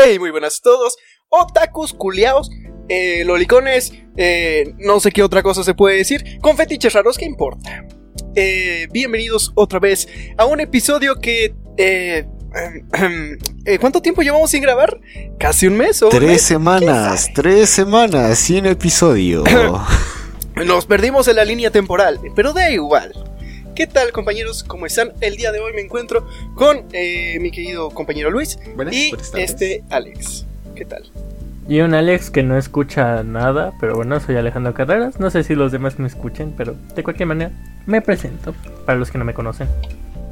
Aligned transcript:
Hey, 0.00 0.18
muy 0.18 0.30
buenas 0.30 0.58
a 0.58 0.62
todos. 0.62 0.96
Otakus, 1.28 1.92
culiaos, 1.92 2.50
eh, 2.88 3.24
lolicones, 3.24 3.92
eh, 4.16 4.74
no 4.78 5.00
sé 5.00 5.10
qué 5.10 5.22
otra 5.22 5.42
cosa 5.42 5.64
se 5.64 5.74
puede 5.74 5.96
decir. 5.96 6.38
Con 6.40 6.56
fetiches 6.56 6.92
raros, 6.92 7.18
¿qué 7.18 7.24
importa? 7.24 7.84
Eh, 8.34 8.86
bienvenidos 8.92 9.52
otra 9.54 9.78
vez 9.78 10.08
a 10.36 10.44
un 10.46 10.60
episodio 10.60 11.16
que... 11.16 11.54
¿Cuánto 13.80 14.00
tiempo 14.00 14.22
llevamos 14.22 14.50
sin 14.50 14.62
grabar? 14.62 15.00
¿Casi 15.38 15.66
un 15.66 15.76
mes 15.76 16.02
o 16.02 16.08
Tres 16.08 16.22
mes? 16.22 16.42
semanas, 16.42 17.28
tres 17.34 17.68
semanas 17.68 18.38
sin 18.38 18.66
episodio. 18.66 19.44
Nos 20.56 20.86
perdimos 20.86 21.28
en 21.28 21.36
la 21.36 21.44
línea 21.44 21.70
temporal, 21.70 22.20
pero 22.34 22.52
da 22.52 22.70
igual. 22.70 23.12
¿Qué 23.78 23.86
tal 23.86 24.10
compañeros? 24.10 24.64
¿Cómo 24.64 24.86
están? 24.86 25.12
El 25.20 25.36
día 25.36 25.52
de 25.52 25.60
hoy 25.60 25.72
me 25.72 25.80
encuentro 25.80 26.26
con 26.56 26.82
eh, 26.92 27.38
mi 27.38 27.52
querido 27.52 27.90
compañero 27.90 28.28
Luis 28.28 28.58
Buenas, 28.74 28.92
y 28.92 29.10
buenas 29.10 29.32
este 29.36 29.84
Alex. 29.88 30.46
¿Qué 30.74 30.84
tal? 30.84 31.08
Y 31.68 31.78
un 31.78 31.94
Alex 31.94 32.28
que 32.30 32.42
no 32.42 32.58
escucha 32.58 33.22
nada, 33.22 33.72
pero 33.80 33.94
bueno, 33.94 34.18
soy 34.18 34.34
Alejandro 34.34 34.74
Carreras. 34.74 35.20
No 35.20 35.30
sé 35.30 35.44
si 35.44 35.54
los 35.54 35.70
demás 35.70 36.00
me 36.00 36.08
escuchen, 36.08 36.52
pero 36.56 36.74
de 36.96 37.04
cualquier 37.04 37.28
manera 37.28 37.52
me 37.86 38.02
presento 38.02 38.52
para 38.84 38.98
los 38.98 39.12
que 39.12 39.18
no 39.18 39.24
me 39.24 39.32
conocen. 39.32 39.68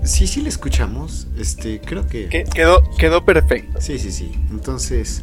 Sí, 0.03 0.27
sí 0.27 0.43
le 0.43 0.49
escuchamos. 0.49 1.29
Este, 1.39 1.81
creo 1.81 2.05
que. 2.05 2.29
Que- 2.29 2.43
quedó, 2.53 2.83
quedó 2.99 3.25
perfecto. 3.25 3.81
Sí, 3.81 4.01
sí, 4.01 4.11
sí. 4.11 4.33
Entonces, 4.51 5.23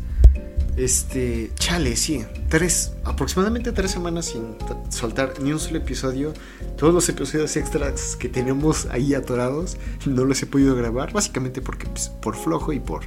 este, 0.78 1.52
chale, 1.56 1.98
sí. 1.98 2.24
Tres, 2.48 2.94
aproximadamente 3.04 3.74
tres 3.74 3.92
semanas 3.92 4.28
sin 4.28 4.56
soltar 4.88 5.34
ni 5.42 5.52
un 5.52 5.60
solo 5.60 5.80
episodio. 5.80 6.34
Todos 6.78 6.94
los 6.94 7.08
episodios 7.10 7.56
extras 7.56 8.16
que 8.16 8.30
tenemos 8.30 8.88
ahí 8.88 9.14
atorados 9.14 9.78
no 10.06 10.26
los 10.26 10.42
he 10.42 10.46
podido 10.46 10.76
grabar. 10.76 11.14
Básicamente 11.14 11.62
porque 11.62 11.88
pues, 11.88 12.10
por 12.10 12.36
flojo 12.36 12.74
y 12.74 12.80
por 12.80 13.04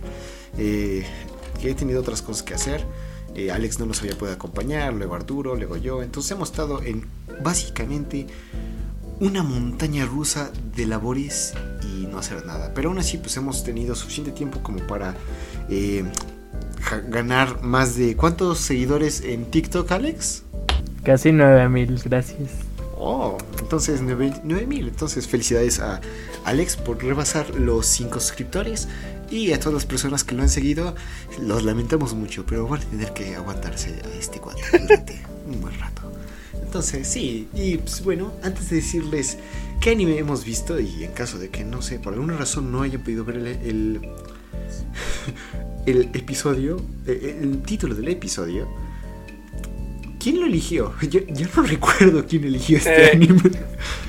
eh, 0.59 1.05
que 1.61 1.71
he 1.71 1.75
tenido 1.75 2.01
otras 2.01 2.23
cosas 2.23 2.43
que 2.43 2.55
hacer. 2.55 2.85
Eh, 3.35 3.51
Alex 3.51 3.79
no 3.79 3.87
nos 3.87 4.01
había 4.01 4.17
podido 4.17 4.35
acompañar, 4.35 4.95
luego 4.95 5.15
Arturo, 5.15 5.57
luego 5.57 5.77
yo. 5.77 6.03
Entonces 6.03 6.33
hemos 6.33 6.51
estado 6.51 6.83
en 6.83 7.05
básicamente 7.43 8.27
una 9.21 9.43
montaña 9.43 10.05
rusa 10.07 10.51
de 10.75 10.87
labores 10.87 11.55
y 11.83 12.07
no 12.07 12.19
hacer 12.19 12.45
nada. 12.47 12.73
Pero 12.75 12.89
aún 12.89 12.99
así, 12.99 13.19
pues 13.19 13.37
hemos 13.37 13.65
tenido 13.65 13.95
suficiente 13.95 14.33
tiempo 14.33 14.63
como 14.63 14.79
para 14.87 15.15
eh, 15.69 16.05
ganar 17.09 17.63
más 17.63 17.97
de. 17.97 18.17
¿Cuántos 18.17 18.59
seguidores 18.59 19.21
en 19.23 19.47
TikTok, 19.51 19.91
Alex? 19.93 20.45
Casi 21.03 21.33
9000, 21.33 22.03
gracias. 22.05 22.66
Oh, 22.99 23.37
entonces 23.59 24.01
9000. 24.01 24.89
Entonces, 24.89 25.27
felicidades 25.27 25.81
a 25.81 26.01
Alex 26.45 26.77
por 26.77 27.03
rebasar 27.03 27.51
los 27.51 27.87
5 27.87 28.21
suscriptores. 28.21 28.89
Y 29.31 29.53
a 29.53 29.59
todas 29.59 29.75
las 29.75 29.87
personas 29.87 30.23
que 30.25 30.35
lo 30.35 30.43
han 30.43 30.49
seguido, 30.49 30.95
los 31.41 31.65
lamentamos 31.65 32.15
mucho, 32.15 32.47
pero 32.47 32.67
van 32.69 32.81
a 32.81 32.85
tener 32.85 33.13
que 33.13 33.35
aguantarse 33.35 34.01
a 34.05 34.19
este 34.19 34.39
cuadro 34.41 34.63
durante 34.81 35.21
un 35.47 35.61
buen 35.61 35.79
rato. 35.79 36.03
Entonces, 36.63 37.09
sí, 37.09 37.49
y 37.55 37.79
pues 37.79 38.05
bueno, 38.05 38.33
antes 38.43 38.71
de 38.71 38.77
decirles 38.77 39.39
qué 39.81 39.91
anime 39.91 40.19
hemos 40.19 40.45
visto, 40.45 40.79
y 40.79 41.05
en 41.05 41.13
caso 41.13 41.39
de 41.39 41.49
que 41.51 41.65
no 41.65 41.83
sé, 41.83 41.99
por 41.99 42.13
alguna 42.13 42.37
razón 42.37 42.71
no 42.71 42.83
hayan 42.83 43.03
podido 43.03 43.25
ver 43.25 43.37
el, 43.37 43.47
el, 43.47 44.01
el 45.87 46.03
episodio, 46.15 46.81
eh, 47.07 47.39
el 47.43 47.63
título 47.63 47.95
del 47.95 48.09
episodio, 48.09 48.69
¿quién 50.27 50.41
lo 50.41 50.47
eligió? 50.47 50.93
Yo, 51.09 51.21
yo 51.29 51.47
no 51.57 51.63
recuerdo 51.63 52.25
quién 52.29 52.43
eligió 52.45 52.79
este 52.79 53.05
Eh, 53.07 53.11
anime. 53.15 53.41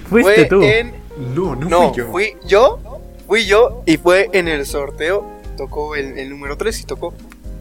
Fuiste 0.09 0.33
fue 0.33 0.45
tú. 0.45 0.63
en... 0.63 0.93
No, 1.35 1.55
no, 1.55 1.69
No, 1.69 1.93
fui 1.93 1.97
yo. 2.01 2.11
fui 2.11 2.33
yo. 2.47 2.79
Fui 3.27 3.45
yo 3.45 3.83
y 3.85 3.97
fue 3.97 4.29
en 4.33 4.47
el 4.47 4.65
sorteo. 4.65 5.23
Tocó 5.57 5.95
el, 5.95 6.17
el 6.17 6.29
número 6.31 6.57
3 6.57 6.81
y 6.81 6.83
tocó 6.85 7.13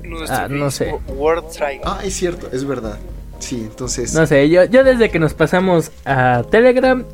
nuestro 0.04 0.36
Ah, 0.38 0.48
no 0.48 0.70
sé. 0.70 0.94
World 1.08 1.50
Trigger. 1.50 1.80
Ah, 1.84 2.00
es 2.02 2.14
cierto, 2.14 2.48
es 2.50 2.64
verdad. 2.64 2.98
Sí, 3.40 3.56
entonces. 3.68 4.14
No 4.14 4.26
sé, 4.26 4.48
yo, 4.48 4.64
yo 4.64 4.84
desde 4.84 5.10
que 5.10 5.18
nos 5.18 5.34
pasamos 5.34 5.90
a 6.06 6.42
Telegram, 6.50 7.04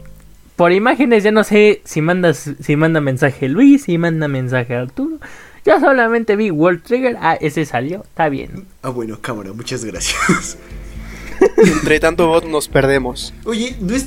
por 0.55 0.71
imágenes 0.71 1.25
ya 1.25 1.33
no 1.33 1.43
sé 1.43 1.83
si 1.85 2.01
mandas, 2.03 2.51
si 2.63 2.77
manda 2.77 3.01
mensaje 3.01 3.49
Luis, 3.49 3.85
si 3.85 3.99
manda 3.99 4.29
mensaje 4.29 4.75
Arturo. 4.77 5.17
Yo 5.65 5.79
solamente 5.81 6.37
vi 6.37 6.51
World 6.51 6.83
Trigger, 6.83 7.17
ah, 7.21 7.35
ese 7.41 7.65
salió, 7.65 8.03
está 8.03 8.29
bien. 8.29 8.67
Ah, 8.83 8.91
bueno, 8.91 9.19
cámara, 9.21 9.53
muchas 9.53 9.85
gracias. 9.85 10.59
Entre 11.65 12.01
tanto 12.01 12.27
bot 12.29 12.45
nos 12.45 12.69
perdemos. 12.69 13.33
Oye, 13.45 13.77
no 13.81 13.95
es. 13.95 14.07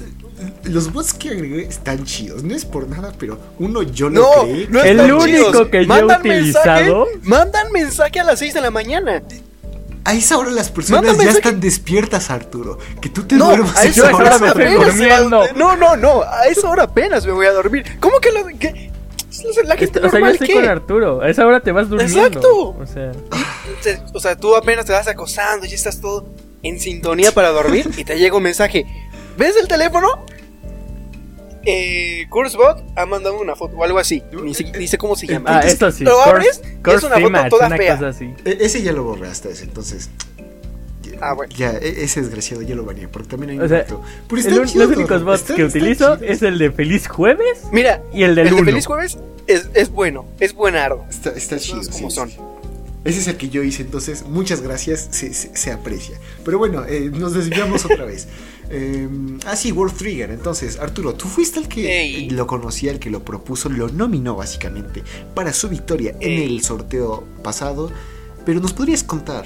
Los 0.63 0.91
bots 0.91 1.13
que 1.13 1.29
agregué 1.29 1.63
están 1.63 2.03
chidos. 2.03 2.43
No 2.43 2.53
es 2.55 2.66
por 2.66 2.88
nada, 2.89 3.13
pero 3.17 3.39
uno 3.59 3.81
yo 3.83 4.09
lo 4.09 4.21
No, 4.21 4.43
creé. 4.43 4.67
no 4.69 4.81
El 4.83 4.99
único 4.99 5.25
chidos. 5.25 5.67
que 5.69 5.77
yo 5.77 5.83
he 5.83 5.88
Mandan 5.88 6.19
utilizado- 6.19 7.05
mensaje- 7.05 7.19
mandan 7.29 7.71
mensaje 7.71 8.19
a 8.19 8.23
las 8.25 8.39
6 8.39 8.53
de 8.53 8.61
la 8.61 8.69
mañana. 8.71 9.21
A 10.03 10.13
esa 10.13 10.38
hora 10.38 10.51
las 10.51 10.69
personas 10.69 11.03
ya 11.03 11.17
mensaje- 11.17 11.38
están 11.38 11.59
despiertas, 11.59 12.29
Arturo. 12.29 12.77
Que 13.01 13.09
tú 13.09 13.23
te 13.23 13.35
No, 13.38 13.47
duermas 13.47 13.75
a 13.75 13.79
a 13.79 13.83
esa 13.85 14.07
esa 14.09 14.16
hora 14.16 14.37
me 14.37 14.47
estoy 14.49 14.73
durmiendo. 14.73 15.43
No, 15.55 15.75
no, 15.77 15.95
no. 15.95 16.22
A 16.22 16.45
esa 16.47 16.69
hora 16.69 16.83
apenas 16.83 17.25
me 17.25 17.31
voy 17.31 17.45
a 17.47 17.51
dormir. 17.53 17.85
¿Cómo 17.99 18.19
que 18.19 18.31
lo 18.31 18.45
que 18.59 18.91
la 19.66 19.75
gente 19.75 19.99
o 19.99 20.09
sea, 20.09 20.19
yo 20.19 20.27
estoy 20.27 20.47
qué? 20.47 20.53
con 20.53 20.66
Arturo, 20.66 21.22
a 21.22 21.29
esa 21.29 21.45
hora 21.45 21.59
te 21.59 21.72
vas 21.72 21.89
durmiendo. 21.89 22.19
Exacto. 22.25 22.75
O 22.79 22.85
sea, 22.85 23.11
Te- 23.83 24.01
O 24.13 24.19
sea, 24.19 24.35
tú 24.37 24.55
apenas 24.55 24.85
te 24.85 24.93
vas 24.93 25.07
acostando, 25.07 25.66
ya 25.66 25.75
estás 25.75 25.99
todo 25.99 26.25
en 26.68 26.80
sintonía 26.80 27.31
para 27.31 27.50
dormir 27.50 27.90
y 27.98 28.03
te 28.03 28.18
llega 28.18 28.36
un 28.36 28.44
mensaje. 28.44 28.86
¿Ves 29.38 29.56
el 29.62 29.68
teléfono? 29.68 30.26
Eh, 31.68 32.28
Cursebot 32.30 32.84
ha 32.96 33.06
mandado 33.08 33.40
una 33.42 33.56
foto 33.56 33.76
o 33.78 33.84
algo 33.84 33.98
así. 33.98 34.22
Ni, 34.44 34.53
si- 34.53 34.66
ni 34.72 34.88
sé 34.88 34.98
cómo 35.00 35.16
se 35.16 35.26
llama. 35.28 35.59
ah, 35.59 35.62
esto 35.66 35.92
sí. 35.92 36.03
Lo 36.03 36.22
abres 36.22 36.62
y 36.64 36.90
es 36.92 37.03
una 37.03 37.16
foto 37.20 37.50
toda 37.50 37.68
una 37.68 37.78
fea. 37.78 37.96
cosa 37.96 38.09
así. 38.09 38.26
E- 38.46 38.58
ese 38.62 38.84
ya 38.84 38.92
lo 38.92 39.03
borré 39.03 39.28
hasta 39.28 39.50
ese, 39.50 39.64
entonces. 39.64 40.09
Ah, 41.22 41.34
bueno. 41.34 41.52
Ya, 41.56 41.72
e- 41.72 42.03
ese 42.03 42.22
desgraciado 42.22 42.62
ya 42.62 42.76
lo 42.76 42.84
baneé, 42.86 43.08
porque 43.08 43.30
también 43.30 43.52
hay 43.52 43.59
O 43.59 43.64
un 43.64 43.70
sea. 43.70 43.86
Pero 43.86 44.02
El 44.32 44.38
están 44.40 44.59
un- 44.59 44.66
chidos, 44.68 44.88
los 44.90 44.97
únicos 44.97 45.24
bots 45.24 45.42
están- 45.42 45.56
que 45.56 45.66
están 45.66 45.82
utilizo 45.82 46.16
chidos. 46.18 46.32
es 46.32 46.42
el 46.44 46.58
de 46.59 46.72
Feliz 46.72 47.08
Jueves 47.08 47.62
Mira, 47.72 48.02
y 48.14 48.24
el 48.24 48.36
del 48.36 48.47
el 48.47 48.53
de 48.56 48.62
1. 48.62 48.66
Feliz 48.72 48.86
Jueves 48.86 49.18
es, 49.47 49.70
es 49.74 49.90
bueno, 49.90 50.26
es 50.40 50.53
buenardo. 50.53 51.03
Está, 51.09 51.32
está 51.32 51.58
chido. 51.58 51.82
como 51.92 52.09
sí, 52.12 52.16
son. 52.16 52.30
sí. 52.30 52.38
Ese 53.05 53.19
es 53.19 53.27
el 53.27 53.38
que 53.38 53.47
yo 53.49 53.63
hice, 53.63 53.83
entonces 53.83 54.25
muchas 54.27 54.61
gracias, 54.61 55.07
se, 55.11 55.33
se- 55.33 55.55
se 55.55 55.71
aprecia. 55.71 56.19
Pero 56.43 56.57
bueno, 56.57 56.83
eh, 56.85 57.09
nos 57.13 57.33
desviamos 57.33 57.85
otra 57.85 58.03
vez. 58.05 58.27
Eh, 58.67 59.07
ah, 59.45 59.55
sí, 59.55 59.71
World 59.71 59.95
Trigger. 59.95 60.31
Entonces, 60.31 60.79
Arturo, 60.79 61.13
tú 61.13 61.27
fuiste 61.27 61.59
el 61.59 61.67
que 61.67 62.01
Ey. 62.01 62.29
lo 62.31 62.47
conocía, 62.47 62.89
el 62.91 62.97
que 62.97 63.11
lo 63.11 63.23
propuso, 63.23 63.69
lo 63.69 63.89
nominó 63.89 64.35
básicamente 64.35 65.03
para 65.35 65.53
su 65.53 65.69
victoria 65.69 66.16
en 66.19 66.41
el 66.41 66.63
sorteo 66.63 67.23
pasado. 67.43 67.91
Pero 68.43 68.59
nos 68.61 68.73
podrías 68.73 69.03
contar 69.03 69.45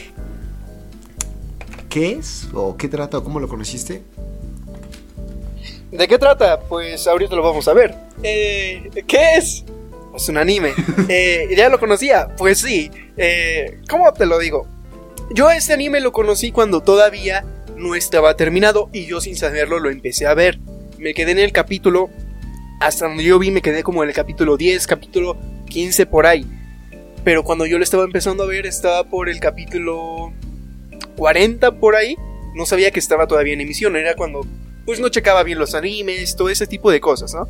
qué 1.90 2.14
es, 2.14 2.48
o 2.54 2.78
qué 2.78 2.88
trata, 2.88 3.18
o 3.18 3.24
cómo 3.26 3.42
lo 3.42 3.50
conociste. 3.50 4.04
¿De 5.92 6.08
qué 6.08 6.18
trata? 6.18 6.62
Pues 6.62 7.06
ahorita 7.06 7.36
lo 7.36 7.44
vamos 7.44 7.68
a 7.68 7.74
ver. 7.74 7.96
Eh, 8.24 8.90
¿Qué 9.06 9.36
es? 9.38 9.66
Es 10.16 10.30
un 10.30 10.38
anime. 10.38 10.74
Eh, 11.12 11.48
¿Ya 11.56 11.70
lo 11.70 11.80
conocía? 11.80 12.28
Pues 12.38 12.60
sí. 12.60 12.92
Eh, 13.18 13.80
¿Cómo 13.90 14.14
te 14.14 14.28
lo 14.28 14.38
digo? 14.38 14.68
Yo 15.34 15.50
este 15.50 15.74
anime 15.74 16.02
lo 16.02 16.12
conocí 16.12 16.52
cuando 16.52 16.82
todavía 16.82 17.44
no 17.76 17.96
estaba 17.96 18.36
terminado 18.36 18.90
y 18.94 19.06
yo 19.06 19.22
sin 19.22 19.36
saberlo 19.36 19.80
lo 19.80 19.90
empecé 19.90 20.28
a 20.28 20.36
ver. 20.36 20.60
Me 21.00 21.14
quedé 21.14 21.32
en 21.32 21.40
el 21.40 21.52
capítulo, 21.52 22.10
hasta 22.80 23.08
donde 23.08 23.24
yo 23.24 23.40
vi 23.40 23.50
me 23.50 23.62
quedé 23.62 23.82
como 23.82 24.04
en 24.04 24.10
el 24.10 24.16
capítulo 24.16 24.56
10, 24.56 24.86
capítulo 24.86 25.38
15 25.68 26.06
por 26.06 26.28
ahí. 26.28 26.46
Pero 27.24 27.44
cuando 27.44 27.66
yo 27.66 27.78
lo 27.78 27.84
estaba 27.84 28.04
empezando 28.04 28.44
a 28.44 28.48
ver 28.48 28.66
estaba 28.66 29.04
por 29.04 29.30
el 29.30 29.40
capítulo 29.40 30.32
40 31.16 31.72
por 31.80 31.96
ahí. 31.96 32.16
No 32.56 32.66
sabía 32.66 32.92
que 32.92 33.00
estaba 33.00 33.28
todavía 33.28 33.54
en 33.54 33.62
emisión, 33.62 33.96
era 33.96 34.16
cuando 34.16 34.42
pues 34.86 35.00
no 35.00 35.10
checaba 35.10 35.44
bien 35.44 35.60
los 35.60 35.76
animes, 35.76 36.36
todo 36.36 36.50
ese 36.50 36.66
tipo 36.66 36.90
de 36.90 37.00
cosas, 37.00 37.34
¿no? 37.34 37.48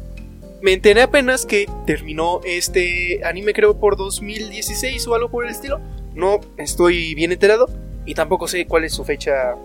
Me 0.62 0.74
enteré 0.74 1.02
apenas 1.02 1.46
que 1.46 1.70
terminó 1.86 2.42
este 2.44 3.22
anime 3.24 3.54
creo 3.54 3.80
por 3.80 3.96
2016 3.96 5.08
o 5.08 5.16
algo 5.16 5.30
por 5.32 5.46
el 5.46 5.52
estilo. 5.52 5.80
No 6.16 6.42
estoy 6.58 7.16
bien 7.16 7.32
enterado 7.32 7.70
y 8.06 8.14
tampoco 8.14 8.48
sé 8.48 8.66
cuál 8.66 8.84
es 8.84 8.94
su 8.94 9.06
fecha 9.06 9.56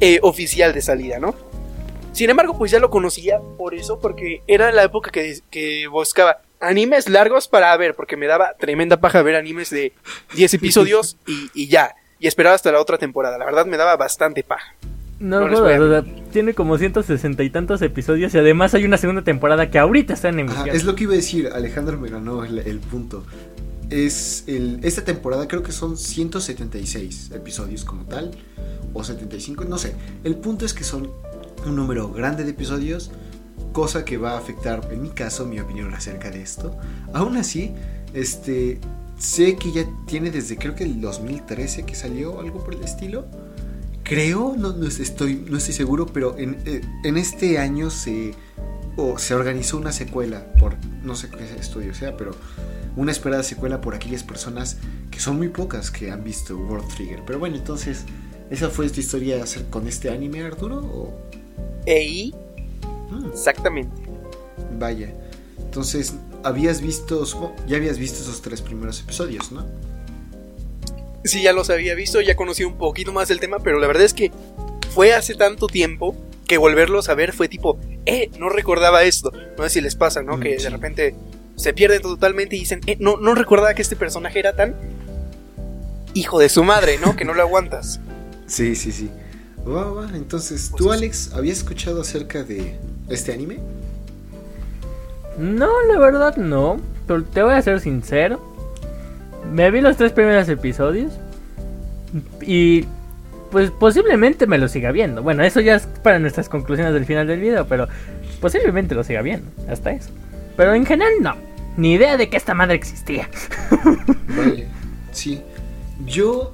eh, 0.00 0.18
oficial 0.22 0.74
de 0.74 0.82
salida, 0.82 1.18
¿no? 1.18 1.34
Sin 2.12 2.30
embargo, 2.30 2.56
pues 2.58 2.70
ya 2.70 2.78
lo 2.78 2.90
conocía 2.90 3.40
por 3.56 3.74
eso, 3.74 3.98
porque 3.98 4.42
era 4.46 4.70
la 4.70 4.84
época 4.84 5.10
que, 5.10 5.40
que 5.50 5.88
buscaba 5.88 6.42
animes 6.60 7.08
largos 7.08 7.48
para 7.48 7.76
ver, 7.76 7.94
porque 7.94 8.16
me 8.16 8.26
daba 8.26 8.54
tremenda 8.54 9.00
paja 9.00 9.22
ver 9.22 9.34
animes 9.34 9.70
de 9.70 9.92
10 10.34 10.54
episodios 10.54 11.16
y, 11.26 11.50
y 11.54 11.68
ya. 11.68 11.96
Y 12.20 12.26
esperaba 12.26 12.54
hasta 12.54 12.70
la 12.70 12.80
otra 12.80 12.98
temporada. 12.98 13.38
La 13.38 13.44
verdad 13.44 13.66
me 13.66 13.76
daba 13.76 13.96
bastante 13.96 14.42
paja. 14.44 14.74
No, 15.20 15.48
No 15.48 15.62
o 15.62 15.66
sea, 15.66 16.04
tiene 16.32 16.54
como 16.54 16.76
160 16.76 17.42
y 17.44 17.50
tantos 17.50 17.80
episodios 17.82 18.34
y 18.34 18.38
además 18.38 18.74
hay 18.74 18.84
una 18.84 18.96
segunda 18.96 19.22
temporada 19.22 19.70
que 19.70 19.78
ahorita 19.78 20.12
está 20.14 20.28
en 20.28 20.40
Ajá, 20.40 20.42
emisión. 20.54 20.76
es 20.76 20.84
lo 20.84 20.94
que 20.94 21.04
iba 21.04 21.12
a 21.12 21.16
decir, 21.16 21.48
Alejandro 21.52 21.98
me 21.98 22.08
ganó 22.08 22.44
el, 22.44 22.58
el 22.58 22.78
punto. 22.80 23.24
Es 23.90 24.44
el, 24.46 24.80
esta 24.82 25.04
temporada 25.04 25.46
creo 25.46 25.62
que 25.62 25.70
son 25.72 25.96
176 25.96 27.30
episodios 27.32 27.84
como 27.84 28.04
tal, 28.04 28.32
o 28.92 29.04
75, 29.04 29.64
no 29.66 29.78
sé. 29.78 29.94
El 30.24 30.36
punto 30.36 30.64
es 30.64 30.74
que 30.74 30.84
son 30.84 31.10
un 31.66 31.76
número 31.76 32.10
grande 32.10 32.44
de 32.44 32.50
episodios, 32.50 33.10
cosa 33.72 34.04
que 34.04 34.16
va 34.16 34.32
a 34.32 34.38
afectar, 34.38 34.88
en 34.90 35.02
mi 35.02 35.10
caso, 35.10 35.46
mi 35.46 35.60
opinión 35.60 35.92
acerca 35.94 36.30
de 36.30 36.42
esto. 36.42 36.76
Aún 37.12 37.36
así, 37.36 37.72
este, 38.14 38.80
sé 39.18 39.56
que 39.56 39.70
ya 39.72 39.84
tiene 40.06 40.30
desde 40.30 40.56
creo 40.56 40.74
que 40.74 40.84
el 40.84 41.00
2013 41.00 41.84
que 41.84 41.94
salió 41.94 42.40
algo 42.40 42.64
por 42.64 42.74
el 42.74 42.82
estilo. 42.82 43.26
Creo, 44.04 44.54
no, 44.56 44.72
no 44.72 44.86
estoy, 44.86 45.44
no 45.48 45.56
estoy 45.56 45.74
seguro, 45.74 46.06
pero 46.06 46.36
en, 46.38 46.58
eh, 46.66 46.82
en 47.04 47.16
este 47.16 47.58
año 47.58 47.90
se, 47.90 48.34
o 48.96 49.18
se 49.18 49.34
organizó 49.34 49.78
una 49.78 49.92
secuela 49.92 50.52
por, 50.58 50.76
no 51.02 51.16
sé 51.16 51.30
qué 51.30 51.42
estudio 51.58 51.94
sea, 51.94 52.16
pero 52.16 52.32
una 52.96 53.10
esperada 53.10 53.42
secuela 53.42 53.80
por 53.80 53.94
aquellas 53.94 54.22
personas 54.22 54.76
que 55.10 55.20
son 55.20 55.36
muy 55.36 55.48
pocas 55.48 55.90
que 55.90 56.10
han 56.10 56.22
visto 56.22 56.56
World 56.56 56.88
Trigger. 56.94 57.22
Pero 57.26 57.38
bueno, 57.38 57.56
entonces, 57.56 58.04
¿esa 58.50 58.70
fue 58.70 58.88
tu 58.90 59.00
historia 59.00 59.42
hacer 59.42 59.64
con 59.70 59.88
este 59.88 60.10
anime, 60.10 60.42
Arturo? 60.42 60.78
O... 60.78 61.14
Mm. 61.86 63.26
Exactamente. 63.32 64.02
Vaya. 64.78 65.12
Entonces, 65.58 66.14
habías 66.42 66.80
visto, 66.80 67.24
ya 67.66 67.76
habías 67.76 67.98
visto 67.98 68.22
esos 68.22 68.42
tres 68.42 68.60
primeros 68.60 69.00
episodios, 69.00 69.50
¿no? 69.50 69.64
Sí, 71.24 71.42
ya 71.42 71.52
los 71.52 71.70
había 71.70 71.94
visto, 71.94 72.20
ya 72.20 72.36
conocí 72.36 72.64
un 72.64 72.76
poquito 72.76 73.12
más 73.12 73.28
del 73.28 73.40
tema, 73.40 73.58
pero 73.58 73.78
la 73.78 73.86
verdad 73.86 74.04
es 74.04 74.14
que 74.14 74.30
fue 74.90 75.14
hace 75.14 75.34
tanto 75.34 75.66
tiempo 75.66 76.14
que 76.46 76.58
volverlos 76.58 77.08
a 77.08 77.14
ver 77.14 77.32
fue 77.32 77.48
tipo, 77.48 77.78
eh, 78.06 78.30
no 78.38 78.50
recordaba 78.50 79.02
esto. 79.02 79.32
No 79.56 79.64
sé 79.64 79.70
si 79.70 79.80
les 79.80 79.96
pasa, 79.96 80.22
¿no? 80.22 80.36
Mm, 80.36 80.40
que 80.40 80.56
de 80.58 80.70
repente 80.70 81.16
se 81.56 81.72
pierden 81.72 82.02
totalmente 82.02 82.56
y 82.56 82.60
dicen, 82.60 82.80
eh, 82.86 82.96
no, 83.00 83.16
no 83.16 83.34
recordaba 83.34 83.74
que 83.74 83.82
este 83.82 83.96
personaje 83.96 84.38
era 84.38 84.54
tan 84.54 84.74
hijo 86.14 86.38
de 86.38 86.48
su 86.48 86.62
madre, 86.64 86.98
¿no? 86.98 87.16
que 87.16 87.24
no 87.24 87.34
lo 87.34 87.42
aguantas. 87.42 88.00
Sí, 88.46 88.74
sí, 88.76 88.92
sí. 88.92 89.10
Entonces, 90.14 90.70
¿tú, 90.76 90.84
pues 90.84 90.98
Alex, 90.98 91.32
habías 91.32 91.58
escuchado 91.58 92.02
acerca 92.02 92.42
de 92.42 92.78
este 93.08 93.32
anime? 93.32 93.58
No, 95.38 95.82
la 95.82 95.98
verdad 95.98 96.36
no. 96.36 96.80
Pero 97.06 97.24
te 97.24 97.42
voy 97.42 97.54
a 97.54 97.62
ser 97.62 97.80
sincero. 97.80 98.53
Me 99.54 99.70
vi 99.70 99.80
los 99.80 99.96
tres 99.96 100.10
primeros 100.10 100.48
episodios. 100.48 101.12
Y 102.42 102.86
pues 103.52 103.70
posiblemente 103.70 104.48
me 104.48 104.58
lo 104.58 104.66
siga 104.66 104.90
viendo. 104.90 105.22
Bueno, 105.22 105.44
eso 105.44 105.60
ya 105.60 105.76
es 105.76 105.86
para 105.86 106.18
nuestras 106.18 106.48
conclusiones 106.48 106.92
del 106.92 107.06
final 107.06 107.28
del 107.28 107.38
video, 107.38 107.64
pero 107.68 107.86
posiblemente 108.40 108.96
lo 108.96 109.04
siga 109.04 109.22
viendo. 109.22 109.48
Hasta 109.68 109.92
eso. 109.92 110.10
Pero 110.56 110.74
en 110.74 110.84
general 110.84 111.12
no. 111.20 111.36
Ni 111.76 111.92
idea 111.92 112.16
de 112.16 112.28
que 112.28 112.36
esta 112.36 112.52
madre 112.52 112.74
existía. 112.74 113.28
Vale. 114.36 114.66
Sí. 115.12 115.40
Yo 116.04 116.52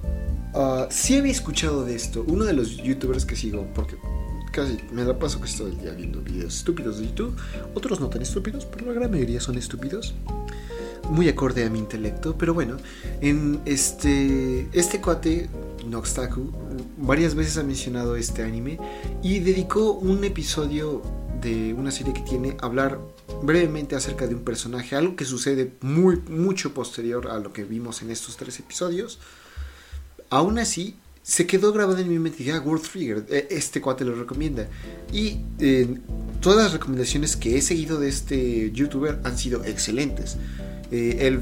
uh, 0.52 0.84
sí 0.90 1.16
había 1.16 1.32
escuchado 1.32 1.86
de 1.86 1.94
esto. 1.94 2.22
Uno 2.28 2.44
de 2.44 2.52
los 2.52 2.76
youtubers 2.76 3.24
que 3.24 3.34
sigo, 3.34 3.66
porque 3.74 3.96
casi 4.52 4.76
me 4.92 5.04
la 5.04 5.18
paso 5.18 5.40
que 5.40 5.50
todo 5.50 5.68
el 5.68 5.78
día 5.78 5.92
viendo 5.92 6.20
videos 6.20 6.54
estúpidos 6.54 6.98
de 6.98 7.06
YouTube. 7.06 7.34
Otros 7.72 7.98
no 7.98 8.10
tan 8.10 8.20
estúpidos, 8.20 8.66
pero 8.66 8.84
la 8.84 8.92
gran 8.92 9.10
mayoría 9.10 9.40
son 9.40 9.56
estúpidos. 9.56 10.14
Muy 11.10 11.28
acorde 11.28 11.64
a 11.64 11.70
mi 11.70 11.80
intelecto, 11.80 12.36
pero 12.38 12.54
bueno, 12.54 12.76
en 13.20 13.60
este 13.64 14.68
este 14.72 15.00
cuate 15.00 15.48
Noxtaku 15.86 16.52
varias 16.98 17.34
veces 17.34 17.58
ha 17.58 17.64
mencionado 17.64 18.14
este 18.16 18.42
anime 18.42 18.78
y 19.22 19.40
dedicó 19.40 19.92
un 19.92 20.22
episodio 20.22 21.02
de 21.40 21.74
una 21.74 21.90
serie 21.90 22.12
que 22.12 22.20
tiene 22.20 22.56
a 22.60 22.66
hablar 22.66 23.00
brevemente 23.42 23.96
acerca 23.96 24.26
de 24.26 24.34
un 24.34 24.42
personaje, 24.42 24.94
algo 24.94 25.16
que 25.16 25.24
sucede 25.24 25.72
muy 25.80 26.16
mucho 26.28 26.74
posterior 26.74 27.28
a 27.28 27.38
lo 27.38 27.52
que 27.52 27.64
vimos 27.64 28.02
en 28.02 28.10
estos 28.10 28.36
tres 28.36 28.58
episodios. 28.60 29.18
Aún 30.28 30.58
así, 30.58 30.96
se 31.30 31.46
quedó 31.46 31.72
grabado 31.72 32.00
en 32.00 32.08
mi 32.08 32.18
mente 32.18 32.42
y 32.42 32.50
ah, 32.50 32.60
World 32.60 32.82
Trigger, 32.82 33.24
e, 33.28 33.46
este 33.50 33.80
cuate 33.80 34.04
lo 34.04 34.16
recomienda. 34.16 34.66
Y 35.12 35.38
eh, 35.60 35.96
todas 36.40 36.64
las 36.64 36.72
recomendaciones 36.72 37.36
que 37.36 37.56
he 37.56 37.62
seguido 37.62 38.00
de 38.00 38.08
este 38.08 38.72
youtuber 38.72 39.20
han 39.22 39.38
sido 39.38 39.64
excelentes. 39.64 40.38
Eh, 40.90 41.38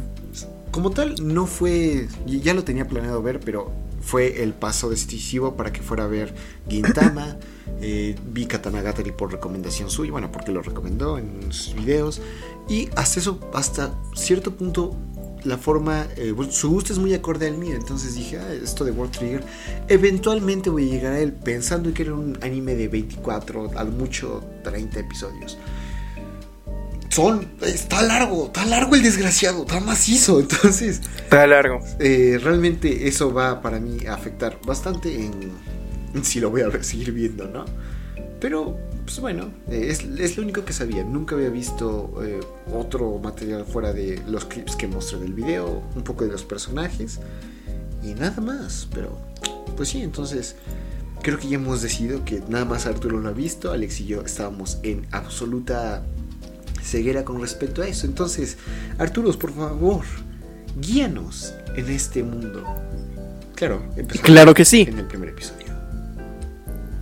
como 0.70 0.90
tal, 0.90 1.14
no 1.22 1.46
fue, 1.46 2.06
ya 2.26 2.52
lo 2.52 2.64
tenía 2.64 2.86
planeado 2.86 3.22
ver, 3.22 3.40
pero 3.40 3.72
fue 4.02 4.42
el 4.42 4.52
paso 4.52 4.90
decisivo 4.90 5.56
para 5.56 5.72
que 5.72 5.80
fuera 5.80 6.04
a 6.04 6.08
ver 6.08 6.34
Gintama. 6.68 7.36
Eh, 7.80 8.16
vi 8.32 8.46
Katanagatari 8.46 9.12
por 9.12 9.30
recomendación 9.30 9.88
suya, 9.88 10.10
bueno, 10.10 10.32
porque 10.32 10.50
lo 10.50 10.62
recomendó 10.62 11.16
en 11.16 11.52
sus 11.52 11.76
videos. 11.76 12.20
Y 12.68 12.88
hasta 12.96 13.20
eso, 13.20 13.38
hasta 13.54 13.94
cierto 14.16 14.56
punto, 14.56 14.96
la 15.44 15.58
forma, 15.58 16.06
eh, 16.16 16.34
su 16.50 16.70
gusto 16.70 16.92
es 16.92 16.98
muy 16.98 17.14
acorde 17.14 17.46
al 17.46 17.58
mío. 17.58 17.74
Entonces 17.76 18.14
dije, 18.14 18.38
ah, 18.38 18.52
esto 18.52 18.84
de 18.84 18.90
World 18.90 19.12
Trigger, 19.12 19.44
eventualmente 19.88 20.70
voy 20.70 20.88
a 20.88 20.92
llegar 20.92 21.12
a 21.12 21.20
él 21.20 21.32
pensando 21.32 21.92
que 21.92 22.02
era 22.02 22.14
un 22.14 22.38
anime 22.42 22.74
de 22.74 22.88
24, 22.88 23.72
al 23.76 23.92
mucho 23.92 24.44
30 24.64 25.00
episodios. 25.00 25.58
Son, 27.10 27.48
está 27.62 28.02
largo, 28.02 28.46
está 28.46 28.64
largo 28.66 28.94
el 28.94 29.02
desgraciado, 29.02 29.62
está 29.62 29.80
macizo. 29.80 30.40
Entonces, 30.40 31.00
está 31.16 31.46
largo. 31.46 31.80
Eh, 31.98 32.38
realmente 32.42 33.08
eso 33.08 33.32
va 33.32 33.60
para 33.62 33.80
mí 33.80 34.06
a 34.06 34.14
afectar 34.14 34.58
bastante 34.64 35.24
en, 35.24 35.52
si 36.22 36.40
lo 36.40 36.50
voy 36.50 36.62
a 36.62 36.82
seguir 36.82 37.12
viendo, 37.12 37.48
¿no? 37.48 37.64
Pero 38.40 38.78
pues 39.08 39.20
bueno, 39.20 39.48
eh, 39.70 39.88
es, 39.88 40.36
lo 40.36 40.42
único 40.42 40.66
que 40.66 40.74
sabía. 40.74 41.02
Nunca 41.02 41.34
había 41.34 41.48
visto 41.48 42.22
eh, 42.22 42.40
otro 42.74 43.18
material 43.18 43.64
fuera 43.64 43.94
de 43.94 44.20
los 44.28 44.44
clips 44.44 44.76
que 44.76 44.86
mostré 44.86 45.18
del 45.18 45.32
video, 45.32 45.82
un 45.96 46.02
poco 46.02 46.26
de 46.26 46.30
los 46.30 46.44
personajes 46.44 47.18
y 48.02 48.08
nada 48.08 48.38
más. 48.42 48.86
Pero, 48.92 49.18
pues 49.78 49.88
sí, 49.88 50.02
entonces 50.02 50.56
creo 51.22 51.38
que 51.38 51.48
ya 51.48 51.54
hemos 51.54 51.80
decidido 51.80 52.22
que 52.26 52.42
nada 52.50 52.66
más 52.66 52.84
Arturo 52.84 53.18
lo 53.18 53.30
ha 53.30 53.32
visto, 53.32 53.72
Alex 53.72 54.00
y 54.00 54.04
yo 54.08 54.20
estábamos 54.20 54.78
en 54.82 55.06
absoluta 55.10 56.04
ceguera 56.82 57.24
con 57.24 57.40
respecto 57.40 57.80
a 57.80 57.88
eso. 57.88 58.06
Entonces, 58.06 58.58
Arturo, 58.98 59.32
por 59.38 59.54
favor, 59.54 60.04
guíanos 60.78 61.54
en 61.76 61.88
este 61.88 62.22
mundo. 62.22 62.62
Claro, 63.54 63.82
claro 64.22 64.52
que 64.52 64.66
sí. 64.66 64.82
En 64.82 64.98
el 64.98 65.06
primer 65.06 65.30
episodio. 65.30 65.67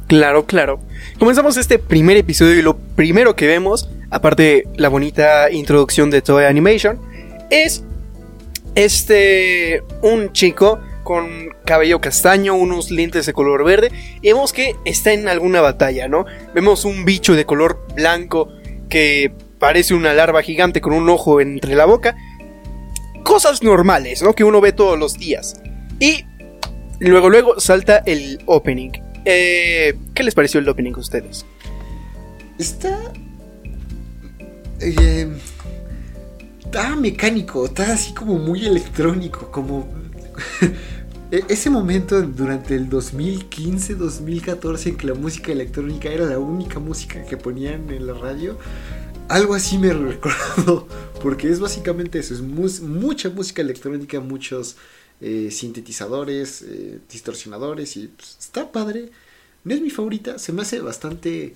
Claro, 0.07 0.47
claro. 0.47 0.79
Comenzamos 1.19 1.57
este 1.57 1.79
primer 1.79 2.17
episodio 2.17 2.55
y 2.55 2.63
lo 2.63 2.77
primero 2.77 3.35
que 3.35 3.47
vemos, 3.47 3.91
aparte 4.11 4.43
de 4.43 4.69
la 4.77 4.89
bonita 4.89 5.51
introducción 5.51 6.11
de 6.11 6.23
Toy 6.23 6.45
Animation, 6.45 7.01
es 7.51 7.83
este 8.77 9.83
un 10.03 10.33
chico 10.33 10.79
con 11.03 11.49
cabello 11.65 12.01
castaño, 12.01 12.55
unos 12.55 12.91
lentes 12.91 13.27
de 13.27 13.33
color 13.33 13.65
verde, 13.65 13.91
y 14.23 14.29
vemos 14.29 14.53
que 14.53 14.77
está 14.85 15.13
en 15.13 15.29
alguna 15.29 15.61
batalla, 15.61 16.09
¿no? 16.09 16.25
Vemos 16.55 16.85
un 16.85 17.05
bicho 17.05 17.35
de 17.35 17.45
color 17.45 17.85
blanco 17.95 18.49
que 18.89 19.33
parece 19.59 19.95
una 19.95 20.13
larva 20.15 20.43
gigante 20.43 20.81
con 20.81 20.93
un 20.93 21.09
ojo 21.09 21.41
entre 21.41 21.75
la 21.75 21.85
boca. 21.85 22.17
Cosas 23.25 23.63
normales, 23.63 24.23
¿no? 24.23 24.35
Que 24.35 24.45
uno 24.45 24.61
ve 24.61 24.73
todos 24.73 24.99
los 24.99 25.15
días. 25.15 25.61
Y 25.99 26.25
luego, 27.01 27.29
luego 27.29 27.59
salta 27.59 28.03
el 28.07 28.41
opening. 28.47 29.06
Eh, 29.29 29.99
¿Qué 30.15 30.23
les 30.23 30.35
pareció 30.37 30.61
el 30.61 30.69
opening 30.69 30.95
a 30.95 31.01
ustedes? 31.01 31.45
Está. 32.59 33.13
Eh, 34.81 35.37
está 36.65 36.95
mecánico, 36.95 37.67
está 37.67 37.93
así 37.93 38.15
como 38.15 38.39
muy 38.39 38.65
electrónico, 38.65 39.51
como. 39.51 39.93
E-, 41.33 41.43
ese 41.49 41.71
momento 41.71 42.23
durante 42.23 42.77
el 42.77 42.89
2015-2014 42.89 44.87
en 44.87 44.97
que 44.97 45.09
la 45.09 45.15
música 45.15 45.51
electrónica 45.51 46.09
era 46.09 46.25
la 46.25 46.39
única 46.39 46.79
música 46.79 47.25
que 47.25 47.37
ponían 47.37 47.91
en 47.91 48.07
la 48.07 48.15
radio, 48.15 48.57
algo 49.27 49.55
así 49.55 49.77
me 49.77 49.93
recuerdo, 49.93 50.87
porque 51.21 51.51
es 51.51 51.59
básicamente 51.59 52.21
eso, 52.21 52.33
es 52.33 52.43
mucha 52.81 53.29
música 53.31 53.61
electrónica, 53.61 54.21
muchos 54.21 54.77
eh, 55.21 55.51
sintetizadores, 55.51 56.63
eh, 56.63 56.99
distorsionadores 57.11 57.97
y 57.97 58.09
pues, 58.09 58.37
está 58.39 58.71
padre. 58.71 59.11
No 59.65 59.75
es 59.75 59.81
mi 59.81 59.91
favorita, 59.91 60.39
se 60.39 60.53
me 60.53 60.63
hace 60.63 60.81
bastante, 60.81 61.55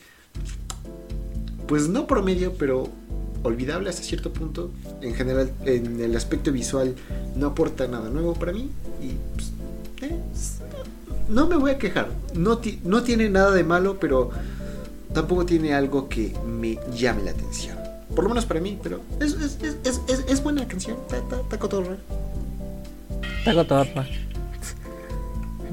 pues 1.68 1.88
no 1.88 2.06
promedio, 2.06 2.54
pero 2.54 2.88
olvidable 3.42 3.90
hasta 3.90 4.02
cierto 4.02 4.32
punto. 4.32 4.70
En 5.00 5.14
general, 5.14 5.52
en 5.64 6.00
el 6.00 6.16
aspecto 6.16 6.52
visual 6.52 6.94
no 7.36 7.48
aporta 7.48 7.86
nada 7.86 8.10
nuevo 8.10 8.34
para 8.34 8.52
mí 8.52 8.70
y 9.00 9.12
pues, 9.34 9.52
eh, 10.10 10.18
no 11.28 11.46
me 11.46 11.56
voy 11.56 11.72
a 11.72 11.78
quejar. 11.78 12.08
No, 12.34 12.60
no 12.84 13.02
tiene 13.02 13.28
nada 13.28 13.52
de 13.52 13.62
malo, 13.62 13.98
pero 14.00 14.30
tampoco 15.12 15.46
tiene 15.46 15.74
algo 15.74 16.08
que 16.08 16.34
me 16.46 16.78
llame 16.96 17.22
la 17.24 17.30
atención. 17.32 17.78
Por 18.14 18.24
lo 18.24 18.30
menos 18.30 18.46
para 18.46 18.60
mí, 18.60 18.78
pero 18.82 19.00
es, 19.20 19.34
es, 19.34 19.58
es, 19.84 20.24
es 20.26 20.42
buena 20.42 20.66
canción, 20.66 20.96
está 21.12 21.58
cotorra. 21.58 21.96
Está 23.40 23.54
cotorra. 23.54 24.06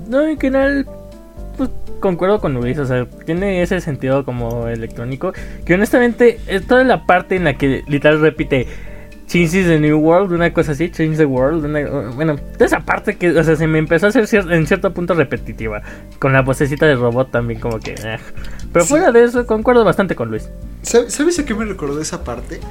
No, 0.08 0.26
en 0.26 0.40
general, 0.40 0.88
pues 1.58 1.70
concuerdo 2.00 2.40
con 2.40 2.54
Luis, 2.54 2.78
o 2.80 2.86
sea, 2.86 3.06
tiene 3.26 3.62
ese 3.62 3.82
sentido 3.82 4.24
como 4.24 4.68
electrónico, 4.68 5.34
que 5.66 5.74
honestamente 5.74 6.40
es 6.48 6.66
toda 6.66 6.84
la 6.86 7.06
parte 7.06 7.36
en 7.36 7.44
la 7.44 7.58
que 7.58 7.84
literal 7.88 8.22
repite 8.22 8.68
Change 9.28 9.66
the 9.66 9.80
New 9.80 10.00
World, 10.00 10.32
una 10.32 10.54
cosa 10.54 10.72
así, 10.72 10.90
Change 10.90 11.18
the 11.18 11.26
World, 11.26 12.16
bueno, 12.16 12.38
esa 12.58 12.80
parte 12.80 13.18
que, 13.18 13.32
o 13.32 13.44
sea, 13.44 13.58
se 13.58 13.68
me 13.68 13.80
empezó 13.80 14.06
a 14.06 14.10
hacer 14.10 14.26
en 14.50 14.66
cierto 14.66 14.94
punto 14.94 15.14
repetitiva, 15.14 15.82
con 16.20 16.32
la 16.32 16.42
vocecita 16.44 16.86
de 16.86 16.96
robot 16.96 17.32
también 17.32 17.60
como 17.60 17.80
que... 17.80 17.92
Eh. 17.92 18.18
Pero 18.72 18.86
fuera 18.86 19.12
de 19.12 19.26
eso, 19.26 19.46
concuerdo 19.46 19.84
bastante 19.84 20.16
con 20.16 20.30
Luis. 20.30 20.50
¿Sabes 20.84 21.40
a 21.40 21.46
qué 21.46 21.54
me 21.54 21.66
recordó 21.66 22.00
esa 22.00 22.24
parte? 22.24 22.62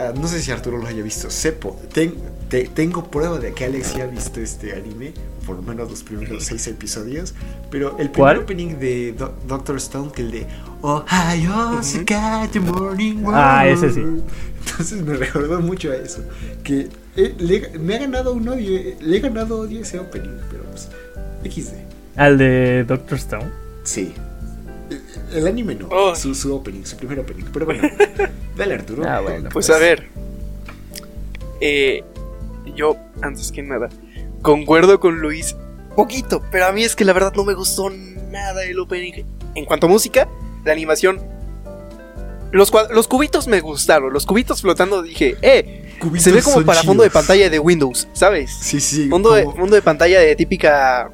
Ah, 0.00 0.12
no 0.18 0.26
sé 0.28 0.40
si 0.40 0.50
Arturo 0.50 0.78
lo 0.78 0.86
haya 0.86 1.02
visto, 1.02 1.30
sepo, 1.30 1.80
ten- 1.92 2.14
te- 2.48 2.68
tengo 2.68 3.04
prueba 3.10 3.38
de 3.38 3.52
que 3.52 3.64
Alex 3.64 3.96
ya 3.96 4.04
ha 4.04 4.06
visto 4.06 4.40
este 4.40 4.72
anime, 4.74 5.12
por 5.46 5.56
lo 5.56 5.62
menos 5.62 5.90
los 5.90 6.02
primeros 6.02 6.44
seis 6.44 6.66
episodios, 6.66 7.34
pero 7.70 7.90
el 7.98 8.10
primer 8.10 8.12
¿Cuál? 8.14 8.38
opening 8.38 8.78
de 8.78 9.12
Do- 9.12 9.34
Doctor 9.48 9.76
Stone, 9.76 10.10
que 10.12 10.22
el 10.22 10.30
de 10.30 10.46
Ohio, 10.82 11.80
the 12.52 12.60
morning 12.60 13.24
Ah, 13.32 13.66
ese 13.66 13.90
sí. 13.92 14.00
world". 14.00 14.22
Entonces 14.66 15.02
me 15.02 15.14
recordó 15.14 15.60
mucho 15.60 15.90
a 15.92 15.96
eso, 15.96 16.22
que 16.64 16.88
eh, 17.16 17.34
le- 17.38 17.78
me 17.78 17.94
ha 17.94 17.98
ganado 17.98 18.32
un 18.32 18.48
odio, 18.48 18.76
eh, 18.76 18.96
le 19.00 19.16
he 19.16 19.20
ganado 19.20 19.60
odio 19.60 19.80
ese 19.80 19.98
opening, 19.98 20.36
pero 20.50 20.64
pues, 20.64 20.88
XD. 21.44 21.74
Al 22.16 22.36
de 22.38 22.84
Doctor 22.84 23.18
Stone. 23.18 23.50
Sí. 23.84 24.12
El, 25.32 25.46
anime 25.46 25.74
no, 25.74 25.88
Oh. 25.90 26.14
su, 26.14 26.34
su 26.34 26.54
opening, 26.54 26.84
su 26.84 26.96
primer 26.96 27.18
opening, 27.20 27.44
pero 27.52 27.66
bueno, 27.66 27.88
dale 28.56 28.74
Arturo. 28.74 29.02
Ah, 29.06 29.20
bueno. 29.20 29.48
Pues 29.52 29.68
a 29.70 29.78
ver. 29.78 30.08
Eh, 31.60 32.04
yo, 32.74 32.96
antes 33.22 33.50
que 33.52 33.62
nada, 33.62 33.88
concuerdo 34.42 35.00
con 35.00 35.20
Luis. 35.20 35.56
Poquito, 35.94 36.42
pero 36.50 36.66
a 36.66 36.72
mí 36.72 36.84
es 36.84 36.94
que 36.94 37.04
la 37.04 37.12
verdad 37.12 37.32
no 37.34 37.44
me 37.44 37.54
gustó 37.54 37.90
nada 37.90 38.64
el 38.64 38.78
opening. 38.78 39.24
En 39.54 39.64
cuanto 39.64 39.86
a 39.86 39.88
música, 39.90 40.28
la 40.64 40.72
animación. 40.72 41.20
Los, 42.52 42.70
los 42.90 43.08
cubitos 43.08 43.48
me 43.48 43.60
gustaron. 43.60 44.12
Los 44.12 44.26
cubitos 44.26 44.60
flotando 44.60 45.02
dije, 45.02 45.36
eh, 45.42 45.94
Cubitos 45.98 46.22
se 46.24 46.32
ve 46.32 46.42
como 46.42 46.64
para 46.64 46.82
fondo 46.82 47.02
de 47.02 47.10
pantalla 47.10 47.48
de 47.48 47.58
Windows, 47.58 48.06
¿sabes? 48.12 48.54
Sí, 48.60 48.80
sí. 48.80 49.08
Fondo 49.08 49.32
de, 49.32 49.44
fondo 49.44 49.74
de 49.74 49.82
pantalla 49.82 50.20
de 50.20 50.36
típica, 50.36 51.10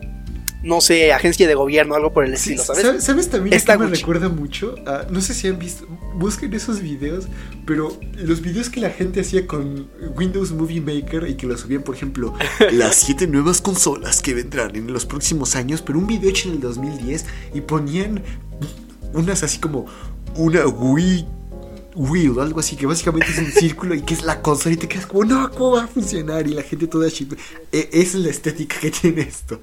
no 0.62 0.80
sé, 0.80 1.12
agencia 1.12 1.46
de 1.48 1.54
gobierno, 1.54 1.94
algo 1.94 2.12
por 2.12 2.24
el 2.24 2.36
Sí, 2.36 2.54
estilo, 2.54 2.64
¿sabes? 2.64 2.82
¿sabes? 2.82 3.04
¿Sabes 3.04 3.30
también 3.30 3.54
a 3.54 3.56
Está 3.56 3.72
qué 3.74 3.78
me 3.80 3.86
Gucci. 3.86 4.00
recuerda 4.00 4.28
mucho? 4.28 4.74
Ah, 4.86 5.06
no 5.10 5.20
sé 5.20 5.34
si 5.34 5.48
han 5.48 5.58
visto, 5.58 5.86
busquen 6.14 6.54
esos 6.54 6.80
videos, 6.80 7.26
pero 7.66 7.98
los 8.14 8.40
videos 8.42 8.70
que 8.70 8.80
la 8.80 8.90
gente 8.90 9.20
hacía 9.20 9.46
con 9.46 9.88
Windows 10.16 10.52
Movie 10.52 10.80
Maker 10.80 11.28
y 11.28 11.34
que 11.34 11.46
lo 11.46 11.56
subían, 11.58 11.82
por 11.82 11.94
ejemplo, 11.96 12.34
las 12.72 12.96
siete 12.96 13.26
nuevas 13.26 13.60
consolas 13.60 14.22
que 14.22 14.34
vendrán 14.34 14.76
en 14.76 14.92
los 14.92 15.04
próximos 15.06 15.56
años, 15.56 15.82
pero 15.82 15.98
un 15.98 16.06
video 16.06 16.30
hecho 16.30 16.48
en 16.48 16.54
el 16.54 16.60
2010 16.60 17.24
y 17.54 17.60
ponían 17.62 18.22
unas 19.12 19.42
así 19.42 19.58
como 19.58 19.86
una 20.36 20.66
Wii 20.66 21.26
Wheel, 21.94 22.38
algo 22.40 22.60
así, 22.60 22.74
que 22.76 22.86
básicamente 22.86 23.30
es 23.30 23.38
un 23.38 23.52
círculo 23.52 23.94
y 23.94 24.00
que 24.00 24.14
es 24.14 24.22
la 24.22 24.40
consola 24.40 24.74
y 24.74 24.78
te 24.78 24.88
quedas 24.88 25.04
como, 25.06 25.24
no, 25.24 25.50
¿cómo 25.50 25.72
va 25.72 25.84
a 25.84 25.86
funcionar? 25.86 26.46
Y 26.46 26.54
la 26.54 26.62
gente 26.62 26.86
toda. 26.86 27.06
Eh, 27.08 27.36
Esa 27.70 27.90
es 27.92 28.14
la 28.14 28.30
estética 28.30 28.76
que 28.80 28.90
tiene 28.90 29.20
esto. 29.22 29.60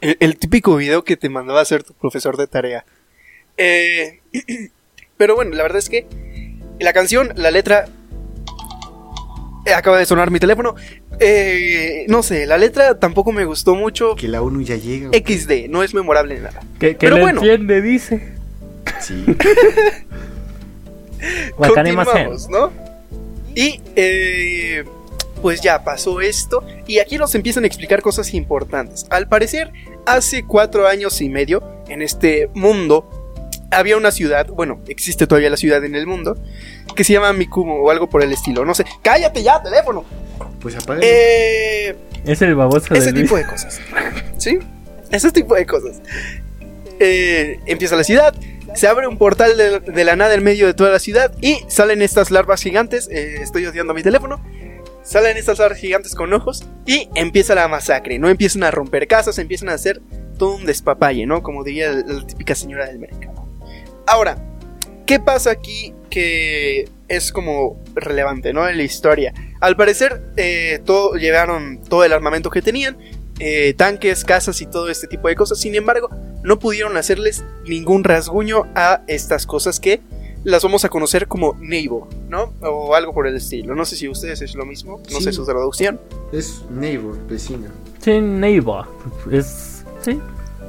El, 0.00 0.16
el 0.20 0.36
típico 0.38 0.76
video 0.76 1.04
que 1.04 1.16
te 1.16 1.28
mandaba 1.28 1.60
a 1.60 1.62
hacer 1.62 1.82
tu 1.82 1.94
profesor 1.94 2.36
de 2.36 2.46
tarea. 2.46 2.84
Eh, 3.56 4.20
pero 5.16 5.34
bueno, 5.34 5.54
la 5.56 5.62
verdad 5.62 5.78
es 5.78 5.88
que 5.88 6.06
la 6.78 6.92
canción, 6.92 7.32
la 7.36 7.50
letra... 7.50 7.86
eh, 9.64 9.72
acaba 9.72 9.98
de 9.98 10.06
sonar 10.06 10.30
mi 10.30 10.38
teléfono. 10.38 10.74
Eh, 11.18 12.04
no 12.08 12.22
sé, 12.22 12.44
la 12.46 12.58
letra 12.58 12.98
tampoco 12.98 13.32
me 13.32 13.46
gustó 13.46 13.74
mucho. 13.74 14.14
Que 14.16 14.28
la 14.28 14.42
ONU 14.42 14.60
ya 14.62 14.76
llega. 14.76 15.10
XD, 15.12 15.68
no 15.70 15.82
es 15.82 15.94
memorable 15.94 16.38
nada. 16.40 16.60
Que, 16.78 16.90
que 16.90 17.06
Pero 17.06 17.16
le 17.16 17.22
bueno. 17.22 17.40
entiende, 17.40 17.80
dice. 17.80 18.34
Sí. 19.00 19.24
Continuamos, 21.56 22.48
¿no? 22.50 22.70
Y 23.54 23.80
eh, 23.96 24.84
pues 25.42 25.60
ya 25.60 25.84
pasó 25.84 26.20
esto. 26.20 26.64
Y 26.86 26.98
aquí 26.98 27.18
nos 27.18 27.34
empiezan 27.34 27.64
a 27.64 27.66
explicar 27.66 28.02
cosas 28.02 28.32
importantes. 28.34 29.06
Al 29.10 29.28
parecer, 29.28 29.72
hace 30.06 30.44
cuatro 30.44 30.86
años 30.88 31.20
y 31.20 31.28
medio, 31.28 31.62
en 31.88 32.02
este 32.02 32.50
mundo, 32.54 33.08
había 33.70 33.96
una 33.96 34.10
ciudad, 34.12 34.46
bueno, 34.46 34.80
existe 34.88 35.26
todavía 35.26 35.50
la 35.50 35.56
ciudad 35.56 35.84
en 35.84 35.94
el 35.94 36.06
mundo, 36.06 36.36
que 36.94 37.04
se 37.04 37.12
llama 37.12 37.32
Mikumo 37.32 37.76
o 37.82 37.90
algo 37.90 38.08
por 38.08 38.22
el 38.22 38.32
estilo. 38.32 38.64
No 38.64 38.74
sé. 38.74 38.84
¡Cállate 39.02 39.42
ya, 39.42 39.62
teléfono! 39.62 40.04
Pues 40.60 40.76
apaga. 40.76 41.00
Eh, 41.02 41.96
Es 42.24 42.42
el 42.42 42.54
baboso 42.54 42.92
de 42.94 42.98
ese 43.00 43.12
Luis. 43.12 43.24
tipo 43.24 43.36
de 43.36 43.46
cosas. 43.46 43.80
¿Sí? 44.38 44.58
Ese 45.10 45.30
tipo 45.32 45.54
de 45.54 45.66
cosas. 45.66 46.00
Eh, 46.98 47.60
empieza 47.66 47.94
la 47.96 48.04
ciudad, 48.04 48.34
se 48.74 48.88
abre 48.88 49.06
un 49.06 49.18
portal 49.18 49.56
de, 49.56 49.80
de 49.80 50.04
la 50.04 50.16
nada 50.16 50.34
en 50.34 50.42
medio 50.42 50.66
de 50.66 50.74
toda 50.74 50.90
la 50.90 50.98
ciudad 50.98 51.30
y 51.40 51.58
salen 51.68 52.00
estas 52.02 52.30
larvas 52.30 52.62
gigantes. 52.62 53.08
eh, 53.12 53.36
estoy 53.42 53.66
odiando 53.66 53.92
mi 53.94 54.02
teléfono. 54.02 54.40
Salen 55.06 55.36
estas 55.36 55.60
larvas 55.60 55.78
gigantes 55.78 56.16
con 56.16 56.32
ojos 56.32 56.64
y 56.84 57.08
empieza 57.14 57.54
la 57.54 57.68
masacre, 57.68 58.18
¿no? 58.18 58.28
Empiezan 58.28 58.64
a 58.64 58.72
romper 58.72 59.06
casas, 59.06 59.38
empiezan 59.38 59.68
a 59.68 59.74
hacer 59.74 60.02
todo 60.36 60.56
un 60.56 60.66
despapalle, 60.66 61.26
¿no? 61.26 61.44
Como 61.44 61.62
diría 61.62 61.92
la, 61.92 62.26
típica 62.26 62.56
señora 62.56 62.86
del 62.86 62.98
mercado. 62.98 63.46
Ahora, 64.04 64.36
¿qué 65.06 65.20
pasa 65.20 65.52
aquí 65.52 65.94
que 66.10 66.88
es 67.06 67.30
como 67.30 67.80
relevante, 67.94 68.52
¿no? 68.52 68.68
En 68.68 68.78
la 68.78 68.82
historia. 68.82 69.32
Al 69.60 69.76
parecer, 69.76 70.22
eh, 70.36 70.80
todo, 70.84 71.14
llevaron 71.14 71.80
todo 71.88 72.02
el 72.02 72.12
armamento 72.12 72.50
que 72.50 72.60
tenían, 72.60 72.98
eh, 73.38 73.74
tanques, 73.74 74.24
casas 74.24 74.60
y 74.60 74.66
todo 74.66 74.90
este 74.90 75.06
tipo 75.06 75.28
de 75.28 75.36
cosas. 75.36 75.60
Sin 75.60 75.76
embargo, 75.76 76.10
no 76.42 76.58
pudieron 76.58 76.96
hacerles 76.96 77.44
ningún 77.64 78.02
rasguño 78.02 78.64
a 78.74 79.02
estas 79.06 79.46
cosas 79.46 79.78
que 79.78 80.00
las 80.46 80.62
vamos 80.62 80.84
a 80.84 80.88
conocer 80.88 81.26
como 81.26 81.56
neighbor, 81.60 82.06
¿no? 82.28 82.52
O 82.60 82.94
algo 82.94 83.12
por 83.12 83.26
el 83.26 83.34
estilo. 83.36 83.74
No 83.74 83.84
sé 83.84 83.96
si 83.96 84.08
ustedes 84.08 84.40
es 84.42 84.54
lo 84.54 84.64
mismo, 84.64 85.00
no 85.12 85.18
Sí. 85.18 85.24
sé 85.24 85.32
su 85.32 85.44
traducción. 85.44 86.00
Es 86.32 86.62
neighbor, 86.70 87.18
vecino. 87.26 87.66
Sí, 88.00 88.20
neighbor. 88.20 88.86
Es. 89.32 89.84
Sí. 90.02 90.20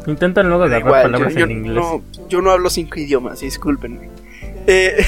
Intentan 0.08 0.48
luego 0.48 0.64
agarrar 0.64 0.88
igual, 0.88 1.02
palabras 1.04 1.34
yo, 1.34 1.40
yo 1.42 1.46
en 1.46 1.52
inglés. 1.52 1.76
no, 1.76 2.02
yo 2.28 2.42
no 2.42 2.50
hablo 2.52 2.70
cinco 2.72 3.00
idiomas, 3.00 3.42
discúlpenme. 3.42 4.10
Eh, 4.66 5.06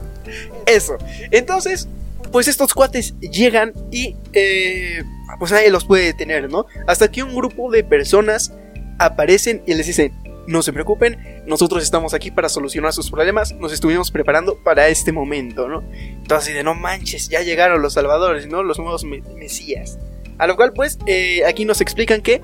eso. 0.66 0.96
Entonces, 1.30 1.88
pues 2.32 2.48
estos 2.48 2.74
cuates 2.74 3.14
llegan 3.20 3.72
y 3.92 4.16
eh, 4.32 5.02
pues 5.38 5.52
nadie 5.52 5.70
los 5.70 5.84
puede 5.84 6.04
detener, 6.06 6.50
¿no? 6.50 6.66
Hasta 6.86 7.10
que 7.10 7.22
un 7.22 7.34
grupo 7.34 7.70
de 7.70 7.84
personas 7.84 8.52
aparecen 8.98 9.62
y 9.66 9.74
les 9.74 9.86
dicen, 9.86 10.12
no 10.50 10.62
se 10.62 10.72
preocupen, 10.72 11.42
nosotros 11.46 11.82
estamos 11.82 12.12
aquí 12.12 12.30
para 12.30 12.48
solucionar 12.48 12.92
sus 12.92 13.10
problemas, 13.10 13.52
nos 13.52 13.72
estuvimos 13.72 14.10
preparando 14.10 14.56
para 14.62 14.88
este 14.88 15.12
momento, 15.12 15.68
¿no? 15.68 15.82
Entonces, 15.92 16.54
de 16.54 16.62
no 16.62 16.74
manches, 16.74 17.28
ya 17.28 17.40
llegaron 17.42 17.80
los 17.82 17.94
salvadores, 17.94 18.46
¿no? 18.48 18.62
Los 18.62 18.78
nuevos 18.78 19.04
me- 19.04 19.22
mesías. 19.36 19.98
A 20.38 20.46
lo 20.46 20.56
cual, 20.56 20.72
pues, 20.72 20.98
eh, 21.06 21.44
aquí 21.46 21.64
nos 21.64 21.80
explican 21.80 22.20
que 22.20 22.42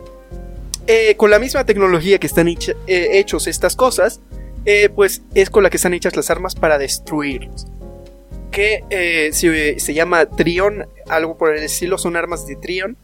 eh, 0.89 1.17
con 1.17 1.31
la 1.33 1.41
misma 1.41 1.67
tecnología 1.67 2.19
que 2.19 2.29
están 2.29 2.47
hecha- 2.47 2.75
eh, 2.87 3.19
hechos 3.19 3.49
estas 3.49 3.75
cosas, 3.75 4.21
pues 4.95 5.23
es 5.35 5.49
con 5.51 5.63
la 5.63 5.71
que 5.71 5.77
están 5.77 5.95
hechas 5.95 6.15
las 6.17 6.29
armas 6.31 6.55
para 6.55 6.77
destruirlos. 6.79 7.67
Que 8.53 9.31
se, 9.33 9.79
se 9.81 9.95
llama 9.95 10.27
Trion, 10.27 10.87
algo 11.09 11.37
por 11.39 11.55
el 11.57 11.63
estilo, 11.63 11.99
son 11.99 12.17
armas 12.17 12.47
de 12.47 12.57
Trion. 12.57 12.97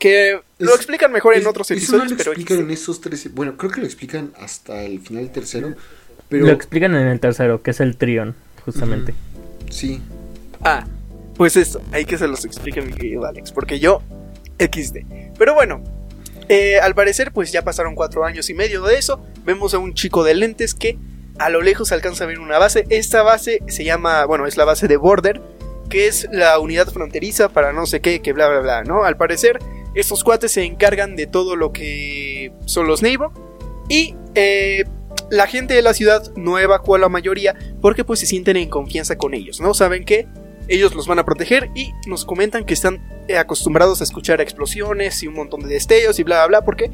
Que 0.00 0.40
lo 0.58 0.70
Es- 0.70 0.76
explican 0.76 1.12
mejor 1.12 1.36
en 1.36 1.46
otros 1.46 1.70
eso 1.70 1.78
no 1.96 2.02
episodios, 2.04 2.10
lo 2.10 2.16
pero 2.16 2.32
explican 2.32 2.58
en 2.64 2.70
esos 2.72 3.00
tres. 3.00 3.32
Bueno, 3.32 3.56
creo 3.56 3.70
que 3.70 3.80
lo 3.80 3.86
explican 3.86 4.32
hasta 4.40 4.82
el 4.82 4.98
final 5.00 5.22
del 5.24 5.32
tercero. 5.32 5.74
Pero 6.28 6.46
Lo 6.46 6.52
explican 6.52 6.94
en 6.96 7.06
el 7.06 7.20
tercero, 7.20 7.62
que 7.62 7.70
es 7.72 7.80
el 7.80 7.96
Trion, 7.96 8.34
justamente. 8.64 9.14
sí. 9.70 10.00
Ah, 10.64 10.86
pues 11.36 11.56
esto, 11.56 11.80
hay 11.92 12.04
que 12.04 12.18
se 12.18 12.26
los 12.28 12.44
explique 12.44 12.82
mi 12.82 12.92
querido 12.92 13.24
Alex, 13.24 13.50
porque 13.52 13.78
yo 13.78 14.02
XD. 14.58 14.98
Pero 15.38 15.54
bueno, 15.54 15.82
eh, 16.48 16.78
al 16.80 16.94
parecer 16.94 17.32
pues 17.32 17.50
ya 17.52 17.62
pasaron 17.62 17.94
cuatro 17.94 18.24
años 18.24 18.50
y 18.50 18.54
medio 18.54 18.82
de 18.82 18.96
eso. 18.98 19.24
Vemos 19.44 19.72
a 19.74 19.78
un 19.78 19.94
chico 19.94 20.22
de 20.24 20.34
lentes 20.34 20.74
que 20.74 20.98
a 21.38 21.48
lo 21.48 21.62
lejos 21.62 21.92
alcanza 21.92 22.24
a 22.24 22.26
ver 22.26 22.38
una 22.40 22.58
base. 22.58 22.84
Esta 22.90 23.22
base 23.22 23.60
se 23.68 23.84
llama, 23.84 24.24
bueno, 24.26 24.46
es 24.46 24.56
la 24.58 24.64
base 24.66 24.86
de 24.86 24.96
Border, 24.98 25.40
que 25.88 26.06
es 26.08 26.28
la 26.30 26.58
unidad 26.58 26.88
fronteriza 26.88 27.48
para 27.48 27.72
no 27.72 27.86
sé 27.86 28.00
qué, 28.00 28.20
que 28.20 28.32
bla 28.34 28.48
bla 28.48 28.60
bla, 28.60 28.84
¿no? 28.84 29.04
Al 29.04 29.16
parecer 29.16 29.58
estos 29.94 30.24
cuates 30.24 30.52
se 30.52 30.64
encargan 30.64 31.16
de 31.16 31.26
todo 31.26 31.56
lo 31.56 31.72
que 31.72 32.52
son 32.66 32.86
los 32.86 33.02
Neighbor 33.02 33.32
y 33.88 34.14
eh, 34.34 34.84
la 35.30 35.46
gente 35.46 35.74
de 35.74 35.82
la 35.82 35.94
ciudad 35.94 36.32
no 36.36 36.58
evacúa 36.58 36.98
la 36.98 37.08
mayoría 37.08 37.56
porque 37.80 38.04
pues 38.04 38.20
se 38.20 38.26
sienten 38.26 38.56
en 38.56 38.68
confianza 38.68 39.16
con 39.16 39.34
ellos, 39.34 39.60
¿no? 39.60 39.74
Saben 39.74 40.04
que 40.04 40.26
ellos 40.68 40.94
los 40.94 41.06
van 41.06 41.18
a 41.18 41.24
proteger 41.24 41.70
y 41.74 41.90
nos 42.06 42.24
comentan 42.24 42.64
que 42.64 42.74
están 42.74 43.24
eh, 43.26 43.36
acostumbrados 43.36 44.00
a 44.00 44.04
escuchar 44.04 44.40
explosiones 44.40 45.22
y 45.22 45.26
un 45.26 45.34
montón 45.34 45.60
de 45.60 45.68
destellos 45.68 46.18
y 46.18 46.22
bla 46.22 46.46
bla 46.46 46.58
bla 46.58 46.64
porque 46.64 46.90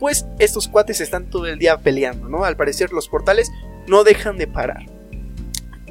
pues 0.00 0.26
estos 0.40 0.66
cuates 0.66 1.00
están 1.00 1.30
todo 1.30 1.46
el 1.46 1.58
día 1.58 1.78
peleando, 1.78 2.28
¿no? 2.28 2.44
Al 2.44 2.56
parecer 2.56 2.92
los 2.92 3.08
portales 3.08 3.52
no 3.86 4.02
dejan 4.02 4.36
de 4.36 4.48
parar. 4.48 4.84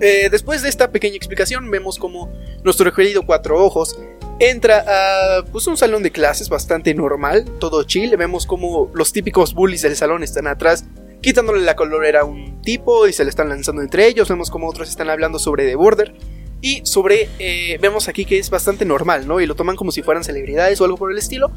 Eh, 0.02 0.30
después 0.30 0.64
de 0.64 0.70
esta 0.70 0.92
pequeña 0.92 1.16
explicación 1.16 1.70
vemos 1.70 1.98
como 1.98 2.30
nuestro 2.64 2.92
querido 2.92 3.26
Cuatro 3.26 3.64
Ojos 3.64 3.98
entra 4.42 4.84
a 4.88 5.46
pues, 5.46 5.68
un 5.68 5.78
salón 5.78 6.02
de 6.02 6.12
clases 6.12 6.50
bastante 6.50 6.94
normal, 6.96 7.46
todo 7.60 7.84
chill. 7.84 8.18
Vemos 8.18 8.48
como 8.48 8.90
los 8.94 9.14
típicos 9.14 9.54
bullies 9.54 9.84
del 9.84 9.96
salón 9.96 10.24
están 10.24 10.48
atrás 10.48 10.84
quitándole 11.22 11.62
la 11.62 11.76
colorera 11.76 12.22
a 12.22 12.26
un 12.26 12.60
tipo 12.64 13.08
y 13.08 13.14
se 13.14 13.24
le 13.24 13.30
están 13.30 13.50
lanzando 13.50 13.84
entre 13.84 14.08
ellos. 14.08 14.28
Vemos 14.28 14.50
como 14.50 14.68
otros 14.68 14.90
están 14.90 15.10
hablando 15.12 15.38
sobre 15.38 15.68
The 15.68 15.76
Border. 15.76 16.16
Y 16.64 16.86
sobre, 16.86 17.30
eh, 17.40 17.78
vemos 17.82 18.08
aquí 18.08 18.26
que 18.26 18.38
es 18.38 18.50
bastante 18.50 18.86
normal, 18.86 19.28
¿no? 19.28 19.42
Y 19.42 19.46
lo 19.48 19.56
toman 19.56 19.76
como 19.76 19.92
si 19.92 20.04
fueran 20.04 20.24
celebridades 20.24 20.80
o 20.82 20.86
algo 20.86 20.98
por 20.98 21.12
el 21.12 21.18
estilo. 21.18 21.52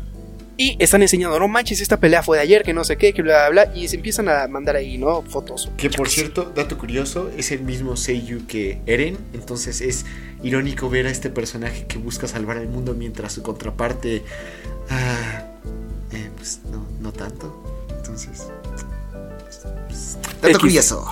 Y 0.57 0.77
están 0.79 1.03
enseñando, 1.03 1.37
no 1.39 1.49
manches, 1.49 1.81
esta 1.81 1.99
pelea 1.99 2.23
fue 2.23 2.37
de 2.37 2.45
ayer, 2.45 2.63
que 2.63 2.73
no 2.73 2.85
sé 2.85 2.97
qué, 2.97 3.13
que 3.13 3.23
bla, 3.23 3.49
bla, 3.49 3.65
bla. 3.65 3.77
Y 3.77 3.89
se 3.89 3.97
empiezan 3.97 4.29
a 4.29 4.47
mandar 4.47 4.77
ahí, 4.77 4.99
¿no? 4.99 5.23
Fotos. 5.23 5.71
Que 5.77 5.91
por 5.91 6.09
cierto, 6.09 6.53
dato 6.55 6.79
curioso, 6.79 7.31
es 7.37 7.51
el 7.51 7.63
mismo 7.63 7.97
Seiyu 7.97 8.47
que 8.47 8.81
Eren. 8.87 9.19
Entonces 9.33 9.81
es 9.81 10.07
irónico 10.45 10.89
ver 10.89 11.07
a 11.07 11.11
este 11.11 11.29
personaje 11.29 11.87
que 11.87 11.99
busca 11.99 12.29
salvar 12.29 12.59
el 12.59 12.69
mundo 12.69 12.95
mientras 12.95 13.33
su 13.33 13.43
contraparte. 13.43 14.23
Ah, 14.91 15.45
eh, 16.13 16.31
pues 16.37 16.61
no, 16.71 16.87
no 17.01 17.13
tanto. 17.13 17.87
Entonces. 17.97 18.49
pues, 19.89 20.19
dato 20.41 20.49
X. 20.49 20.59
curioso. 20.59 21.05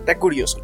Está 0.00 0.18
curioso. 0.18 0.58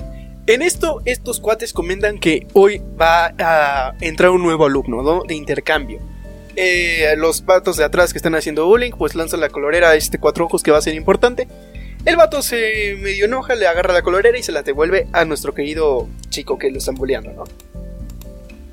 En 0.47 0.61
esto, 0.61 1.01
estos 1.07 1.41
cuates 1.41 1.73
comentan 1.73 2.19
que 2.19 2.47
hoy 2.53 2.83
va 3.01 3.33
a 3.39 3.95
entrar 4.03 4.31
un 4.31 4.43
nuevo 4.43 4.67
alumno, 4.67 5.03
¿no? 5.03 5.23
De 5.27 5.35
intercambio. 5.35 6.01
Eh, 6.55 7.15
los 7.17 7.47
vatos 7.47 7.79
de 7.79 7.85
atrás 7.85 8.13
que 8.13 8.19
están 8.19 8.35
haciendo 8.35 8.67
bullying, 8.67 8.93
pues 8.93 9.15
lanzan 9.15 9.41
la 9.41 9.49
colorera 9.49 9.91
a 9.91 9.95
este 9.95 10.19
cuatro 10.19 10.45
ojos 10.45 10.63
que 10.63 10.71
va 10.71 10.77
a 10.77 10.83
ser 10.83 10.95
importante. 10.95 11.49
El 12.05 12.17
vato 12.17 12.43
se 12.43 12.97
medio 13.01 13.25
enoja, 13.25 13.55
le 13.55 13.67
agarra 13.67 13.95
la 13.95 14.03
colorera 14.03 14.37
y 14.37 14.43
se 14.43 14.53
la 14.53 14.63
devuelve 14.63 15.07
a 15.13 15.25
nuestro 15.25 15.55
querido 15.55 16.09
chico 16.29 16.59
que 16.59 16.71
lo 16.71 16.77
están 16.77 16.97
bulleando, 16.97 17.33
¿no? 17.33 17.45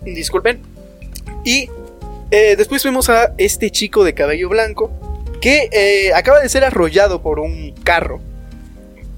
Disculpen. 0.02 0.62
Y 1.46 1.70
eh, 2.32 2.56
después 2.58 2.84
vemos 2.84 3.10
a 3.10 3.34
este 3.38 3.72
chico 3.72 4.04
de 4.04 4.14
cabello 4.14 4.50
blanco 4.50 4.92
que 5.40 5.70
eh, 5.72 6.14
acaba 6.14 6.42
de 6.42 6.50
ser 6.50 6.66
arrollado 6.66 7.22
por 7.22 7.40
un 7.40 7.74
carro. 7.84 8.20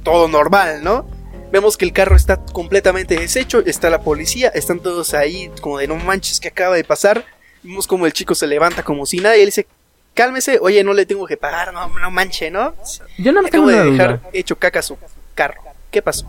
Todo 0.03 0.27
normal, 0.27 0.83
¿no? 0.83 1.07
Vemos 1.53 1.77
que 1.77 1.85
el 1.85 1.93
carro 1.93 2.15
está 2.15 2.37
completamente 2.37 3.15
deshecho, 3.15 3.59
está 3.63 3.91
la 3.91 4.01
policía, 4.01 4.47
están 4.49 4.79
todos 4.79 5.13
ahí 5.13 5.51
como 5.61 5.77
de 5.77 5.87
no 5.87 5.95
manches 5.97 6.39
que 6.39 6.47
acaba 6.47 6.75
de 6.75 6.83
pasar. 6.83 7.23
Vemos 7.61 7.85
como 7.85 8.07
el 8.07 8.11
chico 8.11 8.33
se 8.33 8.47
levanta 8.47 8.81
como 8.81 9.05
si 9.05 9.17
nada 9.19 9.37
y 9.37 9.41
él 9.41 9.45
dice, 9.45 9.67
cálmese, 10.15 10.57
oye, 10.59 10.83
no 10.83 10.93
le 10.95 11.05
tengo 11.05 11.27
que 11.27 11.37
pagar, 11.37 11.71
no, 11.71 11.87
no 11.87 12.09
manche, 12.09 12.49
¿no? 12.49 12.73
Yo 13.19 13.31
no 13.31 13.43
me 13.43 13.51
tengo 13.51 13.67
de 13.67 13.91
dejar 13.91 14.19
duda. 14.19 14.29
hecho 14.33 14.55
caca 14.57 14.81
su 14.81 14.97
carro. 15.35 15.61
¿Qué 15.91 16.01
pasó? 16.01 16.25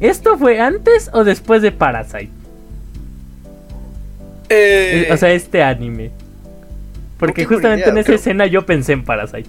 ¿Esto 0.00 0.36
fue 0.36 0.58
antes 0.60 1.10
o 1.12 1.22
después 1.22 1.62
de 1.62 1.70
Parasite? 1.70 2.30
Eh, 4.48 5.08
o 5.12 5.16
sea, 5.16 5.30
este 5.32 5.62
anime. 5.62 6.10
Porque 7.18 7.44
justamente 7.44 7.82
idea, 7.84 7.92
en 7.92 7.98
esa 7.98 8.06
creo- 8.06 8.16
escena 8.16 8.46
yo 8.46 8.66
pensé 8.66 8.94
en 8.94 9.04
Parasite. 9.04 9.48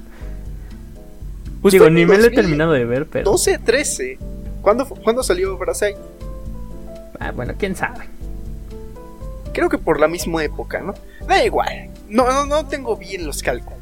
Digo, 1.71 1.89
ni 1.89 2.05
me 2.05 2.13
lo 2.17 2.25
he 2.25 2.29
2012, 2.29 2.29
terminado 2.35 2.71
de 2.73 2.85
ver, 2.85 3.07
pero... 3.07 3.31
12, 3.31 3.57
13. 3.57 4.19
¿Cuándo, 4.65 4.87
¿Cuándo 4.87 5.21
salió 5.21 5.59
Parasite? 5.59 5.95
Ah, 7.19 7.31
bueno, 7.31 7.53
quién 7.55 7.75
sabe. 7.75 8.05
Creo 9.53 9.69
que 9.69 9.77
por 9.77 9.99
la 9.99 10.07
misma 10.07 10.43
época, 10.43 10.79
¿no? 10.79 10.95
Da 11.27 11.45
igual. 11.45 11.91
No, 12.09 12.25
no, 12.31 12.47
no 12.47 12.65
tengo 12.65 12.97
bien 12.97 13.27
los 13.27 13.43
cálculos. 13.43 13.77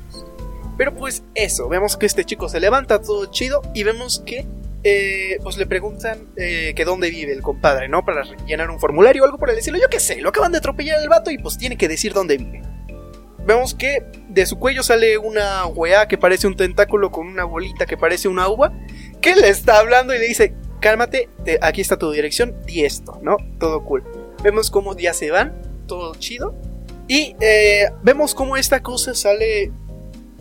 Pero 0.78 0.94
pues 0.94 1.24
eso, 1.36 1.70
vemos 1.70 1.96
que 1.96 2.06
este 2.06 2.26
chico 2.26 2.50
se 2.50 2.60
levanta 2.60 3.02
todo 3.02 3.28
chido 3.28 3.62
y 3.74 3.84
vemos 3.84 4.24
que 4.26 4.46
eh, 4.84 5.38
pues 5.42 5.56
le 5.56 5.68
preguntan 5.68 6.28
eh, 6.36 6.74
que 6.76 6.84
dónde 6.84 7.10
vive 7.10 7.32
el 7.32 7.42
compadre, 7.42 7.88
¿no? 7.88 8.04
Para 8.04 8.24
llenar 8.46 8.70
un 8.70 8.82
formulario 8.82 9.24
o 9.24 9.26
algo 9.26 9.38
por 9.38 9.52
el 9.52 9.58
estilo. 9.58 9.78
Yo 9.78 9.88
qué 9.90 10.02
sé, 10.02 10.20
lo 10.20 10.30
acaban 10.30 10.52
de 10.52 10.58
atropellar 10.58 11.02
el 11.02 11.08
vato 11.08 11.32
y 11.32 11.38
pues 11.38 11.58
tiene 11.58 11.78
que 11.78 11.88
decir 11.88 12.12
dónde 12.12 12.36
vive. 12.36 12.62
Vemos 13.46 13.74
que 13.74 14.04
de 14.28 14.46
su 14.46 14.60
cuello 14.60 14.84
sale 14.84 15.18
una 15.18 15.66
weá 15.66 16.10
que 16.10 16.18
parece 16.18 16.48
un 16.48 16.58
tentáculo 16.58 17.10
con 17.10 17.26
una 17.26 17.46
bolita 17.46 17.86
que 17.86 17.96
parece 17.96 18.28
una 18.28 18.50
uva. 18.50 18.74
Que 19.22 19.38
le 19.38 19.48
está 19.48 19.80
hablando 19.80 20.14
y 20.14 20.20
le 20.20 20.28
dice, 20.28 20.54
cálmate, 20.84 21.30
te- 21.46 21.58
aquí 21.62 21.82
está 21.82 21.98
tu 21.98 22.12
dirección, 22.12 22.54
di 22.66 22.84
esto, 22.86 23.20
¿no? 23.24 23.38
Todo 23.60 23.84
cool. 23.86 24.04
Vemos 24.44 24.70
cómo 24.70 24.96
ya 24.98 25.14
se 25.14 25.32
van, 25.32 25.54
todo 25.88 26.14
chido. 26.16 26.54
Y 27.08 27.36
eh, 27.40 27.86
vemos 28.04 28.36
cómo 28.36 28.58
esta 28.58 28.82
cosa 28.84 29.16
sale 29.16 29.72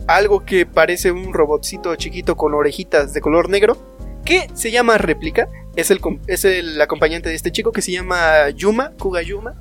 algo 0.07 0.45
que 0.45 0.65
parece 0.65 1.11
un 1.11 1.33
robotcito 1.33 1.95
chiquito 1.95 2.35
con 2.35 2.53
orejitas 2.53 3.13
de 3.13 3.21
color 3.21 3.49
negro. 3.49 3.77
Que 4.25 4.47
se 4.53 4.71
llama 4.71 4.97
réplica. 4.97 5.49
Es 5.75 5.91
el, 5.91 5.99
es 6.27 6.45
el 6.45 6.79
acompañante 6.81 7.29
de 7.29 7.35
este 7.35 7.51
chico 7.51 7.71
que 7.71 7.81
se 7.81 7.91
llama 7.91 8.49
Yuma, 8.51 8.91
Kuga 8.99 9.21
Yuma. 9.21 9.55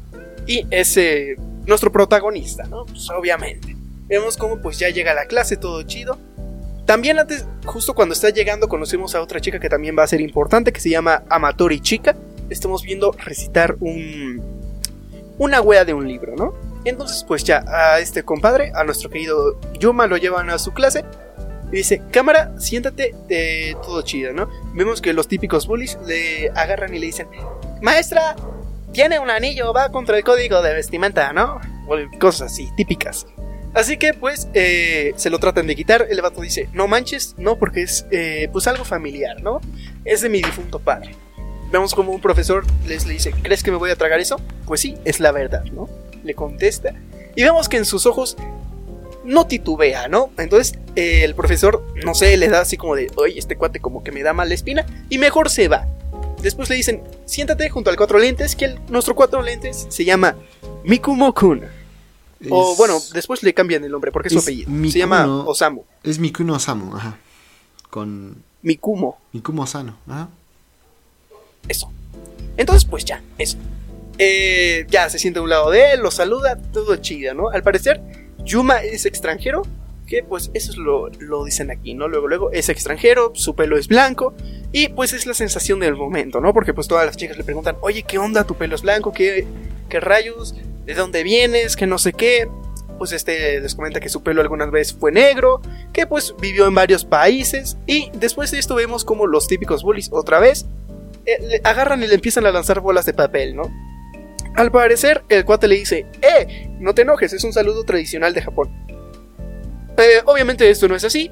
Y 0.47 0.67
es 0.71 0.97
eh, 0.97 1.37
nuestro 1.67 1.91
protagonista, 1.91 2.65
¿no? 2.65 2.85
Pues 2.87 3.09
obviamente. 3.11 3.77
Vemos 4.09 4.37
cómo 4.37 4.61
pues 4.61 4.79
ya 4.79 4.89
llega 4.91 5.15
la 5.15 5.27
clase, 5.27 5.57
todo 5.57 5.83
chido. 5.85 6.19
También 6.87 7.19
antes, 7.19 7.47
justo 7.65 7.95
cuando 7.95 8.13
está 8.13 8.31
llegando, 8.31 8.69
conocemos 8.69 9.15
a 9.15 9.23
otra 9.23 9.41
chica 9.41 9.61
que 9.61 9.69
también 9.69 9.97
va 9.97 10.03
a 10.03 10.07
ser 10.07 10.21
importante, 10.21 10.73
que 10.73 10.81
se 10.81 10.91
llama 10.91 11.23
Amatori 11.29 11.81
Chica. 11.81 12.17
Estamos 12.51 12.83
viendo 12.83 13.13
recitar 13.13 13.77
un... 13.81 14.43
Una 15.39 15.61
wea 15.61 15.85
de 15.85 15.95
un 15.95 16.07
libro, 16.07 16.35
¿no? 16.37 16.55
Entonces, 16.85 17.25
pues 17.27 17.45
ya, 17.45 17.65
a 17.67 18.01
este 18.01 18.23
compadre, 18.23 18.73
a 18.75 18.85
nuestro 18.85 19.09
querido 19.11 19.59
Yuma, 19.79 20.07
lo 20.07 20.17
llevan 20.17 20.51
a 20.51 20.59
su 20.59 20.73
clase. 20.73 21.05
Y 21.73 21.77
dice, 21.77 22.03
cámara, 22.11 22.53
siéntate, 22.59 23.15
eh, 23.29 23.75
todo 23.83 24.03
chido, 24.03 24.33
¿no? 24.33 24.49
Vemos 24.75 25.01
que 25.01 25.13
los 25.13 25.27
típicos 25.27 25.67
bullies 25.67 25.99
le 26.07 26.51
agarran 26.51 26.95
y 26.95 26.99
le 26.99 27.07
dicen, 27.07 27.29
maestra, 27.81 28.37
tiene 28.93 29.19
un 29.19 29.31
anillo, 29.31 29.73
va 29.73 29.91
contra 29.91 30.19
el 30.19 30.25
código 30.25 30.61
de 30.61 30.75
vestimenta, 30.75 31.33
¿no? 31.33 31.61
O 31.89 31.97
cosas 32.19 32.53
así, 32.53 32.69
típicas. 32.77 33.27
Así 33.75 33.97
que 33.97 34.13
pues 34.13 34.49
eh, 34.55 35.13
se 35.17 35.31
lo 35.31 35.39
tratan 35.39 35.67
de 35.67 35.77
quitar. 35.77 36.07
El 36.11 36.21
vato 36.21 36.41
dice, 36.41 36.69
no 36.73 36.89
manches, 36.89 37.35
no, 37.39 37.59
porque 37.59 37.83
es 37.83 38.07
eh, 38.11 38.49
pues 38.53 38.67
algo 38.67 38.85
familiar, 38.85 39.43
¿no? 39.43 39.61
Es 40.05 40.21
de 40.21 40.29
mi 40.29 40.43
difunto 40.43 40.79
padre. 40.79 41.15
Vemos 41.71 41.95
como 41.95 42.13
un 42.13 42.21
profesor 42.21 42.65
les 42.87 43.07
le 43.07 43.15
dice, 43.15 43.33
¿crees 43.43 43.63
que 43.63 43.71
me 43.71 43.79
voy 43.79 43.91
a 43.91 43.97
tragar 43.97 44.21
eso? 44.21 44.41
Pues 44.67 44.81
sí, 44.83 44.97
es 45.05 45.21
la 45.21 45.33
verdad, 45.33 45.65
¿no? 45.65 45.89
Le 46.23 46.35
contesta. 46.35 46.93
Y 47.35 47.43
vemos 47.43 47.69
que 47.71 47.79
en 47.79 47.87
sus 47.87 48.05
ojos 48.05 48.37
no 49.25 49.47
titubea, 49.47 50.09
¿no? 50.09 50.31
Entonces 50.37 50.79
eh, 50.95 51.25
el 51.25 51.35
profesor, 51.35 51.83
no 52.05 52.15
sé, 52.15 52.37
le 52.37 52.49
da 52.49 52.61
así 52.61 52.77
como 52.77 52.95
de, 52.95 53.11
oye, 53.17 53.39
este 53.39 53.57
cuate 53.57 53.81
como 53.81 54.05
que 54.05 54.13
me 54.13 54.23
da 54.23 54.35
mala 54.35 54.53
espina. 54.53 54.85
Y 55.09 55.17
mejor 55.17 55.49
se 55.49 55.69
va. 55.69 55.87
Después 56.43 56.69
le 56.69 56.77
dicen, 56.77 57.03
siéntate 57.25 57.71
junto 57.71 57.89
al 57.89 57.97
cuatro 57.97 58.19
lentes, 58.19 58.55
que 58.55 58.75
nuestro 58.89 59.15
cuatro 59.15 59.41
lentes 59.41 59.87
se 59.89 60.05
llama 60.05 60.37
Mikumo-kun. 60.85 61.82
O 62.51 62.77
bueno, 62.77 62.99
después 63.13 63.43
le 63.43 63.55
cambian 63.55 63.85
el 63.85 63.91
nombre 63.91 64.11
porque 64.11 64.29
es 64.29 64.35
su 64.35 64.41
apellido. 64.41 64.71
Se 64.91 64.99
llama 64.99 65.27
Osamu. 65.45 65.85
Es 66.03 66.19
Mikuno 66.19 66.55
Osamu, 66.55 66.97
ajá. 66.97 67.19
Con 67.91 68.43
Mikumo. 68.63 69.19
Mikumo 69.33 69.67
Sano, 69.67 69.97
ajá. 70.09 70.29
Eso. 71.69 71.91
Entonces, 72.57 72.85
pues 72.85 73.05
ya, 73.05 73.23
eso. 73.39 73.59
Eh, 74.19 74.87
ya 74.89 75.09
se 75.11 75.19
siente 75.19 75.41
a 75.41 75.43
un 75.43 75.51
lado 75.51 75.71
de 75.71 75.93
él, 75.93 76.01
lo 76.01 76.11
saluda, 76.11 76.57
todo 76.57 76.97
chido, 76.97 77.35
¿no? 77.35 77.51
Al 77.51 77.63
parecer, 77.63 78.01
Yuma 78.45 78.79
es 78.83 79.07
extranjero, 79.07 79.63
que 80.07 80.23
pues 80.23 80.51
eso 80.55 80.71
es 80.71 80.77
lo, 80.77 81.09
lo 81.09 81.45
dicen 81.45 81.71
aquí, 81.71 81.95
¿no? 81.95 82.09
Luego, 82.09 82.29
luego, 82.29 82.53
es 82.53 82.69
extranjero, 82.69 83.33
su 83.35 83.55
pelo 83.57 83.79
es 83.79 83.89
blanco, 83.89 84.35
y 84.71 84.89
pues 84.89 85.13
es 85.13 85.27
la 85.27 85.35
sensación 85.35 85.81
del 85.81 85.97
momento, 85.97 86.41
¿no? 86.41 86.53
Porque 86.53 86.75
pues 86.75 86.89
todas 86.89 87.07
las 87.07 87.17
chicas 87.17 87.37
le 87.37 87.45
preguntan, 87.45 87.77
oye, 87.81 88.03
¿qué 88.03 88.19
onda? 88.19 88.45
¿Tu 88.45 88.55
pelo 88.55 88.75
es 88.75 88.83
blanco? 88.83 89.13
¿Qué, 89.13 89.47
qué 89.93 90.01
rayos? 90.01 90.55
¿De 90.87 90.95
dónde 90.95 91.23
vienes? 91.23 91.77
¿Qué 91.77 91.87
no 91.87 91.99
sé 91.99 92.15
qué? 92.15 92.49
Pues 92.97 93.13
este 93.13 93.61
les 93.61 93.75
comenta 93.75 94.01
que 94.01 94.09
su 94.09 94.23
pelo 94.23 94.41
algunas 94.41 94.71
veces 94.71 94.97
fue 94.99 95.13
negro, 95.13 95.61
que 95.93 96.07
pues 96.07 96.35
vivió 96.41 96.67
en 96.67 96.75
varios 96.75 97.05
países, 97.05 97.77
y 97.87 98.11
después 98.15 98.51
de 98.53 98.59
esto 98.59 98.75
vemos 98.75 99.05
como 99.05 99.27
los 99.27 99.47
típicos 99.49 99.83
bullies 99.83 100.09
otra 100.11 100.41
vez 100.41 100.65
eh, 101.27 101.37
le 101.47 101.61
agarran 101.63 102.03
y 102.03 102.07
le 102.07 102.15
empiezan 102.15 102.47
a 102.47 102.53
lanzar 102.53 102.81
bolas 102.81 103.05
de 103.05 103.13
papel, 103.13 103.55
¿no? 103.55 103.65
Al 104.55 104.73
parecer, 104.73 105.25
el 105.29 105.45
cuate 105.45 105.69
le 105.69 105.75
dice, 105.75 106.07
¡eh! 106.23 106.71
No 106.81 106.95
te 106.95 107.03
enojes, 107.03 107.35
es 107.35 107.45
un 107.45 107.53
saludo 107.53 107.85
tradicional 107.85 108.33
de 108.33 108.41
Japón. 108.41 108.71
Eh, 109.99 110.23
obviamente 110.25 110.71
esto 110.71 110.89
no 110.89 110.97
es 110.97 111.05
así. 111.05 111.31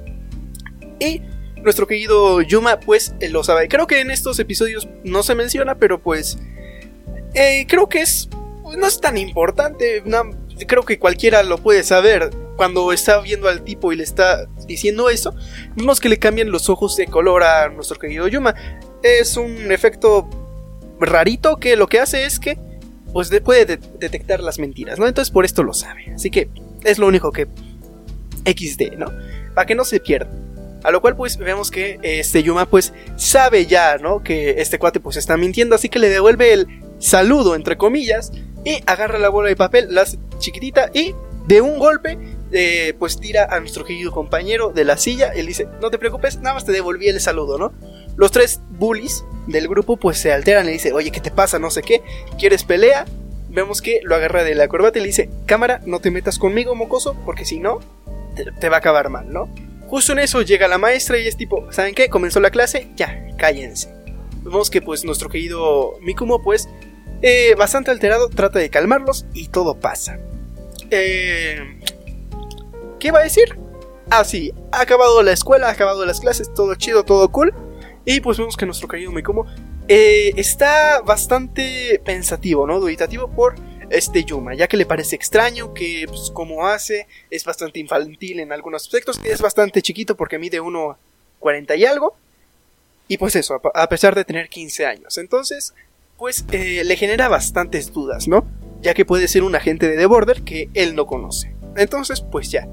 Y 0.99 1.23
nuestro 1.63 1.87
querido 1.87 2.43
Yuma, 2.43 2.79
pues, 2.79 3.15
él 3.21 3.33
lo 3.33 3.43
sabe. 3.43 3.69
Creo 3.69 3.87
que 3.87 4.01
en 4.01 4.11
estos 4.11 4.39
episodios 4.39 4.87
no 5.03 5.23
se 5.23 5.35
menciona, 5.35 5.77
pero 5.77 6.03
pues... 6.03 6.39
eh, 7.33 7.65
creo 7.67 7.89
que 7.89 8.03
es... 8.03 8.29
No 8.77 8.87
es 8.87 9.01
tan 9.01 9.17
importante. 9.19 10.03
creo 10.67 10.85
que 10.85 10.99
cualquiera 10.99 11.43
lo 11.43 11.59
puede 11.59 11.83
saber. 11.83 12.31
Cuando 12.57 12.93
está 12.93 13.21
viendo 13.21 13.49
al 13.49 13.63
tipo 13.63 13.91
y 13.93 13.97
le 13.97 14.03
está 14.03 14.47
diciendo 14.67 15.09
eso, 15.09 15.35
vemos 15.77 15.99
que 15.99 16.11
le 16.11 16.19
cambian 16.19 16.51
los 16.51 16.69
ojos 16.69 16.95
de 16.97 17.07
color 17.07 17.43
a 17.43 17.71
nuestro 17.71 17.99
querido 17.99 18.29
Yuma 18.29 18.55
es 19.03 19.39
un 19.39 19.73
efecto 19.73 20.29
rarito 21.01 21.57
que 21.57 21.75
lo 21.77 21.87
que 21.87 22.01
hace 22.01 22.25
es 22.27 22.39
que 22.39 22.59
pues 23.15 23.31
de- 23.31 23.41
puede 23.41 23.65
de- 23.65 23.79
detectar 23.99 24.41
las 24.41 24.59
mentiras, 24.59 24.99
¿no? 24.99 25.07
Entonces 25.09 25.33
por 25.33 25.47
esto 25.47 25.63
lo 25.63 25.73
sabe. 25.73 26.13
Así 26.15 26.31
que 26.31 26.51
es 26.85 26.99
lo 26.99 27.07
único 27.07 27.33
que 27.33 27.47
XD, 28.45 28.97
¿no? 28.99 29.07
Para 29.55 29.67
que 29.67 29.75
no 29.75 29.85
se 29.87 29.99
pierda. 30.01 30.31
A 30.85 30.91
lo 30.91 31.01
cual 31.01 31.17
pues 31.17 31.39
vemos 31.39 31.71
que 31.71 31.99
este 32.03 32.43
Yuma 32.43 32.67
pues 32.69 32.93
sabe 33.17 33.65
ya, 33.67 33.97
¿no? 33.97 34.23
Que 34.23 34.61
este 34.61 34.79
cuate 34.79 35.01
pues 35.01 35.17
está 35.17 35.37
mintiendo, 35.39 35.75
así 35.75 35.89
que 35.89 35.99
le 35.99 36.11
devuelve 36.11 36.53
el 36.53 36.67
saludo 36.99 37.55
entre 37.55 37.79
comillas 37.79 38.33
y 38.65 38.83
agarra 38.87 39.19
la 39.19 39.29
bola 39.29 39.49
de 39.49 39.57
papel, 39.57 39.95
la 39.95 40.03
hace 40.03 40.19
chiquitita 40.39 40.91
y 40.93 41.15
de 41.47 41.61
un 41.61 41.79
golpe 41.79 42.19
eh, 42.53 42.95
pues 42.99 43.19
tira 43.19 43.45
a 43.51 43.61
nuestro 43.61 43.85
querido 43.85 44.13
compañero 44.13 44.71
de 44.71 44.85
la 44.85 44.97
silla. 44.97 45.33
Él 45.33 45.47
dice, 45.47 45.69
no 45.81 45.91
te 45.91 45.99
preocupes, 45.99 46.39
nada 46.39 46.55
más 46.55 46.65
te 46.65 46.73
devolví 46.73 47.09
el 47.09 47.21
saludo, 47.21 47.59
¿no? 47.59 47.73
Los 48.17 48.33
tres 48.33 48.61
bullies 48.71 49.25
del 49.47 49.69
grupo 49.69 49.97
pues 49.97 50.19
se 50.19 50.33
alteran 50.33 50.65
y 50.65 50.67
le 50.67 50.73
dicen, 50.75 50.95
oye, 50.95 51.11
¿qué 51.11 51.21
te 51.21 51.31
pasa? 51.31 51.59
No 51.59 51.71
sé 51.71 51.83
qué, 51.83 52.03
¿quieres 52.39 52.65
pelea? 52.65 53.07
vemos 53.51 53.83
que 53.83 54.01
lo 54.05 54.15
agarra 54.15 54.45
de 54.45 54.55
la 54.55 54.69
corbata 54.69 54.99
y 54.99 55.03
le 55.03 55.09
dice, 55.09 55.29
cámara, 55.47 55.81
no 55.85 56.01
te 56.01 56.11
metas 56.11 56.39
conmigo, 56.39 56.75
mocoso, 56.75 57.17
porque 57.25 57.45
si 57.45 57.59
no, 57.59 57.81
te, 58.37 58.45
te 58.53 58.69
va 58.69 58.77
a 58.77 58.79
acabar 58.79 59.11
mal, 59.11 59.33
¿no? 59.33 59.49
Justo 59.89 60.13
en 60.13 60.21
eso 60.21 60.43
llega 60.43 60.69
la 60.69 60.79
maestra 60.79 61.19
y 61.19 61.27
es 61.27 61.37
tipo, 61.37 61.71
¿saben 61.73 61.95
qué? 61.95 62.09
Comenzó 62.09 62.39
la 62.41 62.51
clase, 62.51 62.89
ya, 62.95 63.27
cállense. 63.37 63.93
Vemos 64.43 64.71
que 64.71 64.81
pues 64.81 65.05
nuestro 65.05 65.29
querido 65.29 65.99
Mikumo 66.01 66.43
pues 66.43 66.69
eh, 67.23 67.55
bastante 67.57 67.91
alterado 67.91 68.29
trata 68.29 68.59
de 68.59 68.71
calmarlos 68.71 69.27
y 69.35 69.49
todo 69.49 69.79
pasa. 69.79 70.19
Eh, 70.91 71.81
¿Qué 72.99 73.11
va 73.11 73.21
a 73.21 73.25
decir? 73.25 73.59
Ah, 74.11 74.25
sí, 74.25 74.53
ha 74.73 74.81
acabado 74.81 75.23
la 75.23 75.33
escuela, 75.33 75.69
ha 75.69 75.73
acabado 75.73 76.05
las 76.05 76.21
clases, 76.21 76.53
todo 76.53 76.75
chido, 76.75 77.05
todo 77.05 77.31
cool. 77.31 77.55
Y 78.05 78.21
pues 78.21 78.39
vemos 78.39 78.57
que 78.57 78.67
nuestro 78.67 78.89
querido 78.89 79.13
Mikumo 79.13 79.47
eh, 79.87 80.33
está 80.37 81.01
bastante 81.03 82.01
pensativo, 82.05 82.67
¿no? 82.67 82.81
Duditativo 82.81 83.31
por 83.31 83.55
este 83.91 84.25
Yuma, 84.25 84.55
ya 84.55 84.69
que 84.69 84.77
le 84.77 84.87
parece 84.87 85.17
extraño 85.17 85.75
que 85.75 86.05
pues, 86.07 86.31
como 86.33 86.67
hace, 86.67 87.07
es 87.29 87.45
bastante 87.45 87.81
infantil 87.81 88.41
en 88.41 88.53
algunos 88.53 88.83
aspectos, 88.83 89.21
es 89.25 89.41
bastante 89.41 89.83
chiquito 89.83 90.17
porque 90.17 90.39
mide 90.39 90.61
1,40 90.61 91.79
y 91.79 91.85
algo. 91.85 92.17
Y 93.09 93.19
pues 93.19 93.35
eso, 93.35 93.61
a 93.75 93.89
pesar 93.89 94.15
de 94.15 94.25
tener 94.25 94.49
15 94.49 94.87
años. 94.87 95.19
Entonces, 95.19 95.75
pues 96.21 96.45
eh, 96.53 96.83
le 96.85 96.97
genera 96.97 97.29
bastantes 97.29 97.95
dudas, 97.95 98.29
¿no? 98.29 98.47
Ya 98.83 98.93
que 98.93 99.07
puede 99.07 99.27
ser 99.27 99.43
un 99.43 99.55
agente 99.55 99.89
de 99.89 99.97
The 99.97 100.05
Border 100.05 100.43
que 100.43 100.69
él 100.75 100.95
no 100.95 101.07
conoce. 101.07 101.57
Entonces, 101.77 102.21
pues 102.21 102.51
ya. 102.51 102.69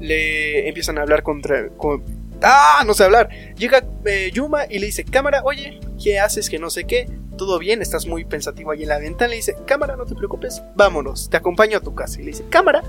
Le 0.00 0.66
empiezan 0.68 0.98
a 0.98 1.02
hablar 1.02 1.22
contra... 1.22 1.68
Con... 1.68 2.02
¡Ah! 2.42 2.82
No 2.84 2.92
sé 2.92 3.04
hablar. 3.04 3.28
Llega 3.56 3.86
eh, 4.06 4.32
Yuma 4.34 4.64
y 4.68 4.80
le 4.80 4.86
dice, 4.86 5.04
cámara, 5.04 5.42
oye, 5.44 5.78
¿qué 6.02 6.18
haces? 6.18 6.50
Que 6.50 6.58
no 6.58 6.68
sé 6.68 6.82
qué. 6.82 7.08
Todo 7.38 7.60
bien, 7.60 7.80
estás 7.80 8.06
muy 8.08 8.24
pensativo 8.24 8.72
ahí 8.72 8.82
en 8.82 8.88
la 8.88 8.98
ventana. 8.98 9.28
Le 9.28 9.36
dice, 9.36 9.54
cámara, 9.66 9.94
no 9.94 10.04
te 10.04 10.16
preocupes, 10.16 10.60
vámonos, 10.74 11.30
te 11.30 11.36
acompaño 11.36 11.78
a 11.78 11.80
tu 11.80 11.94
casa. 11.94 12.20
Y 12.20 12.24
le 12.24 12.32
dice, 12.32 12.44
cámara. 12.50 12.82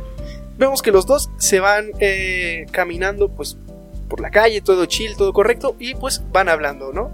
Vemos 0.58 0.82
que 0.82 0.92
los 0.92 1.06
dos 1.06 1.30
se 1.38 1.60
van 1.60 1.92
eh, 2.00 2.66
caminando, 2.72 3.30
pues, 3.30 3.56
por 4.10 4.20
la 4.20 4.32
calle, 4.32 4.62
todo 4.62 4.88
chill, 4.88 5.16
todo 5.16 5.32
correcto. 5.32 5.76
Y 5.78 5.94
pues 5.94 6.24
van 6.32 6.50
hablando, 6.50 6.92
¿no? 6.92 7.12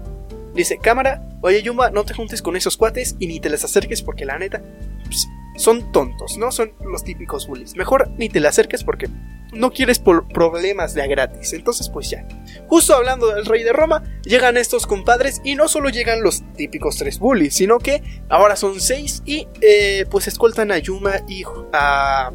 Dice, 0.58 0.78
cámara, 0.78 1.22
oye 1.40 1.62
Yuma, 1.62 1.90
no 1.90 2.04
te 2.04 2.14
juntes 2.14 2.42
con 2.42 2.56
esos 2.56 2.76
cuates 2.76 3.14
y 3.20 3.28
ni 3.28 3.38
te 3.38 3.48
les 3.48 3.62
acerques 3.62 4.02
porque 4.02 4.24
la 4.24 4.40
neta 4.40 4.60
pues, 5.04 5.28
son 5.56 5.92
tontos, 5.92 6.36
¿no? 6.36 6.50
Son 6.50 6.72
los 6.80 7.04
típicos 7.04 7.46
bullies. 7.46 7.76
Mejor 7.76 8.10
ni 8.18 8.28
te 8.28 8.40
le 8.40 8.48
acerques 8.48 8.82
porque 8.82 9.08
no 9.52 9.70
quieres 9.70 10.00
por 10.00 10.26
problemas 10.26 10.94
de 10.94 11.02
a 11.02 11.06
gratis. 11.06 11.52
Entonces, 11.52 11.88
pues 11.88 12.10
ya. 12.10 12.26
Justo 12.66 12.92
hablando 12.92 13.32
del 13.32 13.46
rey 13.46 13.62
de 13.62 13.72
Roma, 13.72 14.02
llegan 14.24 14.56
estos 14.56 14.88
compadres 14.88 15.40
y 15.44 15.54
no 15.54 15.68
solo 15.68 15.90
llegan 15.90 16.22
los 16.22 16.42
típicos 16.56 16.96
tres 16.96 17.20
bullies, 17.20 17.54
sino 17.54 17.78
que 17.78 18.02
ahora 18.28 18.56
son 18.56 18.80
seis 18.80 19.22
y 19.26 19.46
eh, 19.60 20.06
pues 20.10 20.26
escoltan 20.26 20.72
a 20.72 20.78
Yuma 20.78 21.20
y 21.28 21.44
a 21.72 22.32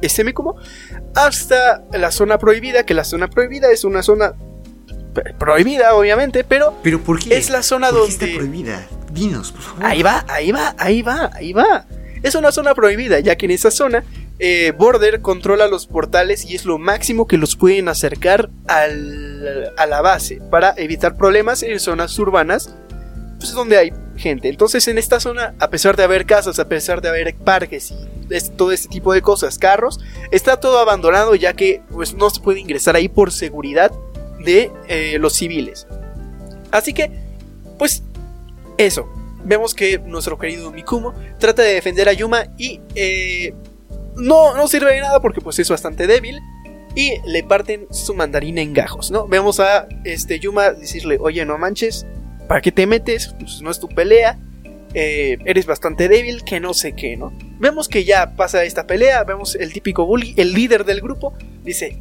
este 0.00 0.32
como 0.32 0.56
hasta 1.14 1.84
la 1.92 2.10
zona 2.12 2.38
prohibida, 2.38 2.84
que 2.84 2.94
la 2.94 3.04
zona 3.04 3.28
prohibida 3.28 3.70
es 3.70 3.84
una 3.84 4.02
zona 4.02 4.34
prohibida, 5.38 5.94
obviamente, 5.94 6.44
pero. 6.44 6.74
¿Pero 6.82 7.00
por 7.02 7.18
qué? 7.18 7.36
Es 7.36 7.50
la 7.50 7.62
zona 7.62 7.88
¿Por 7.90 8.00
donde. 8.00 8.12
está 8.12 8.26
prohibida? 8.26 8.86
Dinos, 9.12 9.52
por 9.52 9.62
favor. 9.62 9.84
Ahí 9.84 10.02
va, 10.02 10.24
ahí 10.28 10.52
va, 10.52 10.74
ahí 10.78 11.02
va, 11.02 11.30
ahí 11.34 11.52
va. 11.52 11.86
Es 12.22 12.34
una 12.34 12.52
zona 12.52 12.74
prohibida, 12.74 13.20
ya 13.20 13.36
que 13.36 13.46
en 13.46 13.52
esa 13.52 13.70
zona 13.70 14.04
eh, 14.40 14.72
Border 14.76 15.20
controla 15.20 15.66
los 15.66 15.86
portales 15.86 16.44
y 16.44 16.54
es 16.54 16.64
lo 16.64 16.78
máximo 16.78 17.26
que 17.26 17.36
los 17.36 17.56
pueden 17.56 17.88
acercar 17.88 18.50
al, 18.66 19.72
a 19.76 19.86
la 19.86 20.00
base 20.00 20.40
para 20.50 20.74
evitar 20.76 21.16
problemas 21.16 21.62
en 21.62 21.78
zonas 21.80 22.18
urbanas, 22.18 22.74
pues 23.38 23.52
donde 23.52 23.78
hay 23.78 23.92
gente. 24.16 24.48
Entonces 24.48 24.86
en 24.88 24.98
esta 24.98 25.20
zona, 25.20 25.54
a 25.58 25.70
pesar 25.70 25.96
de 25.96 26.04
haber 26.04 26.26
casas, 26.26 26.58
a 26.58 26.68
pesar 26.68 27.00
de 27.00 27.08
haber 27.08 27.34
parques 27.34 27.92
y 27.92 27.96
todo 28.56 28.72
este 28.72 28.88
tipo 28.88 29.12
de 29.12 29.22
cosas, 29.22 29.58
carros, 29.58 30.00
está 30.30 30.58
todo 30.58 30.78
abandonado 30.78 31.34
ya 31.34 31.54
que 31.54 31.82
pues 31.90 32.14
no 32.14 32.30
se 32.30 32.40
puede 32.40 32.60
ingresar 32.60 32.94
ahí 32.94 33.08
por 33.08 33.32
seguridad 33.32 33.90
de 34.44 34.70
eh, 34.88 35.18
los 35.18 35.34
civiles. 35.34 35.86
Así 36.70 36.92
que, 36.92 37.10
pues, 37.78 38.02
eso. 38.76 39.08
Vemos 39.44 39.74
que 39.74 39.98
nuestro 39.98 40.38
querido 40.38 40.70
Mikumo 40.72 41.14
trata 41.38 41.62
de 41.62 41.74
defender 41.74 42.08
a 42.08 42.12
Yuma 42.12 42.48
y 42.58 42.80
eh, 42.94 43.54
no, 44.16 44.54
no 44.54 44.66
sirve 44.68 44.92
de 44.92 45.00
nada 45.00 45.20
porque 45.20 45.40
pues 45.40 45.58
es 45.58 45.70
bastante 45.70 46.06
débil 46.06 46.40
y 46.94 47.12
le 47.24 47.44
parten 47.44 47.86
su 47.90 48.14
mandarina 48.14 48.60
en 48.60 48.74
gajos, 48.74 49.10
¿no? 49.10 49.28
Vemos 49.28 49.60
a 49.60 49.86
este 50.04 50.40
Yuma 50.40 50.72
decirle, 50.72 51.18
oye, 51.20 51.44
no 51.44 51.56
manches, 51.56 52.06
¿para 52.48 52.60
qué 52.60 52.72
te 52.72 52.86
metes? 52.86 53.34
Pues 53.38 53.62
no 53.62 53.70
es 53.70 53.78
tu 53.78 53.88
pelea, 53.88 54.38
eh, 54.94 55.38
eres 55.44 55.66
bastante 55.66 56.08
débil, 56.08 56.42
que 56.44 56.60
no 56.60 56.74
sé 56.74 56.94
qué, 56.94 57.16
¿no? 57.16 57.32
Vemos 57.60 57.88
que 57.88 58.04
ya 58.04 58.34
pasa 58.34 58.64
esta 58.64 58.86
pelea, 58.86 59.22
vemos 59.24 59.54
el 59.54 59.72
típico 59.72 60.06
bully, 60.06 60.34
el 60.36 60.52
líder 60.52 60.84
del 60.84 61.00
grupo, 61.00 61.34
dice, 61.62 61.98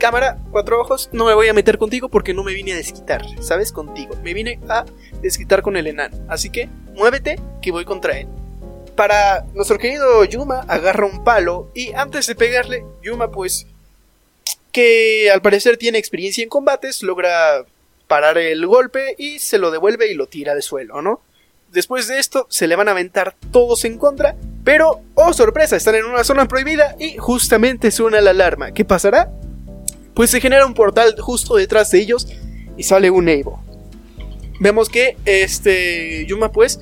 cámara, 0.00 0.38
cuatro 0.50 0.80
ojos, 0.80 1.08
no 1.12 1.26
me 1.26 1.34
voy 1.34 1.46
a 1.46 1.52
meter 1.52 1.78
contigo 1.78 2.08
porque 2.08 2.34
no 2.34 2.42
me 2.42 2.54
vine 2.54 2.72
a 2.72 2.76
desquitar, 2.76 3.22
¿sabes? 3.40 3.70
Contigo. 3.70 4.16
Me 4.24 4.34
vine 4.34 4.58
a 4.68 4.84
desquitar 5.22 5.62
con 5.62 5.76
el 5.76 5.86
enano. 5.86 6.16
Así 6.28 6.50
que 6.50 6.68
muévete 6.94 7.38
que 7.62 7.70
voy 7.70 7.84
contra 7.84 8.18
él. 8.18 8.26
Para 8.96 9.44
nuestro 9.54 9.78
querido 9.78 10.24
Yuma 10.24 10.64
agarra 10.66 11.06
un 11.06 11.22
palo 11.22 11.70
y 11.74 11.92
antes 11.92 12.26
de 12.26 12.34
pegarle, 12.34 12.84
Yuma 13.02 13.30
pues 13.30 13.68
que 14.72 15.30
al 15.30 15.42
parecer 15.42 15.76
tiene 15.76 15.98
experiencia 15.98 16.42
en 16.42 16.48
combates, 16.48 17.02
logra 17.02 17.64
parar 18.08 18.38
el 18.38 18.66
golpe 18.66 19.14
y 19.18 19.38
se 19.38 19.58
lo 19.58 19.70
devuelve 19.70 20.10
y 20.10 20.14
lo 20.14 20.26
tira 20.26 20.52
al 20.52 20.62
suelo, 20.62 21.02
¿no? 21.02 21.20
Después 21.70 22.08
de 22.08 22.18
esto 22.18 22.46
se 22.50 22.66
le 22.66 22.74
van 22.74 22.88
a 22.88 22.92
aventar 22.92 23.36
todos 23.52 23.84
en 23.84 23.98
contra, 23.98 24.34
pero, 24.64 25.02
oh 25.14 25.32
sorpresa, 25.32 25.76
están 25.76 25.94
en 25.94 26.04
una 26.04 26.24
zona 26.24 26.48
prohibida 26.48 26.96
y 26.98 27.16
justamente 27.16 27.92
suena 27.92 28.20
la 28.20 28.30
alarma. 28.30 28.72
¿Qué 28.72 28.84
pasará? 28.84 29.30
Pues 30.20 30.28
se 30.28 30.40
genera 30.42 30.66
un 30.66 30.74
portal 30.74 31.14
justo 31.18 31.56
detrás 31.56 31.90
de 31.92 31.98
ellos 31.98 32.28
y 32.76 32.82
sale 32.82 33.10
un 33.10 33.26
Evo. 33.26 33.58
Vemos 34.60 34.90
que 34.90 35.16
este 35.24 36.26
Yuma 36.26 36.52
pues 36.52 36.78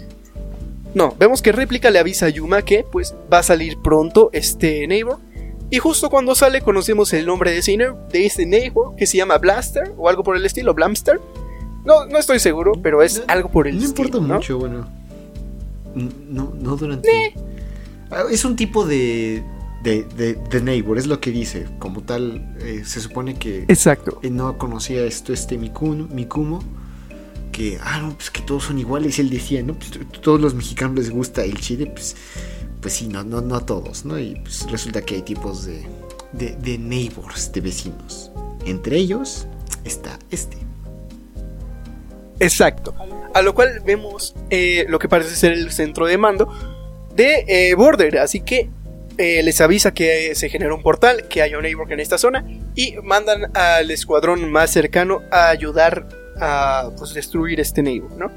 no, 0.92 1.14
vemos 1.20 1.40
que 1.40 1.52
Réplica 1.52 1.92
le 1.92 2.00
avisa 2.00 2.26
a 2.26 2.30
Yuma 2.30 2.62
que 2.62 2.84
pues 2.90 3.14
va 3.32 3.38
a 3.38 3.42
salir 3.44 3.78
pronto 3.80 4.30
este 4.32 4.88
Neighbor 4.88 5.18
y 5.70 5.78
justo 5.78 6.10
cuando 6.10 6.34
sale 6.34 6.62
conocemos 6.62 7.12
el 7.12 7.26
nombre 7.26 7.52
de, 7.52 7.58
ese, 7.58 7.76
de 7.76 8.26
este 8.26 8.44
Neighbor 8.44 8.96
que 8.96 9.06
se 9.06 9.18
llama 9.18 9.38
Blaster 9.38 9.92
o 9.96 10.08
algo 10.08 10.24
por 10.24 10.36
el 10.36 10.44
estilo, 10.44 10.74
Blamster. 10.74 11.20
No, 11.84 12.06
no 12.06 12.18
estoy 12.18 12.40
seguro, 12.40 12.72
pero 12.82 13.04
es 13.04 13.22
algo 13.28 13.52
por 13.52 13.68
el 13.68 13.76
no 13.78 13.84
estilo. 13.84 14.08
Importa 14.08 14.34
mucho, 14.34 14.58
bueno. 14.58 14.90
No, 15.94 16.52
no 16.60 16.76
durante. 16.76 17.08
Eh. 17.08 17.34
Es 18.32 18.44
un 18.44 18.56
tipo 18.56 18.84
de, 18.84 19.44
de, 19.82 20.04
de, 20.04 20.34
de, 20.34 20.60
Neighbor, 20.60 20.98
es 20.98 21.06
lo 21.06 21.20
que 21.20 21.30
dice. 21.30 21.66
Como 21.78 22.02
tal, 22.02 22.56
eh, 22.60 22.82
se 22.84 23.00
supone 23.00 23.34
que 23.36 23.64
Exacto. 23.68 24.20
Eh, 24.22 24.30
no 24.30 24.58
conocía 24.58 25.04
esto, 25.04 25.32
este 25.32 25.56
Mikumo, 25.56 26.08
Mikumo, 26.08 26.62
que, 27.52 27.78
ah, 27.82 28.00
no, 28.00 28.14
pues 28.14 28.30
que 28.30 28.42
todos 28.42 28.64
son 28.64 28.78
iguales. 28.78 29.18
Él 29.18 29.30
decía, 29.30 29.62
no, 29.62 29.74
pues 29.74 29.90
todos 30.20 30.40
los 30.40 30.54
mexicanos 30.54 30.96
les 30.96 31.10
gusta 31.10 31.44
el 31.44 31.58
chile, 31.60 31.86
pues, 31.86 32.16
pues 32.80 32.94
sí, 32.94 33.08
no, 33.08 33.24
no, 33.24 33.40
no 33.40 33.56
a 33.56 33.66
todos, 33.66 34.04
¿no? 34.04 34.18
Y 34.18 34.40
pues 34.42 34.70
resulta 34.70 35.02
que 35.02 35.16
hay 35.16 35.22
tipos 35.22 35.64
de, 35.64 35.86
de, 36.32 36.56
de 36.56 36.78
neighbors, 36.78 37.52
de 37.52 37.60
vecinos. 37.60 38.30
Entre 38.64 38.96
ellos 38.96 39.46
está 39.84 40.18
este. 40.30 40.58
Exacto. 42.40 42.94
A 43.34 43.42
lo 43.42 43.54
cual 43.54 43.80
vemos 43.84 44.34
eh, 44.50 44.86
lo 44.88 44.98
que 44.98 45.08
parece 45.08 45.34
ser 45.34 45.52
el 45.52 45.70
centro 45.72 46.06
de 46.06 46.18
mando 46.18 46.52
de 47.14 47.44
eh, 47.48 47.74
Border. 47.74 48.18
Así 48.18 48.40
que 48.40 48.70
eh, 49.18 49.42
les 49.42 49.60
avisa 49.60 49.92
que 49.92 50.34
se 50.34 50.48
genera 50.48 50.74
un 50.74 50.82
portal, 50.82 51.26
que 51.28 51.42
hay 51.42 51.54
un 51.54 51.62
neighbor 51.62 51.92
en 51.92 52.00
esta 52.00 52.18
zona 52.18 52.44
y 52.74 52.94
mandan 53.02 53.50
al 53.54 53.90
escuadrón 53.90 54.50
más 54.50 54.70
cercano 54.70 55.22
a 55.30 55.48
ayudar 55.48 56.06
a 56.40 56.90
pues, 56.96 57.14
destruir 57.14 57.60
este 57.60 57.82
neighbor, 57.82 58.12
¿no? 58.16 58.30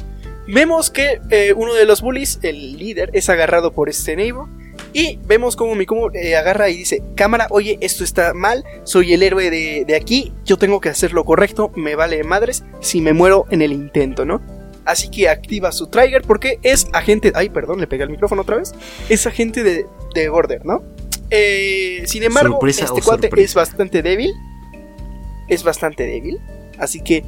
Vemos 0.47 0.89
que 0.89 1.21
eh, 1.29 1.53
uno 1.55 1.75
de 1.75 1.85
los 1.85 2.01
bullies, 2.01 2.39
el 2.41 2.77
líder, 2.77 3.11
es 3.13 3.29
agarrado 3.29 3.73
por 3.73 3.89
este 3.89 4.15
neighbor 4.15 4.47
y 4.91 5.19
vemos 5.25 5.55
como 5.55 5.75
Mikumo 5.75 6.11
eh, 6.13 6.35
agarra 6.35 6.69
y 6.69 6.77
dice, 6.77 7.03
cámara, 7.15 7.47
oye, 7.51 7.77
esto 7.79 8.03
está 8.03 8.33
mal, 8.33 8.65
soy 8.83 9.13
el 9.13 9.23
héroe 9.23 9.49
de, 9.49 9.85
de 9.85 9.95
aquí, 9.95 10.33
yo 10.43 10.57
tengo 10.57 10.81
que 10.81 10.89
hacer 10.89 11.13
lo 11.13 11.25
correcto, 11.25 11.71
me 11.75 11.95
vale 11.95 12.23
madres 12.23 12.63
si 12.81 13.01
me 13.01 13.13
muero 13.13 13.45
en 13.51 13.61
el 13.61 13.71
intento, 13.71 14.25
¿no? 14.25 14.41
Así 14.85 15.09
que 15.09 15.29
activa 15.29 15.71
su 15.71 15.87
trigger 15.87 16.23
porque 16.23 16.59
es 16.63 16.87
agente. 16.93 17.31
Ay, 17.35 17.49
perdón, 17.49 17.79
le 17.79 17.87
pegué 17.87 18.03
el 18.03 18.09
micrófono 18.09 18.41
otra 18.41 18.57
vez. 18.57 18.73
Es 19.09 19.27
agente 19.27 19.63
de, 19.63 19.85
de 20.13 20.29
Border, 20.29 20.65
¿no? 20.65 20.83
Eh, 21.29 22.03
sin 22.05 22.23
embargo, 22.23 22.55
sorpresa 22.55 22.85
este 22.85 23.01
cuate 23.01 23.29
es 23.37 23.53
bastante 23.53 24.01
débil. 24.01 24.33
Es 25.47 25.63
bastante 25.63 26.05
débil. 26.05 26.39
Así 26.77 27.01
que 27.01 27.23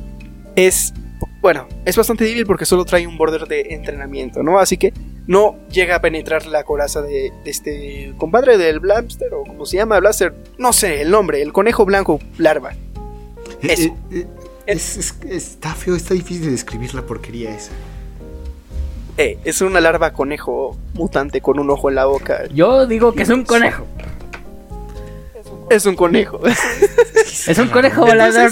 es. 0.56 0.94
Bueno, 1.42 1.68
es 1.86 1.96
bastante 1.96 2.24
débil 2.24 2.46
porque 2.46 2.66
solo 2.66 2.86
trae 2.86 3.06
un 3.08 3.18
border 3.18 3.48
de 3.48 3.62
entrenamiento, 3.70 4.44
¿no? 4.44 4.60
Así 4.60 4.78
que 4.78 4.94
no 5.28 5.56
llega 5.70 5.96
a 5.96 6.02
penetrar 6.02 6.46
la 6.48 6.64
coraza 6.64 7.02
de, 7.02 7.32
de 7.44 7.52
este 7.52 8.14
compadre 8.18 8.58
del 8.58 8.80
Blamster 8.80 9.34
o 9.34 9.44
como 9.44 9.66
se 9.66 9.78
llama, 9.78 10.00
Blaster. 10.00 10.34
No 10.58 10.74
sé 10.74 11.02
el 11.02 11.12
nombre, 11.12 11.42
el 11.42 11.54
conejo 11.54 11.86
blanco 11.86 12.20
larva. 12.38 12.74
Eso. 13.62 13.84
Eh, 13.84 13.94
eh, 14.12 14.28
es, 14.66 14.98
es, 14.98 15.16
está 15.30 15.74
feo, 15.74 15.96
está 15.96 16.14
difícil 16.14 16.46
de 16.46 16.52
describir 16.52 16.94
la 16.94 17.02
porquería 17.04 17.56
esa. 17.56 17.72
Eh, 19.18 19.38
es 19.44 19.62
una 19.62 19.80
larva 19.80 20.14
conejo 20.14 20.78
mutante 20.94 21.42
con 21.42 21.60
un 21.60 21.70
ojo 21.70 21.90
en 21.90 21.96
la 21.96 22.06
boca. 22.06 22.48
Yo 22.48 22.88
digo 22.88 23.14
que 23.14 23.24
es 23.24 23.30
un 23.30 23.44
conejo. 23.44 23.86
Es 25.70 25.86
un 25.86 25.96
conejo. 25.96 26.40
Es 27.48 27.58
un 27.58 27.68
conejo 27.68 28.06
volador. 28.06 28.52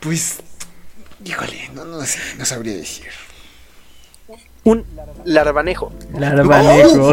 Pues, 0.00 0.38
híjole, 1.24 1.70
no, 1.74 1.84
no 1.84 2.04
sé, 2.04 2.18
no 2.38 2.44
sabría 2.44 2.74
decir. 2.74 3.08
Un 4.64 4.84
larvanejo. 5.24 5.92
Larvanejo. 6.18 7.12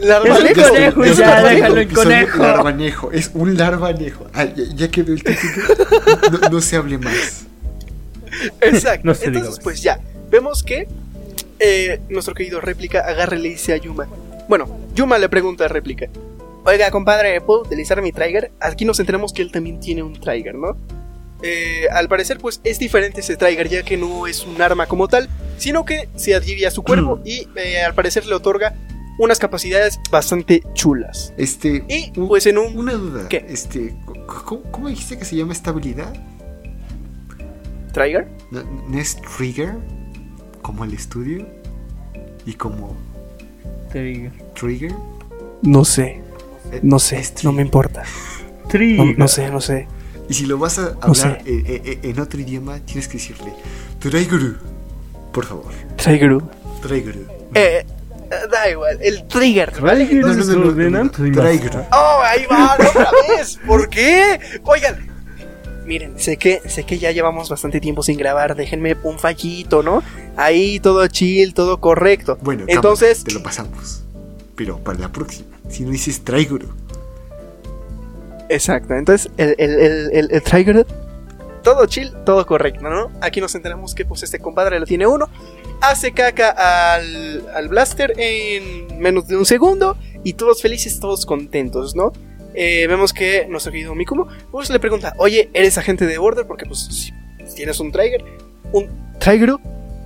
Larvanejo. 0.00 0.60
Es 0.60 0.66
un 0.66 0.70
conejo, 0.70 1.04
Ya 1.04 1.12
ya, 1.12 1.12
está, 1.12 1.48
déjalo 1.48 1.80
en 1.80 1.88
conejo. 1.88 2.42
Larvanejo, 2.42 3.12
es 3.12 3.30
un 3.34 3.56
larvanejo. 3.56 4.26
Ya, 4.34 4.52
ya 4.74 4.90
quedó 4.90 5.12
el 5.12 5.22
título. 5.22 6.40
No, 6.42 6.48
no 6.48 6.60
se 6.60 6.76
hable 6.76 6.98
más. 6.98 7.46
Exacto. 8.60 9.06
No 9.06 9.14
se 9.14 9.26
diga 9.26 9.38
Entonces, 9.38 9.58
más. 9.58 9.64
pues 9.64 9.82
ya. 9.82 10.00
Vemos 10.30 10.62
que 10.62 10.88
eh, 11.58 12.00
nuestro 12.08 12.34
querido 12.34 12.60
réplica 12.60 13.00
agarra 13.00 13.36
y 13.36 13.42
le 13.42 13.48
dice 13.50 13.72
a 13.72 13.76
Yuma. 13.76 14.06
Bueno, 14.48 14.68
Yuma 14.94 15.18
le 15.18 15.28
pregunta 15.28 15.64
a 15.64 15.68
réplica. 15.68 16.06
Oiga, 16.64 16.90
compadre, 16.90 17.40
¿puedo 17.40 17.62
utilizar 17.62 18.02
mi 18.02 18.12
trigger? 18.12 18.50
Aquí 18.60 18.84
nos 18.84 18.98
enteramos 18.98 19.32
que 19.32 19.42
él 19.42 19.52
también 19.52 19.78
tiene 19.78 20.02
un 20.02 20.14
trigger, 20.14 20.54
¿no? 20.54 20.76
Eh, 21.46 21.86
al 21.92 22.08
parecer, 22.08 22.38
pues 22.38 22.60
es 22.64 22.78
diferente 22.78 23.20
ese 23.20 23.36
trigger, 23.36 23.68
ya 23.68 23.82
que 23.82 23.96
no 23.96 24.26
es 24.26 24.44
un 24.44 24.60
arma 24.60 24.86
como 24.86 25.06
tal, 25.06 25.28
sino 25.58 25.84
que 25.84 26.08
se 26.16 26.34
adhiere 26.34 26.66
a 26.66 26.70
su 26.70 26.82
cuerpo 26.82 27.20
y 27.24 27.48
eh, 27.56 27.82
al 27.82 27.94
parecer 27.94 28.26
le 28.26 28.34
otorga 28.34 28.74
unas 29.18 29.38
capacidades 29.38 29.98
bastante 30.10 30.62
chulas. 30.74 31.32
Este, 31.36 31.84
Y 31.88 32.10
pues 32.10 32.46
en 32.46 32.58
un 32.58 32.76
una 32.76 32.92
duda. 32.94 33.28
¿Qué? 33.28 33.46
Este, 33.48 33.94
¿cómo, 34.26 34.62
cómo 34.70 34.88
dijiste 34.88 35.18
que 35.18 35.24
se 35.24 35.36
llama 35.36 35.52
esta 35.52 35.70
habilidad? 35.70 36.12
trigger, 37.92 38.28
¿No, 38.50 38.62
no 38.62 38.98
es 38.98 39.16
trigger? 39.36 39.74
Como 40.60 40.84
el 40.84 40.92
estudio. 40.92 41.46
Y 42.44 42.52
como 42.54 42.94
digo. 43.94 44.30
trigger. 44.54 44.92
no 45.62 45.84
sé, 45.84 46.20
Eh, 46.72 46.80
no 46.82 46.98
sé, 46.98 47.22
no 47.42 47.52
me 47.52 47.62
importa. 47.62 48.02
Trigger. 48.68 49.06
No, 49.06 49.12
no 49.16 49.28
sé, 49.28 49.48
no 49.50 49.60
sé. 49.60 49.88
Y 50.28 50.34
si 50.34 50.46
lo 50.46 50.58
vas 50.58 50.78
a 50.78 50.90
No 50.92 50.98
hablar 51.02 51.42
sé. 51.44 51.50
eh, 51.50 51.62
eh, 51.66 51.82
eh, 51.84 51.98
en 52.02 52.20
otro 52.20 52.40
idioma, 52.40 52.78
tienes 52.80 53.06
que 53.08 53.14
decirle 53.18 53.52
Trigger. 54.00 54.56
Por 55.32 55.44
favor, 55.44 55.72
Trigger. 55.96 56.38
Trigger. 56.82 57.18
Eh, 57.54 57.84
da 58.50 58.68
igual, 58.70 58.98
el 59.02 59.26
trigger, 59.28 59.72
¿vale? 59.80 60.04
Trigger. 60.06 60.20
No, 60.22 60.26
no, 60.26 60.32
Entonces, 60.32 60.56
no, 60.56 60.72
no, 60.90 61.04
no. 61.04 61.10
Trigger. 61.10 61.86
¡Oh, 61.92 62.20
ahí 62.24 62.44
va! 62.50 62.74
¡Otra 62.74 63.10
vez! 63.36 63.58
¿Por 63.66 63.88
qué? 63.88 64.40
Oigan, 64.64 65.06
miren, 65.86 66.18
sé 66.18 66.36
que, 66.36 66.60
sé 66.68 66.84
que 66.84 66.98
ya 66.98 67.12
llevamos 67.12 67.48
bastante 67.48 67.80
tiempo 67.80 68.02
sin 68.02 68.18
grabar. 68.18 68.56
Déjenme 68.56 68.96
un 69.04 69.18
fallito, 69.18 69.82
¿no? 69.82 70.02
Ahí 70.36 70.80
todo 70.80 71.06
chill, 71.06 71.54
todo 71.54 71.80
correcto. 71.80 72.36
Bueno, 72.42 72.64
entonces, 72.66 73.18
cámara, 73.18 73.28
te 73.28 73.34
lo 73.34 73.42
pasamos. 73.42 74.02
Pero 74.56 74.78
para 74.78 74.98
la 74.98 75.12
próxima, 75.12 75.48
si 75.68 75.84
no 75.84 75.90
dices 75.90 76.24
Trigger. 76.24 76.66
Exacto. 78.48 78.94
Entonces, 78.94 79.30
el, 79.36 79.54
el, 79.58 79.80
el, 80.12 80.28
el, 80.32 80.42
trigger, 80.42 80.86
todo 81.62 81.86
chill, 81.86 82.12
todo 82.24 82.46
correcto, 82.46 82.88
¿no? 82.88 83.10
Aquí 83.20 83.40
nos 83.40 83.54
enteramos 83.54 83.94
que, 83.94 84.04
pues, 84.04 84.22
este 84.22 84.38
compadre 84.38 84.78
lo 84.78 84.86
tiene 84.86 85.06
uno. 85.06 85.28
Hace 85.80 86.12
caca 86.12 86.50
al, 86.94 87.48
al 87.54 87.68
blaster 87.68 88.14
en 88.16 88.98
menos 88.98 89.28
de 89.28 89.36
un 89.36 89.46
segundo. 89.46 89.96
Y 90.24 90.32
todos 90.34 90.60
felices, 90.62 90.98
todos 90.98 91.26
contentos, 91.26 91.94
¿no? 91.94 92.12
Eh, 92.58 92.86
vemos 92.88 93.12
que 93.12 93.46
nuestro 93.48 93.70
querido 93.70 93.94
Mikumo 93.94 94.28
pues 94.50 94.70
le 94.70 94.80
pregunta, 94.80 95.12
oye, 95.18 95.50
¿eres 95.52 95.76
agente 95.76 96.06
de 96.06 96.16
Border? 96.16 96.46
Porque 96.46 96.64
pues 96.64 96.78
si 96.80 97.12
tienes 97.54 97.78
un 97.80 97.92
Trigger, 97.92 98.24
un 98.72 98.88
Trigger, 99.18 99.56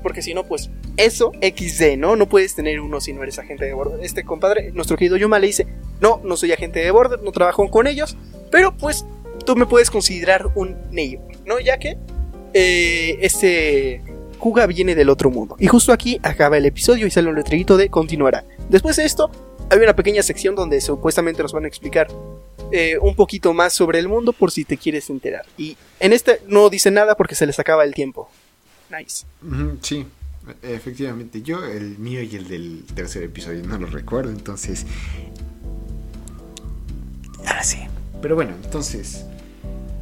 porque 0.01 0.23
si 0.23 0.35
no, 0.35 0.45
pues 0.45 0.71
eso 0.97 1.33
XD, 1.41 1.97
¿no? 1.97 2.17
No 2.17 2.29
puedes 2.29 2.55
tener 2.55 2.81
uno 2.81 3.01
si 3.01 3.13
no 3.13 3.23
eres 3.23 3.39
agente 3.39 3.65
de 3.65 3.75
Border. 3.75 4.01
Este 4.03 4.25
compadre, 4.25 4.73
nuestro 4.73 4.97
querido 4.97 5.17
Yuma 5.17 5.39
le 5.39 5.49
dice, 5.49 5.67
no, 6.01 6.21
no 6.25 6.37
soy 6.37 6.53
agente 6.53 6.81
de 6.81 6.91
Border, 6.91 7.23
no 7.23 7.33
trabajo 7.33 7.69
con 7.71 7.87
ellos, 7.87 8.17
pero 8.51 8.77
pues 8.77 9.05
tú 9.45 9.57
me 9.57 9.67
puedes 9.67 9.91
considerar 9.91 10.51
un 10.55 10.77
Neo, 10.91 11.21
¿no? 11.45 11.61
Ya 11.61 11.79
que 11.79 11.97
eh, 12.55 13.19
este 13.21 14.03
Kuga 14.39 14.67
viene 14.67 14.95
del 14.95 15.09
otro 15.11 15.31
mundo. 15.31 15.57
Y 15.59 15.67
justo 15.69 15.93
aquí 15.93 16.19
acaba 16.23 16.57
el 16.57 16.67
episodio 16.67 17.07
y 17.07 17.11
sale 17.11 17.29
un 17.29 17.37
letrerito 17.37 17.77
de 17.77 17.89
continuará. 17.89 18.45
Después 18.69 18.97
de 18.97 19.05
esto, 19.05 19.31
hay 19.71 19.79
una 19.79 19.95
pequeña 19.95 20.23
sección 20.23 20.55
donde 20.55 20.81
supuestamente 20.81 21.43
nos 21.43 21.53
van 21.53 21.65
a 21.65 21.69
explicar 21.69 22.09
eh, 22.73 22.99
un 23.01 23.15
poquito 23.15 23.53
más 23.53 23.73
sobre 23.73 23.99
el 23.99 24.09
mundo 24.09 24.33
por 24.33 24.51
si 24.51 24.65
te 24.65 24.77
quieres 24.77 25.11
enterar. 25.11 25.45
Y 25.57 25.77
en 26.01 26.13
este 26.13 26.41
no 26.47 26.71
dice 26.71 26.91
nada 26.91 27.17
porque 27.17 27.35
se 27.35 27.47
les 27.47 27.59
acaba 27.59 27.85
el 27.85 27.95
tiempo. 27.95 28.29
Nice. 28.91 29.25
Sí, 29.83 30.07
efectivamente. 30.63 31.43
Yo, 31.43 31.65
el 31.65 31.99
mío 31.99 32.23
y 32.23 32.35
el 32.37 32.49
del 32.49 32.85
tercer 32.95 33.23
episodio 33.23 33.63
no 33.67 33.79
lo 33.79 33.87
recuerdo, 33.87 34.31
entonces. 34.31 34.87
Ahora 37.47 37.63
sí. 37.63 37.79
Pero 38.21 38.35
bueno, 38.35 38.55
entonces. 38.63 39.25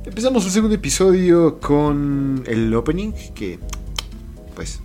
Empezamos 0.04 0.44
el 0.46 0.50
segundo 0.50 0.74
episodio 0.74 1.60
con 1.60 2.42
el 2.46 2.74
opening, 2.74 3.12
que. 3.34 3.58
Pues. 4.54 4.80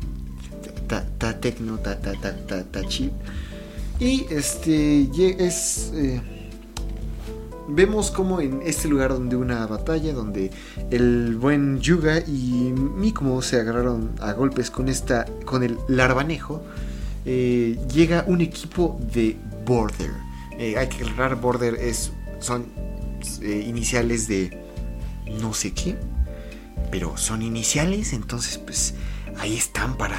Ta, 1.18 1.40
tecno, 1.40 1.80
ta, 1.80 2.00
ta, 2.00 2.14
ta, 2.14 2.36
ta, 2.46 2.64
ta 2.66 2.88
chill. 2.88 3.12
Y 4.00 4.26
este. 4.30 5.08
Es. 5.40 5.92
eh, 5.96 6.22
Vemos 7.68 8.12
como 8.12 8.42
en 8.42 8.62
este 8.64 8.88
lugar 8.88 9.12
donde 9.12 9.36
una 9.36 9.66
batalla, 9.68 10.14
donde 10.14 10.52
el 10.92 11.38
buen 11.38 11.80
Yuga 11.80 12.20
y 12.20 12.74
Mikumo 12.74 13.42
se 13.42 13.60
agarraron 13.60 14.12
a 14.20 14.34
golpes 14.34 14.70
con 14.70 14.90
esta, 14.90 15.26
con 15.46 15.64
el 15.64 15.78
larvanejo, 15.88 16.62
eh, 17.26 17.80
llega 17.94 18.26
un 18.28 18.42
equipo 18.42 19.00
de 19.14 19.38
Border. 19.66 20.12
Eh, 20.58 20.78
hay 20.78 20.88
que 20.88 21.04
aclarar, 21.04 21.40
Border 21.40 21.76
es, 21.76 22.12
son 22.40 22.66
eh, 23.42 23.64
iniciales 23.66 24.28
de 24.28 24.62
no 25.42 25.54
sé 25.54 25.72
qué, 25.74 25.96
pero 26.92 27.16
son 27.18 27.42
iniciales, 27.42 28.12
entonces 28.12 28.58
pues 28.58 28.94
ahí 29.38 29.56
están 29.56 29.96
para 29.98 30.18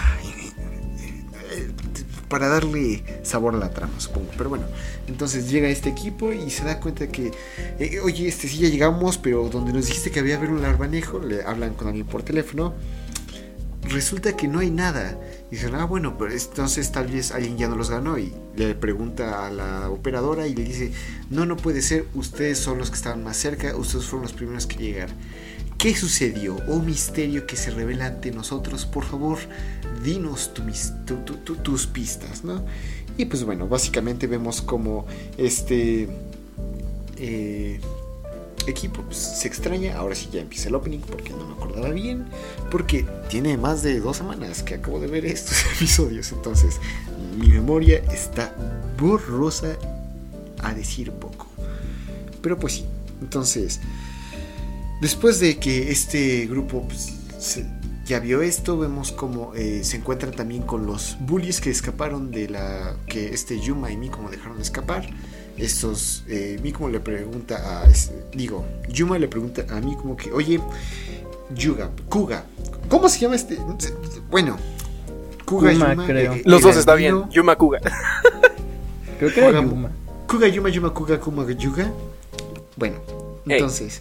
para 2.34 2.48
darle 2.48 3.04
sabor 3.22 3.54
a 3.54 3.58
la 3.58 3.70
trama, 3.70 3.92
supongo. 4.00 4.28
Pero 4.36 4.50
bueno, 4.50 4.64
entonces 5.06 5.48
llega 5.48 5.68
este 5.68 5.88
equipo 5.88 6.32
y 6.32 6.50
se 6.50 6.64
da 6.64 6.80
cuenta 6.80 7.06
que, 7.06 7.30
eh, 7.78 8.00
oye, 8.02 8.26
este 8.26 8.48
sí 8.48 8.58
ya 8.58 8.68
llegamos, 8.68 9.18
pero 9.18 9.48
donde 9.48 9.72
nos 9.72 9.86
dijiste 9.86 10.10
que 10.10 10.18
había 10.18 10.34
haber 10.34 10.50
un 10.50 10.60
larvanejo, 10.60 11.20
le 11.20 11.44
hablan 11.44 11.74
con 11.74 11.86
alguien 11.86 12.06
por 12.06 12.24
teléfono. 12.24 12.74
Resulta 13.82 14.36
que 14.36 14.48
no 14.48 14.58
hay 14.58 14.72
nada. 14.72 15.16
Y 15.48 15.54
dicen, 15.54 15.76
ah, 15.76 15.84
bueno, 15.84 16.18
pero 16.18 16.32
entonces 16.32 16.90
tal 16.90 17.06
vez 17.06 17.30
alguien 17.30 17.56
ya 17.56 17.68
no 17.68 17.76
los 17.76 17.88
ganó. 17.88 18.18
Y 18.18 18.34
le 18.56 18.74
pregunta 18.74 19.46
a 19.46 19.50
la 19.52 19.88
operadora 19.88 20.48
y 20.48 20.56
le 20.56 20.64
dice, 20.64 20.90
no, 21.30 21.46
no 21.46 21.56
puede 21.56 21.82
ser, 21.82 22.04
ustedes 22.14 22.58
son 22.58 22.78
los 22.78 22.90
que 22.90 22.96
estaban 22.96 23.22
más 23.22 23.36
cerca, 23.36 23.76
ustedes 23.76 24.06
fueron 24.06 24.22
los 24.22 24.32
primeros 24.32 24.66
que 24.66 24.78
llegar. 24.78 25.10
¿Qué 25.78 25.94
sucedió? 25.94 26.56
Oh 26.68 26.78
misterio 26.78 27.46
que 27.46 27.56
se 27.56 27.70
revela 27.70 28.06
ante 28.06 28.30
nosotros, 28.30 28.86
por 28.86 29.04
favor, 29.04 29.38
dinos 30.02 30.52
tus 31.62 31.86
pistas, 31.86 32.44
¿no? 32.44 32.62
Y 33.16 33.26
pues 33.26 33.44
bueno, 33.44 33.68
básicamente 33.68 34.26
vemos 34.26 34.60
como 34.60 35.06
este 35.36 36.08
eh, 37.16 37.80
equipo 38.66 39.02
pues, 39.02 39.18
se 39.18 39.48
extraña. 39.48 39.96
Ahora 39.96 40.14
sí 40.14 40.28
ya 40.32 40.40
empieza 40.40 40.68
el 40.68 40.74
opening 40.74 41.00
porque 41.00 41.30
no 41.30 41.46
me 41.46 41.54
acordaba 41.54 41.90
bien. 41.90 42.26
Porque 42.70 43.06
tiene 43.28 43.56
más 43.56 43.82
de 43.82 44.00
dos 44.00 44.16
semanas 44.16 44.62
que 44.62 44.74
acabo 44.74 44.98
de 45.00 45.06
ver 45.06 45.24
estos 45.26 45.64
episodios. 45.76 46.32
Entonces 46.32 46.80
mi 47.38 47.48
memoria 47.48 47.98
está 48.12 48.54
borrosa 48.98 49.76
a 50.62 50.74
decir 50.74 51.12
poco. 51.12 51.46
Pero 52.42 52.58
pues 52.58 52.74
sí. 52.74 52.84
Entonces, 53.20 53.80
después 55.04 55.38
de 55.38 55.58
que 55.58 55.90
este 55.90 56.46
grupo 56.46 56.80
pues, 56.88 57.12
se- 57.38 57.66
ya 58.06 58.20
vio 58.20 58.40
esto, 58.40 58.78
vemos 58.78 59.12
como 59.12 59.54
eh, 59.54 59.82
se 59.84 59.98
encuentran 59.98 60.32
también 60.32 60.62
con 60.62 60.86
los 60.86 61.18
bullies 61.20 61.60
que 61.60 61.68
escaparon 61.68 62.30
de 62.30 62.48
la 62.48 62.96
que 63.06 63.28
este 63.34 63.60
Yuma 63.60 63.90
y 63.92 63.98
Mikumo 63.98 64.30
dejaron 64.30 64.58
escapar. 64.62 65.06
Estos, 65.58 66.24
eh, 66.26 66.58
Mikumo 66.62 66.88
le 66.88 67.00
pregunta 67.00 67.82
a, 67.82 67.90
es- 67.90 68.12
digo, 68.32 68.64
Yuma 68.88 69.18
le 69.18 69.28
pregunta 69.28 69.64
a 69.70 69.80
Mikumo 69.82 70.16
que, 70.16 70.32
oye, 70.32 70.58
Yuga, 71.54 71.90
Kuga, 72.08 72.44
¿cómo 72.88 73.08
se 73.10 73.18
llama 73.20 73.36
este? 73.36 73.58
Bueno, 74.30 74.56
Kuga 75.44 75.72
Kuma, 75.74 75.90
Yuma, 75.92 76.06
creo. 76.06 76.32
eh, 76.32 76.42
Los 76.46 76.62
dos 76.62 76.76
está 76.78 76.94
bien. 76.94 77.28
Yuma 77.30 77.56
Kuga. 77.56 77.80
Creo 79.18 79.32
que 79.32 79.40
era 79.40 79.50
Juega- 79.50 79.62
Yuma. 79.70 79.90
Kuga 80.26 80.48
Yuma 80.48 80.68
Yuma 80.70 80.92
Kuga 80.94 81.20
Kuma 81.20 81.46
Yuga. 81.52 81.92
Bueno, 82.76 82.96
entonces 83.46 84.00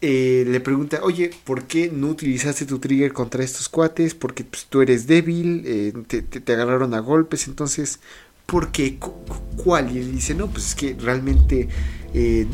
eh, 0.00 0.44
le 0.46 0.60
pregunta, 0.60 1.00
oye, 1.02 1.30
¿por 1.44 1.64
qué 1.64 1.90
no 1.92 2.08
utilizaste 2.08 2.66
tu 2.66 2.78
trigger 2.78 3.12
contra 3.12 3.42
estos 3.44 3.68
cuates? 3.68 4.14
Porque 4.14 4.44
pues, 4.44 4.66
tú 4.68 4.80
eres 4.82 5.06
débil, 5.06 5.62
eh, 5.66 5.92
te, 6.06 6.52
agarraron 6.52 6.94
a 6.94 7.00
golpes, 7.00 7.48
entonces, 7.48 8.00
¿por 8.46 8.70
qué? 8.72 8.98
Cu- 8.98 9.12
cu- 9.26 9.62
¿Cuál? 9.64 9.94
Y 9.94 9.98
él 9.98 10.12
dice, 10.12 10.34
no, 10.34 10.48
pues 10.48 10.68
es 10.68 10.74
que 10.74 10.94
realmente 11.00 11.68
eh, 12.14 12.46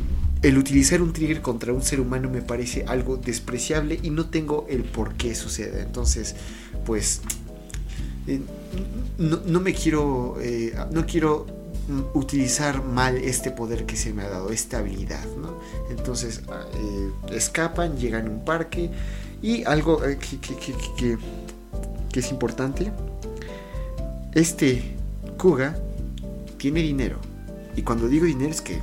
el 0.43 0.59
utilizar 0.59 1.03
un 1.03 1.13
trigger 1.13 1.43
contra 1.43 1.73
un 1.73 1.83
ser 1.83 2.01
humano 2.01 2.31
me 2.31 2.43
parece 2.43 2.85
algo 2.87 3.17
despreciable 3.17 3.99
y 4.03 4.11
no 4.11 4.27
tengo 4.31 4.67
el 4.71 4.85
por 4.85 5.15
qué 5.15 5.35
sucede. 5.35 5.83
Entonces, 5.83 6.35
pues, 6.87 7.21
no, 9.19 9.41
no, 9.47 9.61
me 9.61 9.73
quiero, 9.75 10.37
no 10.93 11.07
quiero 11.07 11.47
utilizar 12.15 12.83
mal 12.83 13.17
este 13.17 13.51
poder 13.51 13.87
que 13.87 13.97
se 13.97 14.13
me 14.13 14.23
ha 14.23 14.29
dado, 14.29 14.51
esta 14.51 14.79
habilidad, 14.79 15.25
¿no? 15.37 15.59
Entonces, 15.91 16.43
ah, 16.49 16.65
eh, 16.75 17.11
escapan, 17.33 17.97
llegan 17.97 18.27
a 18.27 18.31
un 18.31 18.45
parque 18.45 18.91
y 19.43 19.65
algo 19.65 20.01
que, 20.01 20.17
que, 20.17 20.57
que, 20.97 21.19
que 22.11 22.21
es 22.21 22.31
importante, 22.31 22.93
este 24.35 24.95
Kuga 25.37 25.77
tiene 26.57 26.81
dinero. 26.81 27.19
Y 27.77 27.83
cuando 27.83 28.09
digo 28.09 28.25
dinero 28.25 28.51
es 28.51 28.61
que 28.61 28.81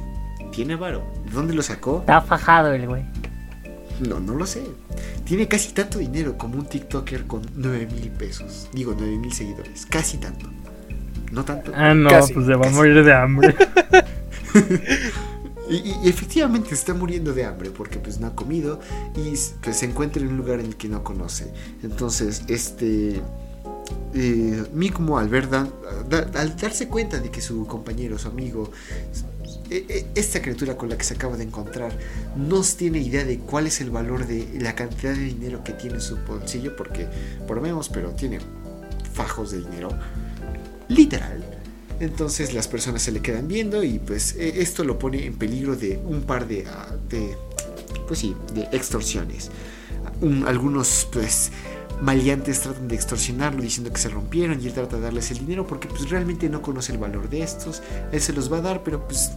tiene 0.51 0.75
varo. 0.75 1.01
¿De 1.25 1.31
dónde 1.31 1.53
lo 1.53 1.63
sacó? 1.63 1.99
Está 2.01 2.21
fajado 2.21 2.73
el 2.73 2.87
güey. 2.87 3.03
No, 3.99 4.19
no 4.19 4.33
lo 4.35 4.45
sé. 4.45 4.63
Tiene 5.23 5.47
casi 5.47 5.73
tanto 5.73 5.99
dinero 5.99 6.37
como 6.37 6.57
un 6.57 6.65
TikToker 6.65 7.27
con 7.27 7.41
9 7.55 7.87
mil 7.93 8.11
pesos. 8.11 8.67
Digo, 8.73 8.93
9 8.97 9.17
mil 9.17 9.31
seguidores. 9.31 9.85
Casi 9.85 10.17
tanto. 10.17 10.47
No 11.31 11.45
tanto. 11.45 11.71
Ah, 11.75 11.93
no, 11.93 12.09
Casi, 12.09 12.33
pues 12.33 12.45
se 12.45 12.55
va 12.55 12.67
a 12.67 12.71
morir 12.71 13.03
de 13.03 13.13
hambre. 13.13 13.55
Y, 15.69 16.09
efectivamente 16.09 16.73
está 16.73 16.93
muriendo 16.93 17.33
de 17.33 17.45
hambre 17.45 17.69
porque 17.71 17.97
pues 17.97 18.19
no 18.19 18.27
ha 18.27 18.35
comido 18.35 18.81
y 19.15 19.35
pues, 19.63 19.77
se 19.77 19.85
encuentra 19.85 20.21
en 20.21 20.27
un 20.27 20.35
lugar 20.35 20.59
en 20.59 20.65
el 20.65 20.75
que 20.75 20.89
no 20.89 21.01
conoce. 21.03 21.53
Entonces, 21.81 22.43
este... 22.47 23.21
Eh, 24.13 24.63
Mikumo 24.73 25.17
al 25.17 25.29
ver 25.29 25.49
da- 25.49 25.69
al 26.35 26.57
darse 26.57 26.89
cuenta 26.89 27.19
de 27.19 27.29
que 27.29 27.39
su 27.41 27.65
compañero, 27.67 28.17
su 28.17 28.27
amigo, 28.27 28.69
eh, 29.69 29.85
eh, 29.87 30.05
esta 30.15 30.41
criatura 30.41 30.75
con 30.75 30.89
la 30.89 30.97
que 30.97 31.05
se 31.05 31.13
acaba 31.13 31.37
de 31.37 31.43
encontrar 31.43 31.93
no 32.35 32.61
tiene 32.61 32.99
idea 32.99 33.23
de 33.23 33.39
cuál 33.39 33.67
es 33.67 33.79
el 33.79 33.89
valor 33.89 34.27
de 34.27 34.47
la 34.59 34.75
cantidad 34.75 35.13
de 35.13 35.23
dinero 35.23 35.63
que 35.63 35.71
tiene 35.73 35.95
en 35.95 36.01
su 36.01 36.17
bolsillo, 36.17 36.75
porque 36.75 37.07
por 37.47 37.61
menos, 37.61 37.87
pero 37.87 38.11
tiene 38.11 38.39
fajos 39.13 39.51
de 39.51 39.59
dinero, 39.59 39.89
literal. 40.95 41.43
Entonces 41.99 42.53
las 42.53 42.67
personas 42.67 43.03
se 43.03 43.11
le 43.11 43.21
quedan 43.21 43.47
viendo 43.47 43.83
y 43.83 43.99
pues 43.99 44.35
eh, 44.37 44.53
esto 44.57 44.83
lo 44.83 44.97
pone 44.97 45.25
en 45.25 45.35
peligro 45.35 45.75
de 45.75 45.97
un 46.03 46.23
par 46.23 46.47
de, 46.47 46.65
ah, 46.67 46.95
pues 48.07 48.19
sí, 48.19 48.35
de 48.55 48.63
extorsiones. 48.71 49.51
Un- 50.21 50.47
algunos 50.47 51.07
pues 51.13 51.51
maleantes 52.01 52.61
tratan 52.61 52.87
de 52.87 52.95
extorsionarlo 52.95 53.61
diciendo 53.61 53.93
que 53.93 53.99
se 54.01 54.09
rompieron 54.09 54.59
y 54.59 54.65
él 54.65 54.73
trata 54.73 54.95
de 54.95 55.03
darles 55.03 55.29
el 55.29 55.37
dinero 55.39 55.67
porque 55.67 55.87
pues 55.87 56.09
realmente 56.09 56.49
no 56.49 56.63
conoce 56.63 56.91
el 56.91 56.97
valor 56.97 57.29
de 57.29 57.43
estos. 57.43 57.83
Él 58.11 58.19
se 58.19 58.33
los 58.33 58.51
va 58.51 58.57
a 58.57 58.61
dar, 58.61 58.83
pero 58.83 59.07
pues 59.07 59.31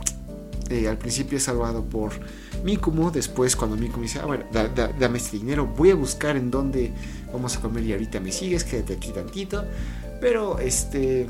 eh, 0.70 0.88
al 0.88 0.96
principio 0.96 1.36
es 1.36 1.44
salvado 1.44 1.84
por 1.84 2.12
Mikumo. 2.64 3.10
Después, 3.10 3.54
cuando 3.56 3.76
Mikumo 3.76 4.04
dice, 4.04 4.20
ah, 4.22 4.24
bueno, 4.26 4.44
da- 4.50 4.68
da- 4.68 4.90
dame 4.98 5.18
este 5.18 5.36
dinero, 5.36 5.66
voy 5.66 5.90
a 5.90 5.94
buscar 5.94 6.36
en 6.38 6.50
dónde 6.50 6.92
vamos 7.30 7.54
a 7.58 7.60
comer 7.60 7.84
y 7.84 7.92
ahorita 7.92 8.20
me 8.20 8.32
sigues, 8.32 8.64
quédate 8.64 8.94
aquí 8.94 9.10
tantito. 9.10 9.62
Pero 10.20 10.59
este. 10.59 11.22
eh, 11.22 11.29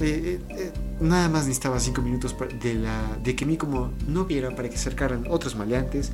eh, 0.00 0.40
eh, 0.50 0.72
nada 1.00 1.28
más 1.28 1.44
necesitaba 1.46 1.80
5 1.80 2.02
minutos 2.02 2.34
de, 2.62 2.74
la, 2.74 3.16
de 3.22 3.34
que 3.34 3.44
Mikumo 3.46 3.92
no 4.06 4.24
viera 4.24 4.54
para 4.54 4.68
que 4.68 4.76
acercaran 4.76 5.26
otros 5.28 5.56
maleantes. 5.56 6.12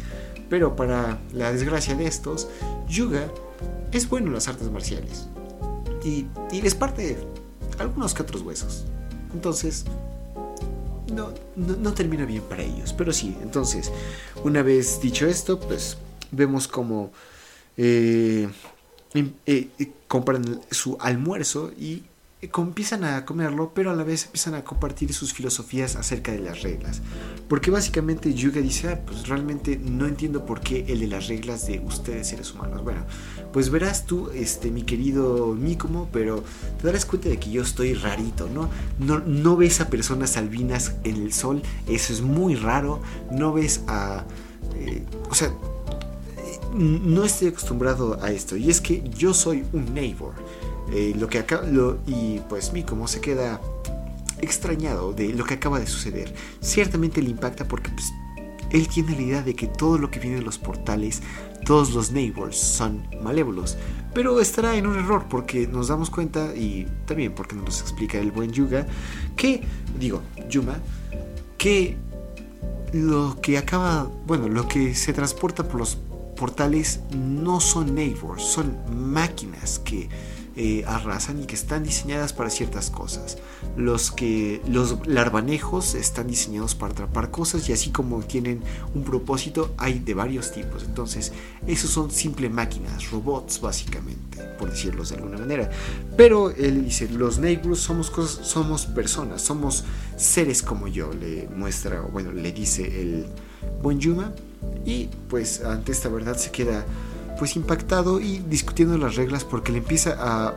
Pero 0.48 0.76
para 0.76 1.18
la 1.32 1.52
desgracia 1.52 1.94
de 1.94 2.06
estos, 2.06 2.48
Yuga 2.88 3.26
es 3.90 4.08
bueno 4.08 4.28
en 4.28 4.34
las 4.34 4.48
artes 4.48 4.70
marciales. 4.70 5.26
Y, 6.04 6.26
y 6.50 6.60
les 6.62 6.74
parte 6.74 7.16
algunos 7.78 8.12
que 8.12 8.22
otros 8.22 8.42
huesos. 8.42 8.84
Entonces, 9.32 9.84
no, 11.12 11.30
no, 11.56 11.92
termina 11.92 12.24
bien 12.24 12.42
para 12.42 12.62
ellos. 12.62 12.92
Pero 12.92 13.12
sí, 13.12 13.36
entonces, 13.42 13.90
una 14.44 14.62
vez 14.62 15.00
dicho 15.00 15.26
esto, 15.26 15.58
pues 15.58 15.96
vemos 16.30 16.68
como 16.68 17.12
em- 17.76 19.32
compran 20.08 20.60
su 20.70 20.96
almuerzo 21.00 21.72
y 21.78 22.02
empiezan 22.42 23.04
a 23.04 23.24
comerlo, 23.24 23.72
pero 23.74 23.90
a 23.90 23.94
la 23.94 24.02
vez 24.02 24.26
empiezan 24.26 24.54
a 24.54 24.64
compartir 24.64 25.12
sus 25.12 25.32
filosofías 25.32 25.94
acerca 25.96 26.32
de 26.32 26.40
las 26.40 26.62
reglas. 26.62 27.00
Porque 27.48 27.70
básicamente 27.70 28.34
Yuga 28.34 28.60
dice, 28.60 28.88
ah, 28.88 29.00
pues 29.06 29.28
realmente 29.28 29.76
no 29.76 30.06
entiendo 30.06 30.44
por 30.44 30.60
qué 30.60 30.84
el 30.88 31.00
de 31.00 31.06
las 31.06 31.28
reglas 31.28 31.66
de 31.66 31.80
ustedes 31.80 32.28
seres 32.28 32.52
humanos. 32.52 32.82
Bueno, 32.82 33.04
pues 33.52 33.70
verás 33.70 34.06
tú, 34.06 34.30
este, 34.30 34.70
mi 34.70 34.82
querido 34.82 35.54
Mikumo, 35.54 36.08
pero 36.12 36.42
te 36.80 36.86
darás 36.86 37.04
cuenta 37.04 37.28
de 37.28 37.38
que 37.38 37.50
yo 37.50 37.62
estoy 37.62 37.94
rarito, 37.94 38.48
¿no? 38.48 38.68
No, 38.98 39.20
no 39.20 39.56
ves 39.56 39.80
a 39.80 39.88
personas 39.88 40.36
albinas 40.36 40.96
en 41.04 41.16
el 41.16 41.32
sol, 41.32 41.62
eso 41.86 42.12
es 42.12 42.22
muy 42.22 42.56
raro. 42.56 43.00
No 43.30 43.52
ves 43.52 43.82
a... 43.86 44.24
eh, 44.74 45.04
o 45.30 45.34
sea, 45.34 45.48
eh, 45.48 46.58
no 46.74 47.24
estoy 47.24 47.48
acostumbrado 47.48 48.22
a 48.22 48.32
esto. 48.32 48.56
Y 48.56 48.70
es 48.70 48.80
que 48.80 49.08
yo 49.10 49.32
soy 49.32 49.64
un 49.72 49.94
neighbor. 49.94 50.34
Eh, 50.90 51.14
lo 51.16 51.28
que 51.28 51.38
acá, 51.38 51.62
lo, 51.62 51.98
y 52.06 52.40
pues 52.48 52.72
Mikumo 52.72 53.06
se 53.06 53.20
queda 53.20 53.60
extrañado 54.40 55.12
de 55.12 55.32
lo 55.32 55.44
que 55.44 55.54
acaba 55.54 55.78
de 55.78 55.86
suceder. 55.86 56.34
Ciertamente 56.60 57.22
le 57.22 57.30
impacta 57.30 57.66
porque 57.66 57.90
pues, 57.90 58.12
él 58.70 58.88
tiene 58.88 59.14
la 59.14 59.22
idea 59.22 59.42
de 59.42 59.54
que 59.54 59.66
todo 59.66 59.98
lo 59.98 60.10
que 60.10 60.18
viene 60.18 60.36
de 60.36 60.42
los 60.42 60.58
portales, 60.58 61.22
todos 61.64 61.92
los 61.92 62.10
neighbors 62.10 62.58
son 62.58 63.06
malévolos. 63.22 63.76
Pero 64.14 64.40
estará 64.40 64.76
en 64.76 64.86
un 64.86 64.98
error 64.98 65.26
porque 65.28 65.66
nos 65.66 65.88
damos 65.88 66.10
cuenta, 66.10 66.54
y 66.54 66.86
también 67.06 67.32
porque 67.34 67.54
nos 67.54 67.80
explica 67.80 68.18
el 68.18 68.30
buen 68.30 68.50
Yuga, 68.50 68.86
que, 69.36 69.62
digo, 69.98 70.20
Yuma, 70.50 70.76
que 71.56 71.96
lo 72.92 73.40
que 73.40 73.56
acaba, 73.56 74.10
bueno, 74.26 74.48
lo 74.48 74.68
que 74.68 74.94
se 74.94 75.12
transporta 75.12 75.66
por 75.66 75.80
los 75.80 75.96
portales 76.36 77.00
no 77.14 77.60
son 77.60 77.94
neighbors, 77.94 78.42
son 78.42 78.76
máquinas 78.90 79.78
que 79.78 80.08
eh, 80.54 80.84
arrasan 80.86 81.42
y 81.42 81.46
que 81.46 81.54
están 81.54 81.82
diseñadas 81.82 82.32
para 82.32 82.50
ciertas 82.50 82.90
cosas. 82.90 83.38
Los 83.76 84.10
que 84.10 84.60
los 84.68 85.06
larvanejos 85.06 85.94
están 85.94 86.26
diseñados 86.26 86.74
para 86.74 86.92
atrapar 86.92 87.30
cosas 87.30 87.68
y 87.68 87.72
así 87.72 87.90
como 87.90 88.20
tienen 88.20 88.62
un 88.94 89.02
propósito 89.02 89.72
hay 89.78 89.98
de 89.98 90.14
varios 90.14 90.52
tipos. 90.52 90.84
Entonces, 90.84 91.32
esos 91.66 91.90
son 91.90 92.10
simple 92.10 92.50
máquinas, 92.50 93.10
robots 93.10 93.60
básicamente, 93.60 94.42
por 94.58 94.70
decirlos 94.70 95.08
de 95.08 95.16
alguna 95.16 95.38
manera. 95.38 95.70
Pero 96.16 96.50
él 96.50 96.84
dice, 96.84 97.08
los 97.08 97.38
neighbors 97.38 97.80
somos 97.80 98.12
somos 98.42 98.86
personas, 98.86 99.40
somos 99.40 99.84
seres 100.16 100.62
como 100.62 100.86
yo, 100.86 101.12
le 101.14 101.48
muestra, 101.48 102.00
bueno, 102.02 102.30
le 102.32 102.52
dice 102.52 103.00
el 103.00 103.26
buen 103.82 103.98
Yuma 103.98 104.32
y 104.84 105.08
pues 105.28 105.62
ante 105.62 105.92
esta 105.92 106.08
verdad 106.08 106.36
se 106.36 106.50
queda 106.50 106.84
pues 107.42 107.56
impactado 107.56 108.20
y 108.20 108.38
discutiendo 108.38 108.96
las 108.96 109.16
reglas 109.16 109.42
porque 109.42 109.72
le 109.72 109.78
empieza 109.78 110.14
a 110.16 110.54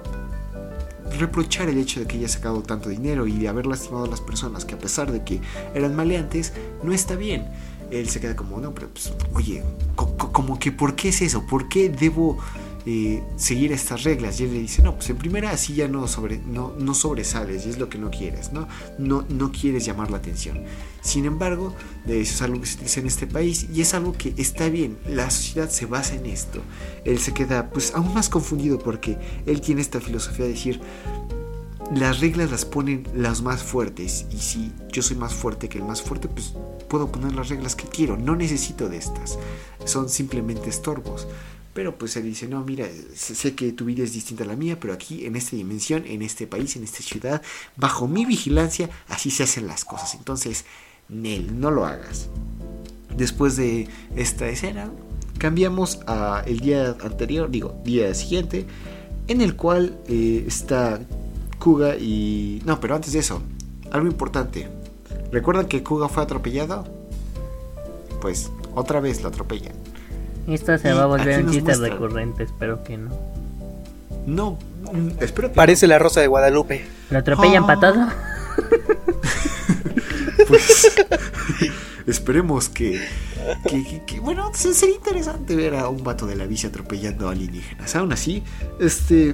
reprochar 1.18 1.68
el 1.68 1.80
hecho 1.80 2.00
de 2.00 2.06
que 2.06 2.18
haya 2.18 2.28
sacado 2.30 2.62
tanto 2.62 2.90
dinero 2.90 3.26
y 3.26 3.32
de 3.40 3.48
haber 3.48 3.66
lastimado 3.66 4.06
a 4.06 4.08
las 4.08 4.22
personas 4.22 4.66
que 4.66 4.76
a 4.76 4.78
pesar 4.78 5.12
de 5.12 5.24
que 5.24 5.42
eran 5.74 5.96
maleantes 5.96 6.54
no 6.84 6.94
está 6.94 7.16
bien. 7.16 7.48
Él 7.90 8.08
se 8.08 8.20
queda 8.22 8.36
como, 8.36 8.60
no, 8.60 8.72
pero 8.76 8.90
pues, 8.90 9.12
oye, 9.34 9.64
co- 9.96 10.16
co- 10.16 10.32
como 10.32 10.60
que, 10.60 10.72
¿por 10.72 10.94
qué 10.96 11.10
es 11.10 11.24
eso? 11.24 11.48
¿Por 11.48 11.70
qué 11.70 11.90
debo 11.90 12.38
eh, 12.86 13.24
seguir 13.36 13.72
estas 13.72 14.04
reglas? 14.04 14.40
Y 14.40 14.44
él 14.44 14.54
le 14.54 14.60
dice, 14.60 14.82
no, 14.82 14.96
pues 14.96 15.10
en 15.10 15.18
primera 15.18 15.52
así 15.52 15.74
ya 15.74 15.88
no, 15.88 16.08
sobre, 16.08 16.38
no, 16.40 16.74
no 16.78 16.94
sobresales 16.94 17.66
y 17.66 17.70
es 17.70 17.80
lo 17.80 17.90
que 17.90 17.98
no 17.98 18.12
quieres, 18.12 18.52
¿no? 18.52 18.68
No, 18.98 19.26
no 19.30 19.52
quieres 19.52 19.86
llamar 19.86 20.12
la 20.12 20.18
atención. 20.18 20.64
Sin 21.02 21.26
embargo, 21.26 21.74
eso 22.08 22.34
es 22.34 22.42
algo 22.42 22.60
que 22.60 22.68
se 22.68 22.76
utiliza 22.76 23.00
en 23.00 23.08
este 23.08 23.28
país 23.28 23.68
y 23.74 23.82
es 23.82 23.94
algo 23.94 24.14
que 24.14 24.34
está 24.38 24.70
bien. 24.70 24.98
La 25.08 25.30
sociedad 25.30 25.70
se 25.70 25.86
basa 25.86 26.16
en 26.16 26.26
esto. 26.26 26.62
Él 27.04 27.20
se 27.20 27.34
queda 27.34 27.70
pues 27.70 27.94
aún 27.94 28.14
más 28.14 28.30
confundido 28.30 28.80
porque 28.80 29.18
él 29.46 29.62
tiene 29.62 29.82
esta 29.82 30.02
filosofía 30.02 30.46
de 30.46 30.52
decir, 30.52 30.82
las 31.94 32.20
reglas 32.20 32.50
las 32.50 32.66
ponen 32.66 33.08
las 33.14 33.42
más 33.42 33.62
fuertes 33.62 34.26
y 34.32 34.38
si 34.38 34.72
yo 34.92 35.02
soy 35.02 35.18
más 35.18 35.34
fuerte 35.34 35.70
que 35.70 35.78
el 35.78 35.84
más 35.84 36.02
fuerte, 36.02 36.28
pues 36.28 36.54
puedo 36.90 37.12
poner 37.12 37.34
las 37.36 37.50
reglas 37.50 37.76
que 37.76 37.88
quiero, 37.88 38.18
no 38.18 38.36
necesito 38.36 38.90
de 38.90 38.98
estas, 38.98 39.38
son 39.86 40.10
simplemente 40.10 40.70
estorbos. 40.70 41.28
Pero 41.76 41.98
pues 41.98 42.16
él 42.16 42.24
dice, 42.24 42.48
no, 42.48 42.64
mira, 42.64 42.88
sé 43.14 43.36
sé 43.36 43.54
que 43.54 43.74
tu 43.74 43.84
vida 43.84 44.02
es 44.02 44.14
distinta 44.14 44.46
a 44.46 44.48
la 44.48 44.56
mía, 44.56 44.80
pero 44.80 44.94
aquí 44.94 45.26
en 45.26 45.36
esta 45.36 45.58
dimensión, 45.58 46.06
en 46.08 46.22
este 46.22 46.48
país, 46.48 46.78
en 46.78 46.86
esta 46.86 47.04
ciudad, 47.04 47.42
bajo 47.76 48.08
mi 48.08 48.24
vigilancia, 48.24 48.90
así 49.10 49.30
se 49.30 49.44
hacen 49.44 49.68
las 49.68 49.84
cosas. 49.84 50.16
Entonces, 50.16 50.64
Nel, 51.10 51.60
no 51.60 51.72
lo 51.72 51.86
hagas. 51.86 52.30
Después 53.18 53.58
de 53.58 53.90
esta 54.16 54.48
escena, 54.48 54.90
cambiamos 55.38 56.00
a 56.08 56.44
el 56.48 56.62
día 56.62 56.96
anterior, 57.04 57.52
digo, 57.52 57.78
día 57.84 58.16
siguiente, 58.16 58.66
en 59.28 59.42
el 59.42 59.58
cual 59.58 60.00
eh, 60.08 60.46
está 60.48 61.02
Kuga 61.60 61.98
y... 61.98 62.62
No, 62.66 62.80
pero 62.80 62.96
antes 62.96 63.12
de 63.12 63.20
eso, 63.20 63.42
algo 63.92 64.08
importante. 64.08 64.70
¿Recuerdan 65.30 65.68
que 65.68 65.84
Kuga 65.84 66.08
fue 66.08 66.24
atropellado? 66.24 66.86
Pues 68.22 68.50
otra 68.76 69.02
vez 69.02 69.22
lo 69.22 69.28
atropellan. 69.28 69.85
Esto 70.48 70.78
se 70.78 70.90
Y 70.90 70.94
va 70.94 71.04
a 71.04 71.06
volver 71.08 71.44
un 71.44 71.52
chiste 71.52 71.64
muestra. 71.64 71.90
recurrente, 71.90 72.44
espero 72.44 72.84
que 72.84 72.98
no. 72.98 73.10
No, 74.28 74.58
mm, 74.94 75.10
espero 75.22 75.50
que... 75.50 75.56
Parece 75.56 75.88
la 75.88 75.98
rosa 76.00 76.22
de 76.22 76.28
Guadalupe. 76.28 76.86
¿Lo 77.10 77.20
atropellan 77.20 77.64
Ah. 77.64 77.68
patado? 77.68 78.08
Pues, 80.48 80.92
esperemos 82.08 82.70
que, 82.70 83.02
que, 83.68 83.84
que- 83.84 84.04
que- 84.06 84.20
bueno, 84.20 84.52
se- 84.54 84.74
sería 84.76 84.96
interesante 84.96 85.56
ver 85.56 85.76
a 85.76 85.90
un 85.90 86.04
vato 86.04 86.28
de 86.28 86.36
la 86.36 86.46
bici 86.46 86.68
atropellando 86.68 87.28
a 87.28 87.32
alienígenas. 87.32 87.96
Aún 87.96 88.14
así, 88.14 88.44
este, 88.80 89.34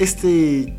este 0.00 0.76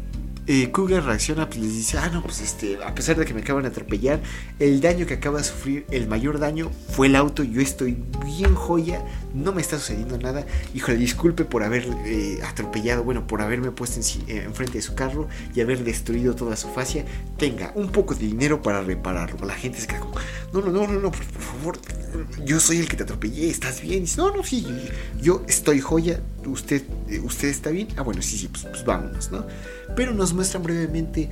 eh, 0.47 0.71
reacciona, 1.01 1.47
pues 1.47 1.59
les 1.59 1.73
dice, 1.73 1.97
ah, 1.97 2.09
no, 2.11 2.21
pues 2.21 2.41
este, 2.41 2.83
a 2.83 2.93
pesar 2.93 3.15
de 3.15 3.25
que 3.25 3.33
me 3.33 3.41
acaban 3.41 3.63
de 3.63 3.69
atropellar, 3.69 4.21
el 4.59 4.81
daño 4.81 5.05
que 5.05 5.15
acaba 5.15 5.37
de 5.39 5.43
sufrir, 5.43 5.85
el 5.91 6.07
mayor 6.07 6.39
daño 6.39 6.69
fue 6.89 7.07
el 7.07 7.15
auto, 7.15 7.43
yo 7.43 7.61
estoy 7.61 7.97
bien 8.25 8.55
joya, 8.55 9.03
no 9.33 9.53
me 9.53 9.61
está 9.61 9.79
sucediendo 9.79 10.17
nada, 10.17 10.45
híjole, 10.73 10.97
disculpe 10.97 11.45
por 11.45 11.63
haber 11.63 11.87
eh, 12.05 12.39
atropellado, 12.45 13.03
bueno, 13.03 13.25
por 13.27 13.41
haberme 13.41 13.71
puesto 13.71 13.99
en, 13.99 14.29
eh, 14.29 14.43
enfrente 14.43 14.73
de 14.73 14.81
su 14.81 14.95
carro 14.95 15.27
y 15.55 15.61
haber 15.61 15.83
destruido 15.83 16.35
toda 16.35 16.55
su 16.55 16.67
fascia, 16.69 17.05
tenga 17.37 17.71
un 17.75 17.89
poco 17.89 18.15
de 18.15 18.25
dinero 18.25 18.61
para 18.61 18.81
repararlo. 18.81 19.45
La 19.45 19.55
gente 19.55 19.79
se 19.79 19.87
queda 19.87 20.01
no, 20.53 20.61
no, 20.61 20.71
no, 20.71 20.87
no, 20.87 20.99
no, 20.99 21.11
por, 21.11 21.25
por 21.25 21.41
favor, 21.41 21.79
yo 22.45 22.59
soy 22.59 22.77
el 22.77 22.87
que 22.87 22.95
te 22.95 23.03
atropellé, 23.03 23.49
¿estás 23.49 23.81
bien? 23.81 24.05
No, 24.17 24.35
no, 24.35 24.43
sí, 24.43 24.67
yo 25.19 25.43
estoy 25.47 25.81
joya, 25.81 26.21
usted, 26.45 26.83
eh, 27.09 27.19
usted 27.19 27.47
está 27.47 27.71
bien, 27.71 27.87
ah, 27.97 28.03
bueno, 28.03 28.21
sí, 28.21 28.37
sí, 28.37 28.47
pues, 28.47 28.65
pues 28.65 28.85
vámonos, 28.85 29.31
¿no? 29.31 29.45
Pero 29.95 30.13
nos 30.13 30.32
muestran 30.33 30.63
brevemente 30.63 31.29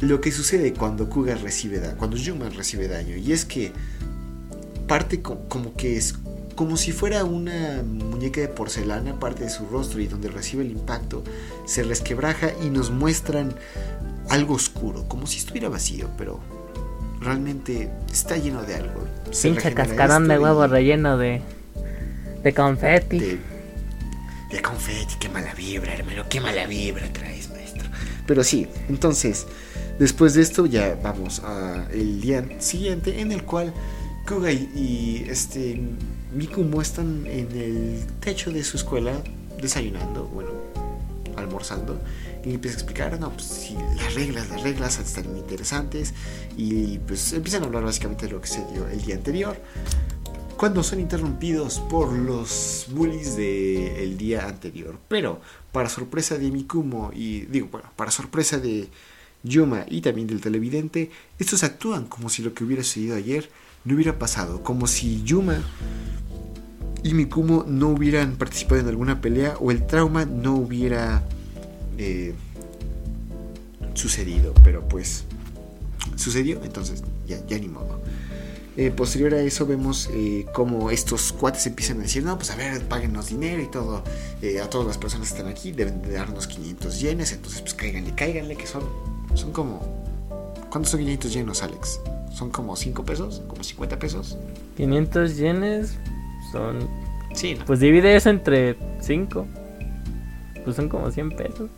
lo 0.00 0.20
que 0.20 0.32
sucede 0.32 0.72
cuando 0.72 1.08
Cougar 1.10 1.40
recibe 1.42 1.78
daño, 1.80 1.96
cuando 1.98 2.16
Juma 2.22 2.48
recibe 2.50 2.88
daño. 2.88 3.16
Y 3.16 3.32
es 3.32 3.44
que 3.44 3.72
parte 4.86 5.20
co- 5.22 5.40
como 5.48 5.74
que 5.74 5.96
es 5.96 6.14
como 6.54 6.76
si 6.76 6.92
fuera 6.92 7.24
una 7.24 7.82
muñeca 7.82 8.40
de 8.40 8.48
porcelana, 8.48 9.18
parte 9.18 9.44
de 9.44 9.50
su 9.50 9.66
rostro 9.66 10.00
y 10.00 10.06
donde 10.06 10.28
recibe 10.28 10.62
el 10.62 10.70
impacto, 10.70 11.22
se 11.64 11.82
resquebraja 11.82 12.50
y 12.62 12.68
nos 12.70 12.90
muestran 12.90 13.54
algo 14.28 14.54
oscuro, 14.54 15.08
como 15.08 15.26
si 15.26 15.38
estuviera 15.38 15.68
vacío, 15.68 16.08
pero 16.18 16.38
realmente 17.20 17.90
está 18.12 18.36
lleno 18.36 18.62
de 18.62 18.74
algo. 18.76 19.04
Se 19.30 19.48
Pinche 19.50 19.72
cascarón 19.74 20.28
de 20.28 20.34
y- 20.34 20.38
huevo 20.38 20.66
relleno 20.66 21.16
de, 21.16 21.40
de 22.42 22.54
confeti. 22.54 23.18
de, 23.18 23.38
de 24.50 24.62
confeti, 24.62 25.14
qué 25.18 25.28
mala 25.28 25.54
vibra, 25.54 25.94
hermano, 25.94 26.24
qué 26.28 26.40
mala 26.40 26.66
vibra 26.66 27.10
traes. 27.12 27.49
Pero 28.30 28.44
sí, 28.44 28.68
entonces, 28.88 29.44
después 29.98 30.34
de 30.34 30.42
esto 30.42 30.64
ya 30.64 30.96
vamos 31.02 31.40
al 31.40 32.20
día 32.20 32.46
siguiente 32.60 33.20
en 33.20 33.32
el 33.32 33.42
cual 33.42 33.74
Kuga 34.24 34.52
y, 34.52 35.26
este 35.28 35.80
Mikumo 36.32 36.80
están 36.80 37.26
en 37.26 37.50
el 37.50 38.04
techo 38.20 38.52
de 38.52 38.62
su 38.62 38.76
escuela 38.76 39.14
desayunando, 39.60 40.26
bueno, 40.28 40.50
almorzando. 41.36 42.00
Y 42.44 42.54
empieza 42.54 42.76
a 42.76 42.80
explicar, 42.82 43.18
no, 43.18 43.32
pues 43.32 43.46
sí, 43.46 43.76
las 43.96 44.14
reglas, 44.14 44.48
las 44.48 44.62
reglas 44.62 45.00
están 45.00 45.36
interesantes. 45.36 46.14
Y 46.56 46.98
pues 46.98 47.32
empiezan 47.32 47.64
a 47.64 47.66
hablar 47.66 47.82
básicamente 47.82 48.26
de 48.26 48.32
lo 48.32 48.40
que 48.40 48.46
se 48.46 48.64
dio 48.72 48.86
el 48.86 49.02
día 49.02 49.16
anterior 49.16 49.56
cuando 50.60 50.82
son 50.82 51.00
interrumpidos 51.00 51.80
por 51.80 52.12
los 52.12 52.84
bullies 52.90 53.34
del 53.34 54.18
día 54.18 54.46
anterior. 54.46 54.98
Pero, 55.08 55.40
para 55.72 55.88
sorpresa 55.88 56.36
de 56.36 56.50
Mikumo 56.50 57.10
y, 57.14 57.46
digo, 57.46 57.68
bueno, 57.72 57.88
para 57.96 58.10
sorpresa 58.10 58.58
de 58.58 58.90
Yuma 59.42 59.86
y 59.88 60.02
también 60.02 60.26
del 60.26 60.42
televidente, 60.42 61.10
estos 61.38 61.64
actúan 61.64 62.04
como 62.04 62.28
si 62.28 62.42
lo 62.42 62.52
que 62.52 62.64
hubiera 62.64 62.82
sucedido 62.82 63.16
ayer 63.16 63.48
no 63.86 63.94
hubiera 63.94 64.18
pasado, 64.18 64.62
como 64.62 64.86
si 64.86 65.22
Yuma 65.22 65.62
y 67.02 67.14
Mikumo 67.14 67.64
no 67.66 67.88
hubieran 67.88 68.36
participado 68.36 68.82
en 68.82 68.88
alguna 68.88 69.22
pelea 69.22 69.56
o 69.60 69.70
el 69.70 69.86
trauma 69.86 70.26
no 70.26 70.56
hubiera 70.56 71.26
eh, 71.96 72.34
sucedido, 73.94 74.52
pero 74.62 74.86
pues 74.86 75.24
sucedió, 76.16 76.62
entonces 76.64 77.02
ya, 77.26 77.38
ya 77.46 77.58
ni 77.58 77.68
modo. 77.68 77.98
Eh, 78.80 78.90
posterior 78.90 79.34
a 79.34 79.42
eso 79.42 79.66
vemos 79.66 80.08
eh, 80.10 80.46
como 80.54 80.90
estos 80.90 81.34
cuates 81.34 81.66
empiezan 81.66 81.98
a 81.98 82.04
decir, 82.04 82.24
no, 82.24 82.38
pues 82.38 82.50
a 82.50 82.56
ver, 82.56 82.82
páguenos 82.88 83.28
dinero 83.28 83.60
y 83.60 83.66
todo, 83.66 84.02
eh, 84.40 84.58
a 84.58 84.70
todas 84.70 84.86
las 84.86 84.96
personas 84.96 85.28
que 85.28 85.36
están 85.36 85.52
aquí 85.52 85.70
deben 85.70 86.00
de 86.00 86.12
darnos 86.12 86.46
500 86.46 86.98
yenes, 86.98 87.32
entonces 87.32 87.60
pues 87.60 87.74
cáiganle, 87.74 88.14
cáiganle, 88.14 88.56
que 88.56 88.66
son, 88.66 88.82
son 89.34 89.52
como... 89.52 89.82
¿Cuántos 90.70 90.92
son 90.92 91.00
500 91.00 91.30
yenes, 91.30 91.62
Alex? 91.62 92.00
¿Son 92.32 92.48
como 92.48 92.74
5 92.74 93.04
pesos? 93.04 93.42
¿Como 93.48 93.62
50 93.62 93.98
pesos? 93.98 94.38
500 94.78 95.36
yenes 95.36 95.98
son. 96.50 96.88
Sí, 97.34 97.56
¿no? 97.56 97.66
Pues 97.66 97.80
divide 97.80 98.16
eso 98.16 98.30
entre 98.30 98.78
5. 99.02 99.46
Pues 100.64 100.76
son 100.76 100.88
como 100.88 101.10
100 101.10 101.36
pesos. 101.36 101.68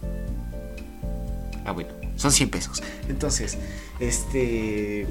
Ah, 1.65 1.73
bueno, 1.73 1.91
son 2.23 2.31
100 2.31 2.51
pesos. 2.51 2.81
Entonces, 3.09 3.59
este. 3.99 5.01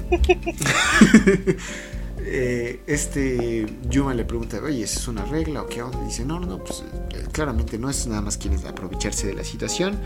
eh, 2.20 2.80
este. 2.86 3.66
Yuma 3.90 4.14
le 4.14 4.24
pregunta, 4.24 4.58
oye, 4.64 4.82
¿es 4.82 5.06
una 5.08 5.26
regla 5.26 5.60
o 5.60 5.66
qué 5.66 5.82
onda? 5.82 6.00
Y 6.04 6.06
dice, 6.06 6.24
no, 6.24 6.40
no, 6.40 6.46
no, 6.46 6.64
pues 6.64 6.82
eh, 7.10 7.26
claramente 7.30 7.76
no 7.78 7.90
es 7.90 8.06
nada 8.06 8.22
más 8.22 8.38
quieren 8.38 8.66
aprovecharse 8.66 9.26
de 9.26 9.34
la 9.34 9.44
situación. 9.44 9.98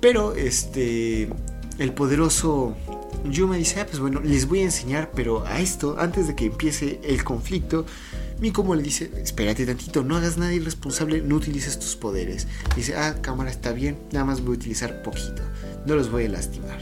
Pero, 0.00 0.34
este. 0.34 1.28
El 1.78 1.92
poderoso 1.92 2.76
Yuma 3.24 3.56
dice, 3.56 3.80
ah, 3.80 3.86
pues 3.86 3.98
bueno, 3.98 4.20
les 4.20 4.46
voy 4.46 4.60
a 4.60 4.64
enseñar, 4.64 5.10
pero 5.14 5.44
a 5.44 5.60
esto, 5.60 5.96
antes 5.98 6.28
de 6.28 6.34
que 6.34 6.46
empiece 6.46 6.98
el 7.02 7.24
conflicto, 7.24 7.84
Mikomo 8.42 8.74
le 8.74 8.82
dice, 8.82 9.08
espérate 9.22 9.64
tantito, 9.64 10.02
no 10.02 10.16
hagas 10.16 10.36
nada 10.36 10.52
irresponsable, 10.52 11.22
no 11.22 11.36
utilices 11.36 11.78
tus 11.78 11.94
poderes. 11.94 12.48
Dice, 12.74 12.96
ah, 12.96 13.14
cámara, 13.22 13.52
está 13.52 13.70
bien, 13.70 13.96
nada 14.10 14.24
más 14.24 14.40
voy 14.40 14.56
a 14.56 14.58
utilizar 14.58 15.00
poquito, 15.04 15.42
no 15.86 15.94
los 15.94 16.10
voy 16.10 16.24
a 16.24 16.28
lastimar. 16.28 16.80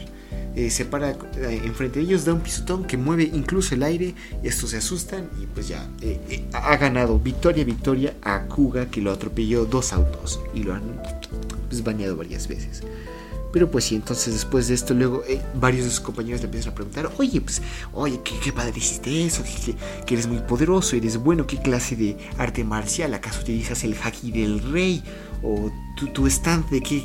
Eh, 0.55 0.71
se 0.71 0.85
para 0.85 1.11
eh, 1.11 1.61
enfrente 1.63 1.99
de 1.99 2.05
ellos, 2.05 2.25
da 2.25 2.33
un 2.33 2.41
pisotón 2.41 2.85
que 2.85 2.97
mueve 2.97 3.29
incluso 3.31 3.75
el 3.75 3.83
aire, 3.83 4.15
estos 4.41 4.71
se 4.71 4.77
asustan 4.77 5.29
y 5.39 5.45
pues 5.45 5.67
ya, 5.67 5.87
eh, 6.01 6.19
eh, 6.29 6.45
ha 6.51 6.75
ganado 6.77 7.19
victoria, 7.19 7.63
victoria 7.63 8.15
a 8.23 8.47
Kuga 8.47 8.89
que 8.89 8.99
lo 8.99 9.11
atropelló 9.11 9.65
dos 9.65 9.93
autos 9.93 10.41
y 10.55 10.63
lo 10.63 10.73
han 10.73 10.99
pues, 11.69 11.83
bañado 11.83 12.17
varias 12.17 12.47
veces. 12.47 12.81
Pero 13.51 13.69
pues 13.69 13.85
sí, 13.85 13.95
entonces 13.95 14.33
después 14.33 14.67
de 14.69 14.75
esto, 14.75 14.93
luego 14.93 15.23
eh, 15.27 15.41
varios 15.55 15.83
de 15.85 15.91
sus 15.91 15.99
compañeros 15.99 16.39
le 16.41 16.45
empiezan 16.45 16.71
a 16.71 16.75
preguntar, 16.75 17.11
oye, 17.17 17.41
pues, 17.41 17.61
oye, 17.91 18.21
¿qué, 18.23 18.53
padre 18.53 18.73
hiciste 18.77 19.25
eso? 19.25 19.43
Que, 19.43 19.75
que- 20.05 20.13
eres 20.13 20.27
muy 20.27 20.39
poderoso, 20.39 20.95
eres 20.95 21.17
bueno, 21.17 21.45
¿qué 21.45 21.57
clase 21.57 21.95
de 21.95 22.17
arte 22.37 22.63
marcial? 22.63 23.13
¿Acaso 23.13 23.41
utilizas 23.41 23.83
el 23.83 23.95
haki 24.01 24.31
del 24.31 24.61
rey? 24.71 25.03
¿O 25.43 25.71
tu, 25.97 26.07
tu 26.07 26.25
qué, 26.25 27.03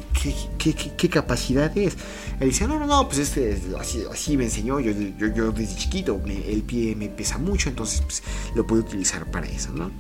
qué, 0.59 0.75
qué, 0.97 1.09
capacidad 1.09 1.77
es? 1.77 1.97
Él 2.39 2.51
dice, 2.51 2.69
no, 2.69 2.79
no, 2.79 2.87
no, 2.87 3.09
pues 3.09 3.19
este, 3.19 3.51
es- 3.53 3.63
así, 3.79 4.03
así 4.11 4.37
me 4.37 4.45
enseñó, 4.45 4.79
yo, 4.79 4.93
yo, 4.93 5.27
yo 5.35 5.51
desde 5.51 5.75
chiquito, 5.77 6.21
el 6.27 6.63
pie 6.63 6.95
me 6.95 7.09
pesa 7.09 7.39
mucho, 7.39 7.71
entonces 7.71 8.03
pues, 8.03 8.23
lo 8.55 8.65
puedo 8.67 8.83
utilizar 8.83 9.29
para 9.31 9.47
eso, 9.49 9.73
¿no? 9.73 9.91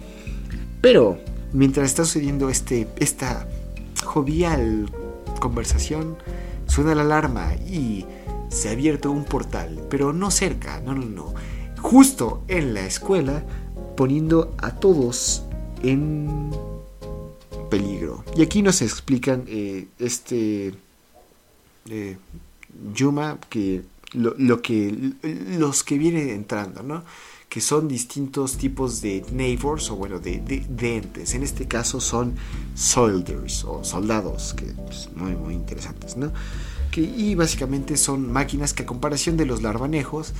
Pero, 0.80 1.18
mientras 1.52 1.86
está 1.86 2.04
sucediendo 2.04 2.48
este, 2.50 2.86
esta 2.98 3.48
jovial 4.04 4.88
conversación, 5.36 6.16
suena 6.66 6.94
la 6.94 7.02
alarma 7.02 7.54
y 7.54 8.06
se 8.48 8.68
ha 8.68 8.72
abierto 8.72 9.10
un 9.10 9.24
portal, 9.24 9.86
pero 9.90 10.12
no 10.12 10.30
cerca, 10.30 10.80
no, 10.80 10.94
no, 10.94 11.04
no, 11.04 11.34
justo 11.80 12.42
en 12.48 12.74
la 12.74 12.86
escuela, 12.86 13.44
poniendo 13.96 14.54
a 14.58 14.72
todos 14.72 15.44
en 15.82 16.50
peligro. 17.70 18.24
Y 18.36 18.42
aquí 18.42 18.62
nos 18.62 18.82
explican 18.82 19.44
eh, 19.48 19.86
este 19.98 20.74
eh, 21.88 22.16
Yuma 22.94 23.38
que 23.48 23.82
lo, 24.12 24.34
lo 24.38 24.62
que 24.62 25.12
los 25.58 25.82
que 25.82 25.98
vienen 25.98 26.28
entrando, 26.30 26.82
¿no? 26.82 27.04
Que 27.48 27.60
son 27.60 27.88
distintos 27.88 28.56
tipos 28.56 29.00
de 29.00 29.24
neighbors 29.32 29.90
o 29.90 29.96
bueno 29.96 30.18
de, 30.18 30.40
de, 30.40 30.96
entes. 30.96 31.34
En 31.34 31.42
este 31.42 31.66
caso 31.66 32.00
son 32.00 32.34
soldiers 32.74 33.64
o 33.64 33.84
soldados 33.84 34.54
que 34.54 34.66
pues, 34.66 35.08
muy 35.14 35.36
muy 35.36 35.54
interesantes 35.54 36.16
no 36.16 36.32
que, 36.90 37.00
y 37.00 37.34
básicamente 37.34 37.96
son 37.96 38.30
máquinas 38.30 38.74
que 38.74 38.82
a 38.82 38.86
comparación 38.86 39.36
de 39.36 39.46
los 39.46 39.62
larvanejos 39.62 40.32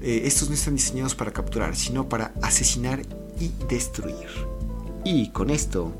eh, 0.00 0.22
estos 0.24 0.48
no 0.48 0.54
están 0.54 0.76
diseñados 0.76 1.14
para 1.14 1.32
capturar 1.32 1.76
sino 1.76 2.08
para 2.08 2.32
asesinar 2.42 3.02
y 3.40 3.50
destruir. 3.68 4.28
Y 5.04 5.30
con 5.30 5.50
esto 5.50 5.92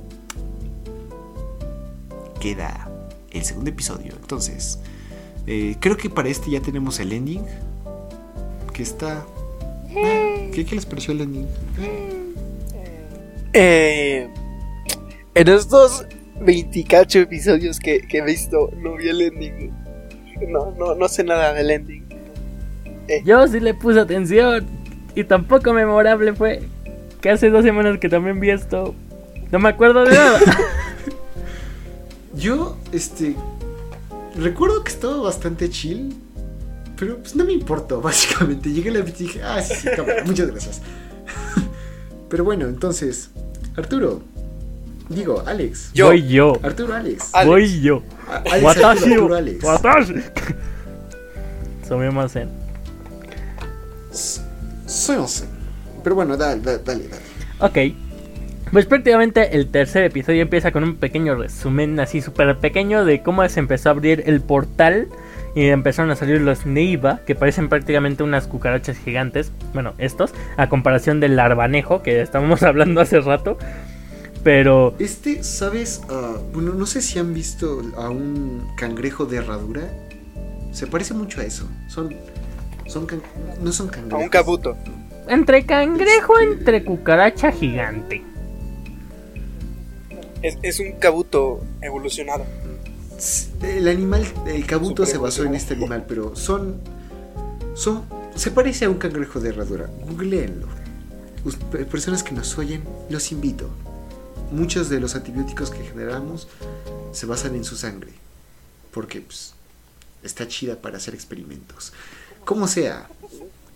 queda 2.40 2.90
el 3.32 3.44
segundo 3.44 3.70
episodio. 3.70 4.14
Entonces 4.20 4.78
eh, 5.46 5.76
creo 5.80 5.96
que 5.96 6.08
para 6.08 6.28
este 6.28 6.50
ya 6.50 6.60
tenemos 6.60 7.00
el 7.00 7.12
ending 7.12 7.44
que 8.72 8.82
está 8.82 9.26
¿Qué, 10.52 10.64
¿Qué, 10.64 10.74
les 10.74 10.86
pareció 10.86 11.14
el 11.14 11.20
ending? 11.22 11.46
Eh, 13.52 14.28
en 15.34 15.48
estos 15.48 16.06
28 16.40 17.20
episodios 17.20 17.78
que, 17.78 18.00
que, 18.00 18.18
he 18.18 18.24
visto, 18.24 18.70
no 18.76 18.96
vi 18.96 19.08
el 19.08 19.22
ending. 19.22 19.72
No, 20.48 20.72
no, 20.72 20.94
no 20.94 21.08
sé 21.08 21.22
nada 21.22 21.52
del 21.52 21.70
ending. 21.70 22.04
Eh. 23.08 23.22
Yo 23.24 23.46
sí 23.46 23.60
le 23.60 23.74
puse 23.74 24.00
atención. 24.00 24.66
Y 25.14 25.24
tampoco 25.24 25.72
memorable 25.72 26.32
fue 26.34 26.62
que 27.20 27.30
hace 27.30 27.50
dos 27.50 27.64
semanas 27.64 27.98
que 27.98 28.08
también 28.08 28.40
vi 28.40 28.50
esto. 28.50 28.94
No 29.52 29.60
me 29.60 29.68
acuerdo 29.68 30.04
de 30.04 30.14
nada. 30.14 30.40
Yo, 32.34 32.76
este. 32.92 33.36
Recuerdo 34.36 34.82
que 34.82 34.90
estaba 34.90 35.18
bastante 35.18 35.70
chill. 35.70 36.23
Pero 36.98 37.18
pues 37.18 37.34
no 37.36 37.44
me 37.44 37.52
importó, 37.52 38.00
básicamente. 38.02 38.70
Llegué 38.72 38.90
a 38.90 38.94
la 38.94 39.00
bici 39.00 39.24
y 39.24 39.26
dije, 39.26 39.42
ah, 39.42 39.60
sí, 39.62 39.74
sí, 39.74 39.88
cámara, 39.94 40.22
muchas 40.24 40.50
gracias. 40.50 40.80
Pero 42.28 42.44
bueno, 42.44 42.66
entonces, 42.66 43.30
Arturo, 43.76 44.22
digo, 45.08 45.42
Alex. 45.46 45.90
Yo. 45.94 46.06
Voy 46.06 46.26
yo. 46.28 46.58
Arturo, 46.62 46.94
Alex. 46.94 47.30
Alex. 47.32 47.46
Voy 47.48 47.80
yo. 47.80 48.02
A- 48.28 48.36
Alex, 48.38 48.62
Watashi. 48.64 48.84
Arturo, 48.84 49.12
Arturo, 49.12 49.34
Alex. 49.36 49.64
Watashi. 49.64 50.14
Sumimasen. 51.88 52.48
S- 54.12 54.40
Soy 54.86 55.16
once. 55.16 55.44
Pero 56.02 56.14
bueno, 56.16 56.36
dale, 56.36 56.60
dale, 56.62 56.78
dale. 56.84 57.08
dale. 57.08 57.90
Ok. 57.90 57.94
Pues 58.72 58.86
prácticamente 58.86 59.54
el 59.56 59.68
tercer 59.68 60.04
episodio 60.04 60.42
empieza 60.42 60.72
con 60.72 60.82
un 60.82 60.96
pequeño 60.96 61.36
resumen 61.36 62.00
así 62.00 62.20
súper 62.20 62.58
pequeño 62.58 63.04
de 63.04 63.22
cómo 63.22 63.48
se 63.48 63.60
empezó 63.60 63.88
a 63.90 63.92
abrir 63.92 64.24
el 64.26 64.40
portal 64.40 65.08
y 65.54 65.66
empezaron 65.68 66.10
a 66.10 66.16
salir 66.16 66.40
los 66.40 66.66
Neiva, 66.66 67.20
que 67.26 67.34
parecen 67.34 67.68
prácticamente 67.68 68.22
unas 68.22 68.46
cucarachas 68.46 68.96
gigantes. 68.98 69.52
Bueno, 69.72 69.94
estos, 69.98 70.32
a 70.56 70.68
comparación 70.68 71.20
del 71.20 71.36
larvanejo 71.36 72.02
que 72.02 72.20
estábamos 72.20 72.62
hablando 72.64 73.00
hace 73.00 73.20
rato. 73.20 73.56
Pero 74.42 74.94
Este, 74.98 75.42
¿sabes? 75.42 76.02
Ah, 76.10 76.36
bueno, 76.52 76.74
no 76.74 76.84
sé 76.86 77.00
si 77.00 77.18
han 77.18 77.32
visto 77.32 77.80
a 77.96 78.10
un 78.10 78.66
cangrejo 78.76 79.24
de 79.26 79.38
herradura. 79.38 79.82
Se 80.72 80.86
parece 80.86 81.14
mucho 81.14 81.40
a 81.40 81.44
eso. 81.44 81.68
Son. 81.88 82.14
Son 82.86 83.06
can- 83.06 83.22
no 83.62 83.72
son 83.72 83.88
A 83.88 83.92
cangrejos. 83.92 84.22
un 84.24 84.28
cabuto. 84.28 84.76
entre 85.28 85.64
cangrejo, 85.64 86.38
Este- 86.38 86.52
entre 86.52 86.84
cucaracha 86.84 87.50
gigante. 87.52 88.22
Es, 90.42 90.58
es 90.62 90.80
un 90.80 90.92
cabuto 90.98 91.62
evolucionado. 91.80 92.44
El 93.62 93.88
animal, 93.88 94.26
el 94.46 94.66
cabuto 94.66 95.04
Super 95.04 95.12
se 95.12 95.18
basó 95.18 95.44
en 95.44 95.54
este 95.54 95.74
animal, 95.74 96.04
pero 96.06 96.34
son. 96.36 96.80
Son. 97.74 98.04
Se 98.34 98.50
parece 98.50 98.84
a 98.84 98.90
un 98.90 98.98
cangrejo 98.98 99.40
de 99.40 99.50
herradura. 99.50 99.88
Googleenlo. 100.06 100.66
Personas 101.90 102.22
que 102.22 102.32
nos 102.32 102.56
oyen, 102.58 102.82
los 103.10 103.30
invito. 103.32 103.70
Muchos 104.50 104.88
de 104.88 105.00
los 105.00 105.14
antibióticos 105.14 105.70
que 105.70 105.82
generamos 105.84 106.48
se 107.12 107.26
basan 107.26 107.54
en 107.54 107.64
su 107.64 107.76
sangre. 107.76 108.12
Porque 108.92 109.20
pues, 109.20 109.54
está 110.22 110.48
chida 110.48 110.76
para 110.76 110.96
hacer 110.96 111.14
experimentos. 111.14 111.92
Como 112.44 112.66
sea, 112.66 113.08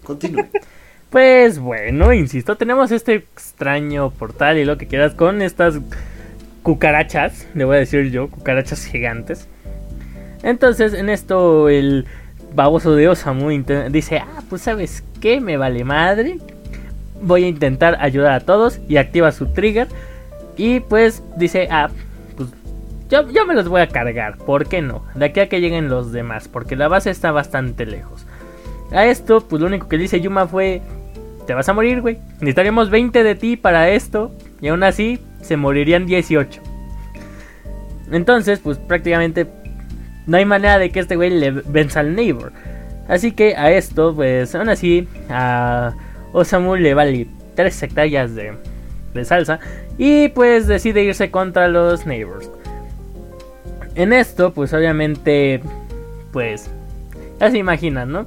continúe. 0.05 0.49
Pues 1.11 1.59
bueno, 1.59 2.13
insisto, 2.13 2.57
tenemos 2.57 2.91
este 2.91 3.15
extraño 3.15 4.11
portal 4.11 4.59
y 4.59 4.67
lo 4.67 4.77
que 4.77 4.87
quieras 4.87 5.15
con 5.15 5.41
estas 5.41 5.77
cucarachas, 6.63 7.47
le 7.55 7.65
voy 7.65 7.77
a 7.77 7.81
decir 7.81 8.11
yo, 8.11 8.29
cucarachas 8.29 8.85
gigantes. 8.85 9.49
Entonces, 10.43 10.95
en 10.95 11.09
esto 11.09 11.69
el 11.69 12.07
baboso 12.55 12.95
de 12.95 13.09
Osamu 13.09 13.51
dice, 13.91 14.19
ah, 14.19 14.43
pues 14.49 14.63
sabes 14.63 15.03
qué, 15.21 15.41
me 15.41 15.57
vale 15.57 15.85
madre. 15.85 16.39
Voy 17.21 17.45
a 17.45 17.49
intentar 17.49 17.97
ayudar 18.01 18.33
a 18.33 18.41
todos 18.41 18.81
y 18.89 18.97
activa 18.97 19.33
su 19.33 19.47
trigger. 19.47 19.89
Y 20.57 20.81
pues 20.81 21.23
dice, 21.37 21.69
ah, 21.71 21.91
pues 22.37 22.51
yo, 23.09 23.31
yo 23.31 23.47
me 23.47 23.55
los 23.55 23.69
voy 23.69 23.81
a 23.81 23.89
cargar, 23.89 24.39
¿por 24.39 24.69
qué 24.69 24.83
no? 24.83 25.05
De 25.15 25.27
aquí 25.27 25.41
a 25.41 25.49
que 25.49 25.61
lleguen 25.61 25.89
los 25.89 26.13
demás, 26.13 26.49
porque 26.49 26.77
la 26.77 26.89
base 26.89 27.11
está 27.11 27.33
bastante 27.33 27.87
lejos. 27.87 28.27
A 28.93 29.07
esto, 29.07 29.41
pues 29.41 29.61
lo 29.61 29.69
único 29.69 29.89
que 29.89 29.99
dice 29.99 30.21
Yuma 30.21 30.47
fue, 30.47 30.81
te 31.47 31.55
vas 31.55 31.69
a 31.69 31.75
morir, 31.75 32.01
güey. 32.01 32.19
Necesitaríamos 32.35 32.91
20 32.91 33.23
de 33.23 33.35
ti 33.35 33.57
para 33.57 33.91
esto. 33.91 34.33
Y 34.61 34.69
aún 34.69 34.83
así, 34.83 35.21
se 35.41 35.57
morirían 35.57 36.07
18. 36.07 36.61
Entonces, 38.11 38.61
pues 38.61 38.79
prácticamente 38.79 39.47
no 40.27 40.37
hay 40.37 40.45
manera 40.45 40.79
de 40.79 40.91
que 40.91 41.01
este 41.01 41.17
güey 41.17 41.31
le 41.31 41.51
venza 41.51 42.01
al 42.01 42.15
neighbor. 42.15 42.53
Así 43.09 43.33
que 43.33 43.57
a 43.57 43.71
esto, 43.71 44.15
pues 44.15 44.55
aún 44.55 44.69
así, 44.69 45.09
a 45.31 45.95
Osamu 46.33 46.77
le 46.77 46.95
vale 46.95 47.27
3 47.55 47.83
hectáreas 47.83 48.35
de, 48.35 48.53
de 49.15 49.25
salsa. 49.25 49.61
Y 49.97 50.29
pues 50.29 50.67
decide 50.67 51.03
irse 51.03 51.31
contra 51.31 51.69
los 51.69 52.07
neighbors. 52.07 52.51
En 53.95 54.13
esto, 54.13 54.53
pues 54.53 54.73
obviamente, 54.75 55.61
pues 56.33 56.71
ya 57.41 57.51
se 57.51 57.59
imaginan, 57.59 58.13
¿no? 58.13 58.27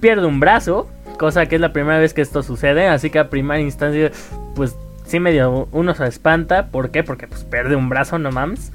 Pierde 0.00 0.26
un 0.26 0.40
brazo, 0.40 0.88
cosa 1.18 1.46
que 1.46 1.56
es 1.56 1.60
la 1.60 1.72
primera 1.72 1.98
vez 1.98 2.14
que 2.14 2.22
esto 2.22 2.42
sucede, 2.42 2.86
así 2.86 3.10
que 3.10 3.18
a 3.18 3.30
primera 3.30 3.60
instancia, 3.60 4.10
pues 4.54 4.76
sí 5.04 5.20
medio 5.20 5.68
uno 5.72 5.94
se 5.94 6.06
espanta, 6.06 6.68
¿por 6.68 6.90
qué? 6.90 7.02
Porque 7.02 7.28
pues 7.28 7.44
pierde 7.44 7.76
un 7.76 7.88
brazo, 7.88 8.18
no 8.18 8.30
mames. 8.30 8.72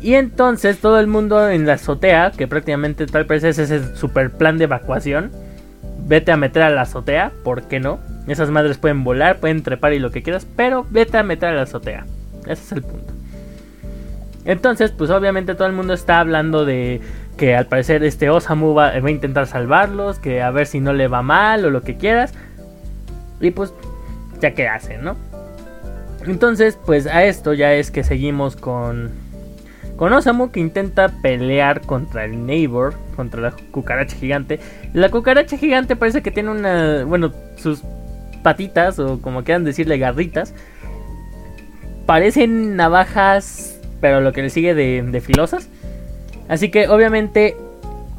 Y 0.00 0.14
entonces 0.14 0.78
todo 0.78 1.00
el 1.00 1.06
mundo 1.06 1.48
en 1.48 1.66
la 1.66 1.74
azotea, 1.74 2.30
que 2.30 2.46
prácticamente 2.46 3.06
tal 3.06 3.26
parece 3.26 3.48
es 3.48 3.58
ese 3.58 3.96
super 3.96 4.30
plan 4.30 4.58
de 4.58 4.64
evacuación, 4.64 5.32
vete 6.06 6.32
a 6.32 6.36
meter 6.36 6.62
a 6.62 6.70
la 6.70 6.82
azotea, 6.82 7.32
¿por 7.42 7.62
qué 7.62 7.80
no? 7.80 7.98
Esas 8.28 8.50
madres 8.50 8.78
pueden 8.78 9.04
volar, 9.04 9.38
pueden 9.38 9.62
trepar 9.62 9.92
y 9.94 9.98
lo 9.98 10.10
que 10.10 10.22
quieras, 10.22 10.46
pero 10.56 10.86
vete 10.90 11.18
a 11.18 11.22
meter 11.22 11.50
a 11.50 11.54
la 11.54 11.62
azotea. 11.62 12.06
Ese 12.42 12.52
es 12.52 12.72
el 12.72 12.82
punto. 12.82 13.12
Entonces, 14.44 14.92
pues 14.92 15.10
obviamente 15.10 15.54
todo 15.54 15.66
el 15.66 15.72
mundo 15.72 15.92
está 15.92 16.20
hablando 16.20 16.64
de 16.64 17.00
que 17.36 17.56
al 17.56 17.66
parecer 17.66 18.04
este 18.04 18.30
Osamu 18.30 18.74
va, 18.74 18.98
va 19.00 19.08
a 19.08 19.10
intentar 19.10 19.46
salvarlos, 19.46 20.18
que 20.18 20.42
a 20.42 20.50
ver 20.50 20.66
si 20.66 20.80
no 20.80 20.92
le 20.92 21.08
va 21.08 21.22
mal 21.22 21.64
o 21.64 21.70
lo 21.70 21.82
que 21.82 21.96
quieras. 21.96 22.32
Y 23.40 23.50
pues, 23.50 23.74
ya 24.40 24.52
que 24.52 24.68
hace, 24.68 24.98
¿no? 24.98 25.16
Entonces, 26.26 26.78
pues 26.84 27.06
a 27.06 27.24
esto 27.24 27.54
ya 27.54 27.72
es 27.74 27.90
que 27.90 28.04
seguimos 28.04 28.56
con 28.56 29.10
con 29.96 30.12
Osamu 30.12 30.50
que 30.50 30.60
intenta 30.60 31.08
pelear 31.08 31.80
contra 31.80 32.26
el 32.26 32.44
neighbor, 32.44 32.94
contra 33.16 33.40
la 33.40 33.52
cucaracha 33.70 34.14
gigante. 34.14 34.60
La 34.92 35.08
cucaracha 35.08 35.56
gigante 35.56 35.96
parece 35.96 36.22
que 36.22 36.30
tiene 36.30 36.50
una, 36.50 37.04
bueno, 37.04 37.32
sus 37.56 37.82
patitas 38.42 38.98
o 38.98 39.20
como 39.22 39.42
quieran 39.42 39.64
decirle 39.64 39.96
garritas 39.96 40.52
parecen 42.06 42.76
navajas, 42.76 43.78
pero 44.00 44.20
lo 44.20 44.32
que 44.32 44.42
le 44.42 44.50
sigue 44.50 44.74
de, 44.74 45.20
filosas. 45.20 45.68
Así 46.48 46.70
que 46.70 46.88
obviamente 46.88 47.56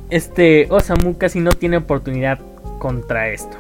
este 0.10 0.68
Osamu 0.70 1.18
casi 1.18 1.40
no 1.40 1.52
tiene 1.52 1.78
oportunidad 1.78 2.40
contra 2.80 3.30
esto. 3.30 3.58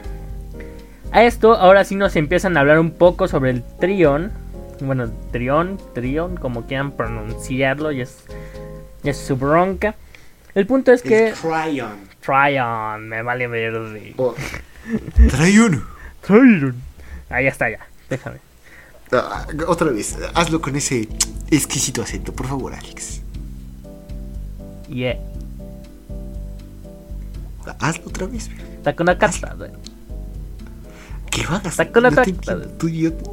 A 1.11 1.23
esto 1.23 1.53
ahora 1.55 1.83
sí 1.83 1.95
nos 1.95 2.15
empiezan 2.15 2.57
a 2.57 2.59
hablar 2.61 2.79
un 2.79 2.91
poco 2.91 3.27
sobre 3.27 3.51
el 3.51 3.63
Trion. 3.79 4.31
Bueno, 4.81 5.09
Trion, 5.31 5.79
Trion, 5.95 6.37
como 6.37 6.67
quieran 6.67 6.91
pronunciarlo, 6.91 7.91
y 7.91 8.01
es, 8.01 8.25
y 9.03 9.09
es 9.09 9.17
su 9.17 9.35
bronca. 9.35 9.95
El 10.53 10.67
punto 10.67 10.91
es 10.91 11.01
que... 11.01 11.33
Cryon. 11.41 11.97
Trion, 12.21 13.07
me 13.09 13.21
vale 13.23 13.47
verde. 13.47 14.13
O- 14.17 14.35
Trae 15.31 15.59
uno. 15.59 15.83
Trion. 16.21 16.75
Ahí 17.29 17.47
está 17.47 17.69
ya, 17.69 17.79
déjame. 18.09 18.37
Ah, 19.11 19.47
otra 19.67 19.89
vez, 19.91 20.17
hazlo 20.35 20.61
con 20.61 20.75
ese 20.75 21.07
exquisito 21.49 22.01
acento, 22.01 22.33
por 22.33 22.45
favor, 22.47 22.73
Alex. 22.73 23.21
Yeah. 24.89 25.17
Hazlo 27.79 28.05
otra 28.07 28.27
vez. 28.27 28.49
Está 28.77 28.95
con 28.95 29.05
la 29.07 29.17
carta, 29.17 29.55
hagas. 31.43 31.67
Está 31.67 31.91
con 31.91 32.03
la 32.03 32.11
No 32.11 32.21
tú 32.77 32.87
idiota. 32.87 33.23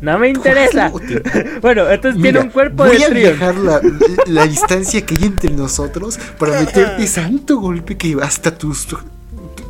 No 0.00 0.18
me 0.18 0.28
interesa. 0.28 0.90
Bueno, 1.60 1.90
entonces 1.90 2.18
Mira, 2.18 2.32
tiene 2.32 2.40
un 2.46 2.50
cuerpo 2.52 2.84
voy 2.84 2.96
de 2.96 3.04
a 3.04 3.08
Trion. 3.08 3.36
viajar 3.38 3.54
la, 3.56 3.80
la 4.26 4.46
distancia 4.46 5.04
que 5.04 5.14
hay 5.14 5.24
entre 5.24 5.50
nosotros 5.50 6.18
para 6.38 6.58
meterte 6.60 7.06
santo 7.08 7.58
golpe 7.58 7.96
que 7.98 8.16
hasta 8.22 8.56
tus- 8.56 8.86
tu, 8.86 8.98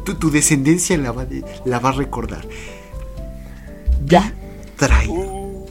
tu- 0.04 0.14
tu 0.14 0.30
descendencia 0.30 0.96
la 0.98 1.10
va, 1.12 1.24
de- 1.24 1.44
la 1.64 1.78
va 1.80 1.88
a 1.88 1.92
recordar. 1.92 2.46
Ya. 4.06 4.32
Trae. 4.76 5.08
Uh. 5.08 5.66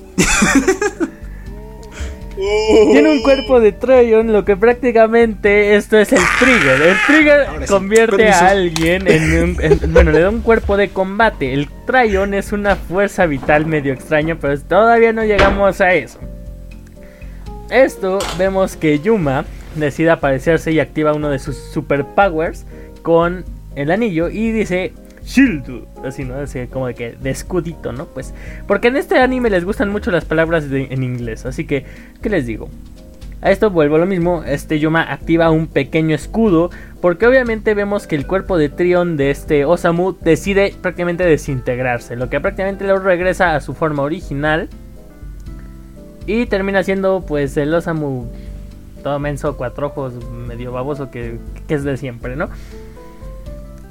Tiene 2.92 3.10
un 3.12 3.22
cuerpo 3.22 3.60
de 3.60 3.72
Trion, 3.74 4.32
lo 4.32 4.46
que 4.46 4.56
prácticamente 4.56 5.76
esto 5.76 5.98
es 5.98 6.14
el 6.14 6.22
trigger. 6.40 6.82
El 6.82 6.96
trigger 7.06 7.42
Ahora 7.48 7.66
convierte 7.66 8.30
a 8.30 8.48
alguien 8.50 9.08
en, 9.08 9.44
un- 9.44 9.58
en- 9.62 9.94
Bueno, 9.94 10.12
le 10.12 10.20
da 10.22 10.30
un 10.30 10.42
cuerpo 10.42 10.78
de 10.78 10.90
combate. 10.90 11.54
El 11.54 11.68
Trion 11.86 12.34
es 12.34 12.52
una 12.54 12.76
fuerza 12.76 13.26
vital 13.26 13.66
medio 13.66 13.92
extraña, 13.94 14.36
pero 14.40 14.58
todavía 14.62 15.12
no 15.12 15.24
llegamos 15.26 15.82
a 15.82 15.94
eso. 15.94 16.20
Esto 17.70 18.20
vemos 18.38 18.76
que 18.78 19.00
Yuma 19.00 19.46
decide 19.76 20.10
aparecerse 20.12 20.72
y 20.72 20.80
activa 20.80 21.14
uno 21.14 21.30
de 21.30 21.40
sus 21.40 21.56
superpowers 21.58 22.66
con 23.04 23.46
el 23.76 23.92
anillo 23.92 24.30
y 24.30 24.52
dice 24.52 24.94
Shield, 25.30 25.86
así 26.04 26.24
no, 26.24 26.34
así 26.36 26.66
como 26.68 26.88
de 26.88 26.96
que 26.96 27.12
de 27.12 27.30
escudito, 27.30 27.92
¿no? 27.92 28.06
Pues 28.06 28.34
porque 28.68 28.88
en 28.88 28.98
este 28.98 29.20
anime 29.20 29.52
les 29.52 29.64
gustan 29.64 29.90
mucho 29.90 30.10
las 30.10 30.26
palabras 30.26 30.66
en 30.72 31.04
inglés, 31.04 31.46
así 31.46 31.66
que 31.66 31.86
¿qué 32.22 32.30
les 32.30 32.48
digo? 32.48 32.68
A 33.42 33.52
esto 33.52 33.70
vuelvo 33.70 33.96
a 33.96 34.00
lo 34.00 34.08
mismo, 34.08 34.44
este 34.44 34.80
Yuma 34.80 35.14
activa 35.14 35.52
un 35.52 35.68
pequeño 35.68 36.16
escudo 36.16 36.72
porque 37.00 37.28
obviamente 37.28 37.76
vemos 37.76 38.08
que 38.08 38.16
el 38.16 38.26
cuerpo 38.26 38.58
de 38.58 38.70
Trion 38.70 39.18
de 39.18 39.30
este 39.30 39.66
Osamu 39.66 40.18
decide 40.20 40.74
prácticamente 40.82 41.24
desintegrarse, 41.24 42.16
lo 42.16 42.30
que 42.30 42.42
prácticamente 42.42 42.88
lo 42.88 42.98
regresa 42.98 43.56
a 43.56 43.62
su 43.62 43.76
forma 43.76 44.02
original 44.02 44.68
y 46.26 46.48
termina 46.48 46.82
siendo 46.82 47.24
pues 47.26 47.56
el 47.56 47.72
Osamu 47.72 48.26
todo 49.04 49.20
menso, 49.20 49.56
cuatro 49.58 49.88
ojos, 49.88 50.14
medio 50.48 50.72
baboso 50.72 51.12
que, 51.12 51.38
que 51.68 51.76
es 51.76 51.84
de 51.84 51.98
siempre, 51.98 52.36
¿no? 52.36 52.50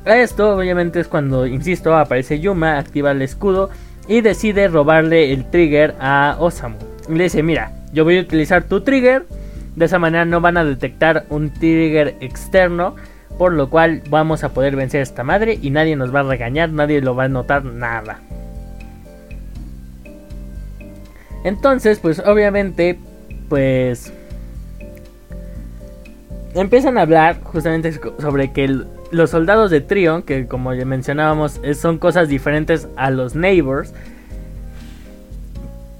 Esto 0.05 0.57
obviamente 0.57 1.01
es 1.01 1.09
cuando, 1.09 1.47
insisto, 1.47 1.97
aparece 1.97 2.41
Yuma, 2.41 2.79
activa 2.79 3.11
el 3.11 3.23
escudo 3.23 3.71
y 4.07 4.23
decide 4.23 4.69
robarle 4.69 5.33
el 5.33 5.45
trigger 5.51 5.95
a 6.01 6.37
Osamu. 6.39 6.79
Le 7.09 7.25
dice, 7.25 7.43
mira, 7.43 7.73
yo 7.93 8.05
voy 8.05 8.19
a 8.19 8.23
utilizar 8.23 8.65
tu 8.65 8.81
trigger, 8.81 9.27
de 9.77 9.85
esa 9.85 9.99
manera 9.99 10.25
no 10.25 10.41
van 10.41 10.57
a 10.57 10.65
detectar 10.65 11.27
un 11.29 11.51
trigger 11.53 12.17
externo, 12.21 12.97
por 13.37 13.53
lo 13.53 13.69
cual 13.71 14.03
vamos 14.09 14.45
a 14.45 14.49
poder 14.51 14.77
vencer 14.77 15.01
a 15.01 15.03
esta 15.03 15.25
madre 15.25 15.59
y 15.61 15.71
nadie 15.71 15.95
nos 15.95 16.15
va 16.15 16.21
a 16.21 16.25
regañar, 16.25 16.71
nadie 16.71 17.01
lo 17.01 17.15
va 17.15 17.25
a 17.25 17.29
notar 17.29 17.65
nada. 17.65 18.19
Entonces, 21.45 21.99
pues 22.01 22.19
obviamente, 22.19 22.99
pues 23.49 24.13
empiezan 26.55 26.99
a 26.99 27.03
hablar 27.03 27.41
justamente 27.43 27.93
sobre 28.19 28.53
que 28.53 28.85
los 29.11 29.31
soldados 29.31 29.71
de 29.71 29.81
Trion, 29.81 30.23
que 30.23 30.47
como 30.47 30.75
ya 30.75 30.85
mencionábamos, 30.85 31.61
son 31.75 31.99
cosas 31.99 32.29
diferentes 32.29 32.89
a 32.97 33.11
los 33.11 33.35
neighbors. 33.35 33.93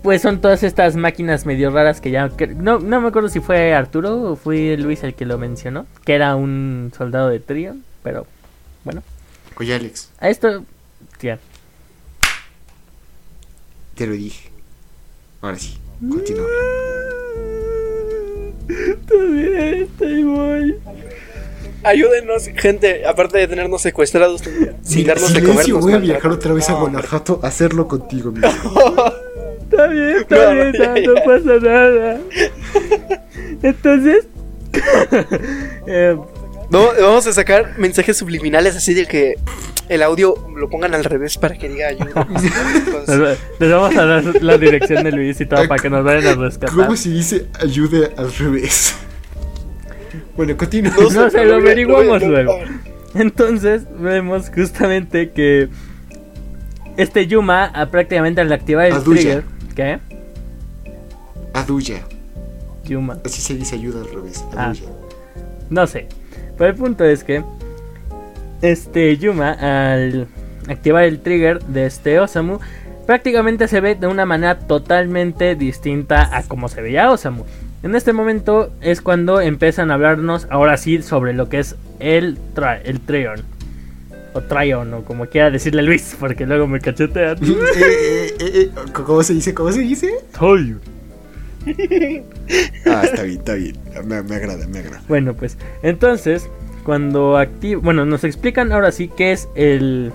Pues 0.03 0.23
son 0.23 0.41
todas 0.41 0.63
estas 0.63 0.97
máquinas 0.97 1.45
medio 1.45 1.71
raras 1.71 2.01
que 2.01 2.11
ya... 2.11 2.31
no, 2.57 2.79
no 2.79 3.01
me 3.01 3.09
acuerdo 3.09 3.29
si 3.29 3.41
fue 3.41 3.75
Arturo 3.75 4.23
o 4.23 4.37
fue 4.37 4.77
Luis 4.77 5.03
el 5.03 5.15
que 5.15 5.27
lo 5.27 5.39
mencionó. 5.39 5.87
Que 6.05 6.15
era 6.15 6.37
un 6.37 6.93
soldado 6.97 7.29
de 7.29 7.41
Trion. 7.41 7.85
Pero 8.03 8.27
bueno. 8.85 9.03
Oye 9.57 9.75
Alex. 9.75 10.11
A 10.21 10.29
esto... 10.29 10.65
Ya. 11.21 11.39
Te 13.97 14.07
lo 14.07 14.13
dije. 14.13 14.51
Ahora 15.43 15.59
sí. 15.59 15.77
Continúa. 16.01 16.47
Bien, 18.69 19.83
estoy 19.83 20.25
muy... 20.25 20.77
Ayúdenos, 21.83 22.49
gente, 22.57 23.07
aparte 23.07 23.39
de 23.39 23.49
tenernos 23.49 23.83
secuestrados, 23.83 24.43
sin 24.83 25.07
darnos 25.07 25.33
de 25.33 25.43
comer. 25.43 25.73
voy 25.73 25.93
a 25.93 25.99
viajar 25.99 26.31
otra 26.33 26.53
vez 26.53 26.69
a 26.69 26.75
Guanajuato 26.75 27.41
a 27.43 27.49
hacerlo 27.49 27.87
contigo, 27.87 28.33
mi 28.33 28.41
Está 29.71 29.87
bien, 29.87 30.17
está 30.17 30.51
bien, 30.51 30.73
no, 30.73 31.15
no, 31.15 31.23
pasa 31.25 31.61
nada. 31.61 32.21
Entonces, 33.63 34.27
eh, 35.87 36.17
vamos 36.71 37.27
a 37.27 37.33
sacar 37.33 37.79
mensajes 37.79 38.17
subliminales 38.17 38.77
así 38.77 38.95
de 38.95 39.07
que 39.07 39.35
el 39.89 40.03
audio 40.03 40.35
lo 40.57 40.69
pongan 40.69 40.95
al 40.95 41.05
revés 41.05 41.37
para 41.39 41.57
que 41.57 41.69
diga 41.69 41.89
ayuda. 41.89 42.27
Les 43.59 43.71
vamos 43.71 43.97
a 43.97 44.05
dar 44.05 44.43
la 44.43 44.59
dirección 44.59 45.05
de 45.05 45.13
Luis 45.13 45.41
y 45.41 45.47
todo 45.47 45.69
para 45.69 45.81
que 45.81 45.91
nos 45.91 46.05
vayan 46.05 46.39
a 46.39 46.43
rescatar. 46.43 46.75
¿Cómo 46.75 46.97
se 46.97 47.11
dice 47.11 47.47
ayude 47.61 48.11
al 48.17 48.33
revés? 48.35 48.95
Bueno, 50.39 50.57
continúa. 50.57 50.95
No, 51.13 51.31
se 51.31 51.45
lo 51.45 51.57
averiguamos 51.57 52.23
luego. 52.23 52.61
Entonces 53.17 53.83
vemos 53.99 54.49
justamente 54.55 55.33
que 55.33 55.69
este 56.97 57.27
Yuma 57.27 57.73
prácticamente 57.91 58.41
al 58.41 58.53
activar 58.53 58.87
el 58.87 59.03
trigger. 59.03 59.43
¿Qué? 59.75 59.99
Aduya. 61.55 62.03
Yuma. 62.85 63.19
Así 63.25 63.43
se 63.43 63.57
dice 63.57 63.75
ayuda 63.75 64.03
al 64.03 64.15
revés. 64.15 64.45
Ah, 64.57 64.73
no 65.71 65.89
sé. 65.89 66.07
Pero 66.57 66.71
el 66.71 66.77
punto 66.77 67.05
es 67.05 67.25
que 67.25 67.43
este 68.63 69.17
Yuma 69.17 69.51
al 69.55 70.29
activar 70.69 71.03
el 71.03 71.19
trigger 71.19 71.65
de 71.65 71.87
este 71.87 72.21
Osamu 72.21 72.61
prácticamente 73.07 73.67
se 73.67 73.81
ve 73.81 73.97
de 73.97 74.07
una 74.07 74.25
manera 74.25 74.57
totalmente 74.57 75.57
distinta 75.57 76.37
a 76.37 76.45
como 76.45 76.69
se 76.69 76.81
veía 76.81 77.11
Osamu. 77.11 77.43
En 77.83 77.95
este 77.95 78.13
momento 78.13 78.73
es 78.81 79.01
cuando 79.01 79.41
empiezan 79.41 79.91
a 79.91 79.95
hablarnos 79.95 80.49
ahora 80.51 80.77
sí 80.77 81.01
sobre 81.03 81.33
lo 81.33 81.49
que 81.49 81.61
es 81.61 81.77
el, 82.01 82.37
el 82.85 83.01
Trion. 83.01 83.45
O 84.35 84.41
Trion, 84.41 84.93
o 84.95 85.05
como 85.05 85.27
quiera 85.27 85.51
decirle 85.51 85.83
Luis, 85.83 86.17
porque 86.19 86.45
luego 86.45 86.67
me 86.67 86.81
cachetean. 86.81 87.39
Eh, 87.77 88.35
eh, 88.41 88.51
eh, 88.55 88.71
¿Cómo 88.93 89.23
se 89.23 89.35
dice? 89.35 89.55
¿Cómo 89.55 89.71
se 89.71 89.81
dice? 89.81 90.13
Trion. 90.33 90.81
ah, 92.87 93.03
está 93.05 93.23
bien, 93.23 93.39
está 93.39 93.55
bien. 93.55 93.77
Me, 94.05 94.17
agrada, 94.17 94.67
me 94.67 94.79
agrada. 94.81 95.03
Bueno, 95.09 95.35
pues 95.35 95.57
entonces, 95.83 96.49
cuando 96.85 97.37
activa. 97.37 97.81
Bueno, 97.83 98.05
nos 98.05 98.25
explican 98.25 98.73
ahora 98.73 98.91
sí 98.91 99.09
qué 99.17 99.33
es 99.33 99.49
el. 99.55 100.13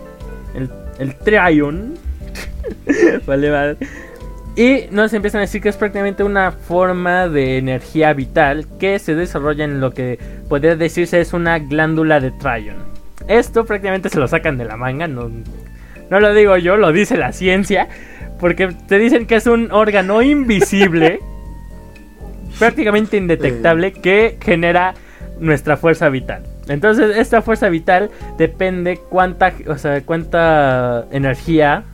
El, 0.53 0.69
el 0.99 1.15
Trion. 1.15 1.93
vale, 3.25 3.49
vale. 3.49 3.77
Y 4.55 4.85
nos 4.91 5.11
empiezan 5.13 5.39
a 5.39 5.41
decir 5.43 5.61
que 5.61 5.69
es 5.69 5.77
prácticamente 5.77 6.23
una 6.23 6.51
forma 6.51 7.27
de 7.27 7.57
energía 7.57 8.13
vital 8.13 8.67
que 8.79 8.99
se 8.99 9.15
desarrolla 9.15 9.65
en 9.65 9.81
lo 9.81 9.91
que 9.91 10.19
podría 10.47 10.75
decirse 10.75 11.19
es 11.19 11.33
una 11.33 11.57
glándula 11.57 12.19
de 12.19 12.29
Tryon. 12.31 12.75
Esto 13.27 13.65
prácticamente 13.65 14.09
se 14.09 14.19
lo 14.19 14.27
sacan 14.27 14.57
de 14.57 14.65
la 14.65 14.77
manga, 14.77 15.07
no, 15.07 15.31
no 16.09 16.19
lo 16.19 16.33
digo 16.35 16.55
yo, 16.57 16.77
lo 16.77 16.91
dice 16.91 17.17
la 17.17 17.31
ciencia, 17.31 17.87
porque 18.39 18.67
te 18.87 18.99
dicen 18.99 19.25
que 19.25 19.35
es 19.35 19.47
un 19.47 19.71
órgano 19.71 20.21
invisible, 20.21 21.19
prácticamente 22.59 23.17
indetectable, 23.17 23.91
que 23.91 24.37
genera 24.39 24.93
nuestra 25.39 25.77
fuerza 25.77 26.09
vital. 26.09 26.43
Entonces, 26.67 27.17
esta 27.17 27.41
fuerza 27.41 27.69
vital 27.69 28.11
depende 28.37 28.99
cuánta, 29.09 29.51
o 29.67 29.77
sea, 29.79 30.01
cuánta 30.01 31.07
energía 31.11 31.85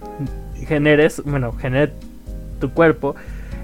generes, 0.68 1.24
bueno, 1.24 1.54
genere 1.54 1.94
tu 2.60 2.72
cuerpo, 2.72 3.16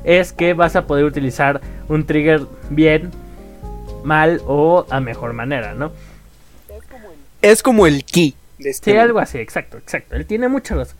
es 0.04 0.34
que 0.34 0.54
vas 0.54 0.76
a 0.76 0.88
poder 0.88 1.06
utilizar 1.06 1.62
un 1.89 2.06
trigger 2.06 2.41
bien, 2.70 3.12
mal 4.04 4.41
o 4.46 4.86
a 4.89 5.00
mejor 5.00 5.34
manera, 5.34 5.74
¿no? 5.74 5.91
Es 7.41 7.62
como 7.62 7.86
el 7.86 8.04
ki. 8.06 8.36
De 8.60 8.70
este 8.70 8.91
sí, 8.91 8.98
algo 8.98 9.20
así, 9.20 9.38
exacto, 9.38 9.78
exacto. 9.78 10.16
Él 10.16 10.26
tiene 10.26 10.48
mucha 10.48 10.76
razón. 10.76 10.98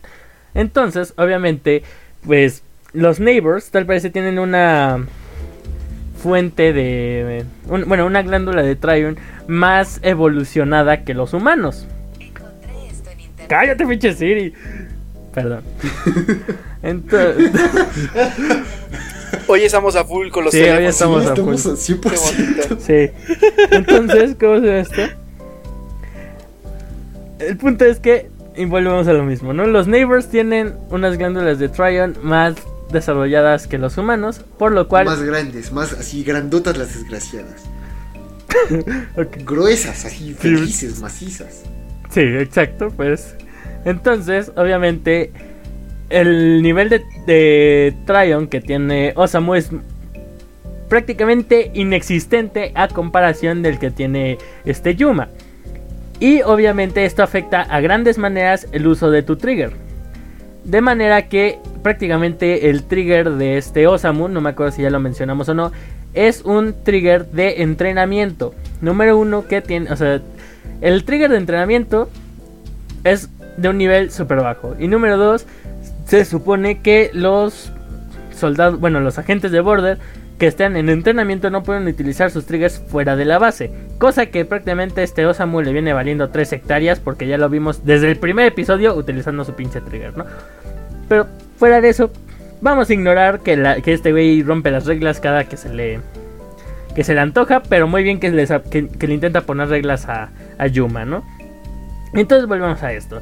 Entonces, 0.54 1.14
obviamente, 1.16 1.82
pues 2.24 2.62
los 2.92 3.20
neighbors 3.20 3.70
tal 3.70 3.84
vez 3.84 4.10
tienen 4.12 4.38
una 4.38 5.06
fuente 6.22 6.72
de... 6.72 7.44
bueno, 7.66 8.06
una 8.06 8.22
glándula 8.22 8.62
de 8.62 8.76
Trion 8.76 9.18
más 9.46 10.00
evolucionada 10.02 11.04
que 11.04 11.14
los 11.14 11.32
humanos. 11.34 11.86
Cállate, 13.48 13.86
pinche 13.86 14.12
Siri. 14.12 14.54
Perdón. 15.36 15.60
Entonces... 16.82 17.52
Hoy 19.48 19.64
estamos 19.64 19.94
a 19.94 20.04
full 20.04 20.30
con 20.30 20.44
los 20.44 20.54
sí, 20.54 20.62
Hoy 20.62 20.86
estamos 20.86 21.26
a 21.26 21.36
full. 21.36 21.56
Sí. 22.78 23.10
Entonces, 23.70 24.34
¿cómo 24.40 24.54
se 24.54 24.60
ve 24.60 24.80
esto? 24.80 25.02
El 27.38 27.58
punto 27.58 27.84
es 27.84 28.00
que, 28.00 28.30
y 28.56 28.64
volvemos 28.64 29.06
a 29.08 29.12
lo 29.12 29.24
mismo, 29.24 29.52
¿no? 29.52 29.66
Los 29.66 29.86
neighbors 29.86 30.28
tienen 30.28 30.74
unas 30.88 31.18
glándulas 31.18 31.58
de 31.58 31.68
Tryon 31.68 32.16
más 32.22 32.54
desarrolladas 32.90 33.66
que 33.66 33.76
los 33.76 33.98
humanos, 33.98 34.40
por 34.58 34.72
lo 34.72 34.88
cual... 34.88 35.04
Más 35.04 35.22
grandes, 35.22 35.70
más 35.70 35.92
así 35.92 36.24
grandotas 36.24 36.78
las 36.78 36.94
desgraciadas. 36.94 37.64
Gruesas, 39.44 40.06
así 40.06 40.32
felices, 40.32 40.98
macizas. 40.98 41.64
Sí, 42.10 42.22
exacto, 42.22 42.88
pues 42.96 43.36
entonces, 43.86 44.52
obviamente, 44.56 45.30
el 46.10 46.60
nivel 46.60 46.88
de, 46.88 47.02
de 47.26 47.94
Tryon 48.04 48.48
que 48.48 48.60
tiene 48.60 49.12
Osamu 49.16 49.54
es 49.54 49.70
prácticamente 50.88 51.70
inexistente 51.72 52.72
a 52.74 52.88
comparación 52.88 53.62
del 53.62 53.78
que 53.78 53.90
tiene 53.90 54.38
este 54.64 54.96
Yuma. 54.96 55.28
Y 56.18 56.42
obviamente 56.42 57.04
esto 57.04 57.22
afecta 57.22 57.62
a 57.62 57.80
grandes 57.80 58.18
maneras 58.18 58.66
el 58.72 58.86
uso 58.86 59.10
de 59.10 59.22
tu 59.22 59.36
trigger. 59.36 59.72
De 60.64 60.80
manera 60.80 61.28
que 61.28 61.58
prácticamente 61.82 62.70
el 62.70 62.82
trigger 62.82 63.30
de 63.32 63.56
este 63.58 63.86
Osamu, 63.86 64.28
no 64.28 64.40
me 64.40 64.50
acuerdo 64.50 64.72
si 64.72 64.82
ya 64.82 64.90
lo 64.90 64.98
mencionamos 64.98 65.48
o 65.48 65.54
no, 65.54 65.70
es 66.14 66.42
un 66.42 66.74
trigger 66.82 67.26
de 67.26 67.62
entrenamiento. 67.62 68.52
Número 68.80 69.16
uno 69.16 69.46
que 69.46 69.60
tiene, 69.60 69.92
o 69.92 69.96
sea, 69.96 70.20
el 70.80 71.04
trigger 71.04 71.30
de 71.30 71.36
entrenamiento 71.36 72.08
es 73.04 73.28
de 73.56 73.68
un 73.68 73.78
nivel 73.78 74.10
super 74.10 74.38
bajo. 74.38 74.76
Y 74.78 74.88
número 74.88 75.16
2, 75.16 75.46
se 76.06 76.24
supone 76.24 76.80
que 76.80 77.10
los 77.12 77.72
soldados, 78.34 78.78
bueno, 78.78 79.00
los 79.00 79.18
agentes 79.18 79.50
de 79.50 79.60
Border 79.60 79.98
que 80.38 80.46
estén 80.46 80.76
en 80.76 80.90
entrenamiento 80.90 81.48
no 81.50 81.62
pueden 81.62 81.86
utilizar 81.86 82.30
sus 82.30 82.44
triggers 82.44 82.78
fuera 82.78 83.16
de 83.16 83.24
la 83.24 83.38
base. 83.38 83.70
Cosa 83.98 84.26
que 84.26 84.44
prácticamente 84.44 85.02
este 85.02 85.24
Osamu 85.24 85.62
le 85.62 85.72
viene 85.72 85.92
valiendo 85.92 86.28
3 86.28 86.52
hectáreas 86.52 87.00
porque 87.00 87.26
ya 87.26 87.38
lo 87.38 87.48
vimos 87.48 87.84
desde 87.86 88.10
el 88.10 88.18
primer 88.18 88.46
episodio 88.46 88.94
utilizando 88.94 89.44
su 89.44 89.54
pinche 89.54 89.80
trigger, 89.80 90.16
¿no? 90.16 90.26
Pero 91.08 91.26
fuera 91.56 91.80
de 91.80 91.88
eso, 91.88 92.10
vamos 92.60 92.90
a 92.90 92.94
ignorar 92.94 93.40
que, 93.40 93.80
que 93.82 93.94
este 93.94 94.12
güey 94.12 94.42
rompe 94.42 94.70
las 94.70 94.84
reglas 94.84 95.20
cada 95.20 95.44
que 95.44 95.56
se 95.56 95.72
le 95.72 96.00
que 96.94 97.04
se 97.04 97.12
le 97.12 97.20
antoja, 97.20 97.62
pero 97.62 97.86
muy 97.86 98.02
bien 98.02 98.18
que, 98.18 98.30
que, 98.70 99.06
le 99.06 99.14
intenta 99.14 99.42
poner 99.42 99.68
reglas 99.68 100.08
a, 100.08 100.30
a 100.56 100.66
Yuma, 100.66 101.04
¿no? 101.04 101.22
Entonces 102.14 102.48
volvemos 102.48 102.82
a 102.82 102.94
esto. 102.94 103.20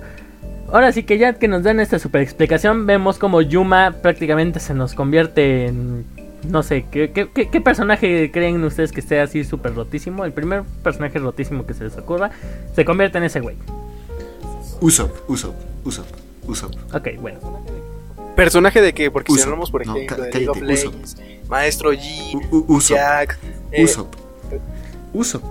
Ahora 0.74 0.90
sí 0.90 1.04
que 1.04 1.18
ya 1.18 1.34
que 1.34 1.46
nos 1.46 1.62
dan 1.62 1.78
esta 1.78 2.00
super 2.00 2.20
explicación, 2.20 2.84
vemos 2.84 3.16
como 3.16 3.40
Yuma 3.40 3.92
prácticamente 4.02 4.58
se 4.58 4.74
nos 4.74 4.94
convierte 4.94 5.66
en 5.66 6.04
no 6.48 6.64
sé, 6.64 6.84
¿qué, 6.90 7.12
qué, 7.12 7.28
qué- 7.32 7.48
qué 7.48 7.60
personaje 7.60 8.32
creen 8.32 8.62
ustedes 8.64 8.90
que 8.90 8.98
esté 8.98 9.20
así 9.20 9.44
súper 9.44 9.72
rotísimo? 9.76 10.24
El 10.24 10.32
primer 10.32 10.64
personaje 10.82 11.20
rotísimo 11.20 11.64
que 11.64 11.74
se 11.74 11.84
les 11.84 11.96
ocurra 11.96 12.32
se 12.74 12.84
convierte 12.84 13.18
en 13.18 13.24
ese 13.24 13.38
güey. 13.38 13.54
Usopp, 14.80 15.30
Usopp, 15.30 15.54
Usopp, 15.84 16.08
Usopp. 16.48 16.74
Ok, 16.92 17.08
bueno. 17.20 17.38
¿Personaje 18.34 18.82
de 18.82 18.92
qué? 18.92 19.12
Porque 19.12 19.30
si 19.30 19.36
Usopp. 19.36 19.46
hablamos, 19.46 19.70
por 19.70 19.86
No, 19.86 19.94
ejemplo, 19.94 20.16
cá- 20.16 20.22
de 20.24 20.30
League 20.32 20.48
of 20.48 20.58
cállate, 20.58 20.74
Usopp. 20.74 20.92
Legends, 20.94 21.16
Maestro 21.48 21.90
U- 21.90 21.94
U- 22.58 22.64
Usopp, 22.76 22.96
Jack, 22.96 23.38
eh, 23.70 23.84
Usopp, 23.84 24.12
Usopp, 25.14 25.44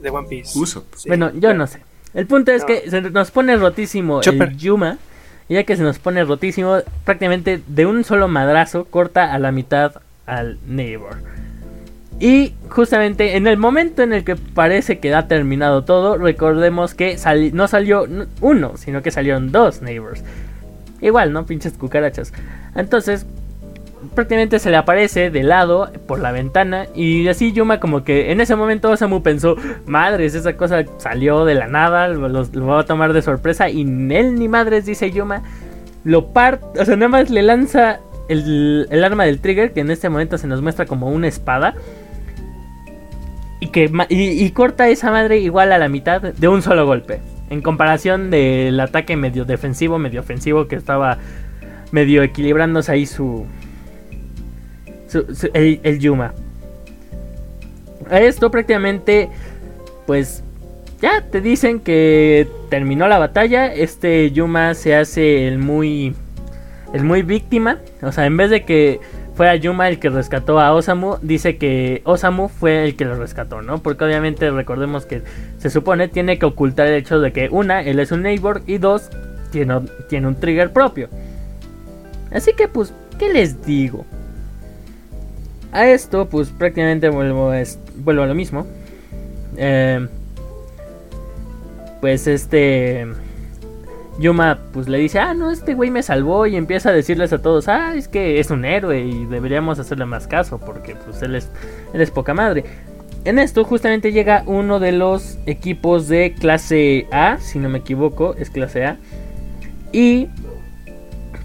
de 0.00 0.10
One 0.10 0.26
Piece. 0.28 0.58
Usopp. 0.58 0.84
Sí. 0.96 1.08
Bueno, 1.08 1.30
yo 1.34 1.54
no 1.54 1.68
sé. 1.68 1.78
El 2.14 2.26
punto 2.26 2.52
es 2.52 2.62
No. 2.62 2.66
que 2.66 2.90
se 2.90 3.00
nos 3.02 3.30
pone 3.30 3.56
rotísimo 3.56 4.20
Chopper. 4.20 4.48
el 4.50 4.56
Yuma. 4.56 4.98
Y 5.48 5.54
ya 5.54 5.64
que 5.64 5.76
se 5.76 5.82
nos 5.82 5.98
pone 5.98 6.22
rotísimo, 6.24 6.78
prácticamente 7.04 7.62
de 7.66 7.86
un 7.86 8.04
solo 8.04 8.28
madrazo 8.28 8.84
corta 8.84 9.32
a 9.32 9.38
la 9.38 9.50
mitad 9.50 9.92
al 10.26 10.58
Neighbor. 10.66 11.16
Y 12.20 12.52
justamente 12.68 13.36
en 13.36 13.46
el 13.46 13.56
momento 13.56 14.02
en 14.02 14.12
el 14.12 14.24
que 14.24 14.36
parece 14.36 14.98
que 14.98 15.14
ha 15.14 15.28
terminado 15.28 15.84
todo, 15.84 16.18
recordemos 16.18 16.92
que 16.94 17.16
sali- 17.16 17.52
no 17.52 17.66
salió 17.68 18.06
uno, 18.40 18.76
sino 18.76 19.02
que 19.02 19.10
salieron 19.10 19.52
dos 19.52 19.80
Neighbors. 19.82 20.22
Igual, 21.00 21.32
¿no? 21.32 21.46
Pinches 21.46 21.74
cucarachas. 21.74 22.32
Entonces, 22.74 23.24
prácticamente 24.14 24.58
se 24.58 24.70
le 24.70 24.76
aparece 24.76 25.30
de 25.30 25.42
lado 25.42 25.90
por 26.06 26.20
la 26.20 26.32
ventana 26.32 26.86
y 26.94 27.28
así 27.28 27.52
Yuma 27.52 27.80
como 27.80 28.04
que 28.04 28.32
en 28.32 28.40
ese 28.40 28.56
momento 28.56 28.90
Osamu 28.90 29.22
pensó, 29.22 29.56
madres, 29.86 30.34
esa 30.34 30.56
cosa 30.56 30.84
salió 30.98 31.44
de 31.44 31.54
la 31.54 31.66
nada, 31.68 32.08
lo, 32.08 32.28
lo- 32.28 32.66
va 32.66 32.80
a 32.80 32.84
tomar 32.86 33.12
de 33.12 33.22
sorpresa 33.22 33.68
y 33.68 33.82
él 33.82 34.34
ni 34.38 34.48
madres 34.48 34.86
dice 34.86 35.10
Yuma, 35.10 35.42
lo 36.04 36.28
parte, 36.32 36.80
o 36.80 36.84
sea, 36.84 36.96
nada 36.96 37.08
más 37.08 37.30
le 37.30 37.42
lanza 37.42 38.00
el, 38.28 38.86
el 38.90 39.04
arma 39.04 39.24
del 39.24 39.40
trigger 39.40 39.72
que 39.72 39.80
en 39.80 39.90
este 39.90 40.08
momento 40.08 40.38
se 40.38 40.46
nos 40.46 40.62
muestra 40.62 40.86
como 40.86 41.08
una 41.08 41.28
espada 41.28 41.74
y 43.60 43.68
que 43.68 43.90
y 44.08 44.50
corta 44.50 44.88
esa 44.88 45.10
madre 45.10 45.38
igual 45.38 45.72
a 45.72 45.78
la 45.78 45.88
mitad 45.88 46.22
de 46.22 46.48
un 46.48 46.62
solo 46.62 46.86
golpe. 46.86 47.20
En 47.50 47.62
comparación 47.62 48.30
del 48.30 48.78
ataque 48.78 49.16
medio 49.16 49.44
defensivo, 49.44 49.98
medio 49.98 50.20
ofensivo 50.20 50.68
que 50.68 50.76
estaba 50.76 51.18
medio 51.90 52.22
equilibrándose 52.22 52.92
ahí 52.92 53.06
su, 53.06 53.46
el, 55.54 55.98
Yuma. 55.98 56.34
Esto 58.10 58.50
prácticamente, 58.50 59.28
pues 60.06 60.42
ya 61.00 61.22
te 61.22 61.40
dicen 61.40 61.80
que 61.80 62.48
terminó 62.70 63.08
la 63.08 63.18
batalla. 63.18 63.72
Este 63.72 64.30
Yuma 64.30 64.74
se 64.74 64.94
hace 64.94 65.46
el 65.46 65.58
muy, 65.58 66.14
el 66.92 67.04
muy 67.04 67.22
víctima. 67.22 67.78
O 68.02 68.12
sea, 68.12 68.26
en 68.26 68.36
vez 68.36 68.50
de 68.50 68.64
que 68.64 69.00
fuera 69.34 69.54
Yuma 69.54 69.88
el 69.88 70.00
que 70.00 70.08
rescató 70.08 70.58
a 70.58 70.72
Osamu, 70.74 71.16
dice 71.22 71.58
que 71.58 72.02
Osamu 72.04 72.48
fue 72.48 72.84
el 72.84 72.96
que 72.96 73.04
lo 73.04 73.14
rescató, 73.14 73.62
¿no? 73.62 73.78
Porque 73.78 74.04
obviamente 74.04 74.50
recordemos 74.50 75.06
que 75.06 75.22
se 75.58 75.70
supone 75.70 76.08
tiene 76.08 76.38
que 76.40 76.46
ocultar 76.46 76.88
el 76.88 76.94
hecho 76.94 77.20
de 77.20 77.32
que 77.32 77.48
una, 77.48 77.82
él 77.82 78.00
es 78.00 78.10
un 78.10 78.22
neighbor 78.22 78.62
y 78.66 78.78
dos, 78.78 79.10
tiene, 79.52 79.80
tiene 80.08 80.26
un 80.26 80.34
trigger 80.34 80.72
propio. 80.72 81.08
Así 82.32 82.52
que 82.54 82.66
pues, 82.66 82.92
¿qué 83.18 83.32
les 83.32 83.64
digo? 83.64 84.04
A 85.72 85.88
esto 85.88 86.28
pues 86.28 86.48
prácticamente 86.48 87.08
vuelvo 87.08 87.50
a, 87.50 87.62
vuelvo 87.96 88.22
a 88.22 88.26
lo 88.26 88.34
mismo. 88.34 88.66
Eh, 89.56 90.06
pues 92.00 92.26
este... 92.26 93.06
Yuma 94.18 94.58
pues 94.72 94.88
le 94.88 94.98
dice, 94.98 95.20
ah, 95.20 95.32
no, 95.32 95.50
este 95.50 95.74
güey 95.74 95.90
me 95.90 96.02
salvó 96.02 96.46
y 96.46 96.56
empieza 96.56 96.88
a 96.88 96.92
decirles 96.92 97.32
a 97.32 97.40
todos, 97.40 97.68
ah, 97.68 97.94
es 97.94 98.08
que 98.08 98.40
es 98.40 98.50
un 98.50 98.64
héroe 98.64 99.00
y 99.00 99.26
deberíamos 99.26 99.78
hacerle 99.78 100.06
más 100.06 100.26
caso 100.26 100.58
porque 100.58 100.96
pues 100.96 101.22
él 101.22 101.36
es, 101.36 101.48
él 101.94 102.00
es 102.00 102.10
poca 102.10 102.34
madre. 102.34 102.64
En 103.24 103.38
esto 103.38 103.62
justamente 103.64 104.10
llega 104.10 104.42
uno 104.46 104.80
de 104.80 104.90
los 104.90 105.38
equipos 105.46 106.08
de 106.08 106.34
clase 106.34 107.06
A, 107.12 107.38
si 107.38 107.58
no 107.58 107.68
me 107.68 107.78
equivoco, 107.78 108.34
es 108.34 108.50
clase 108.50 108.86
A. 108.86 108.96
Y 109.92 110.28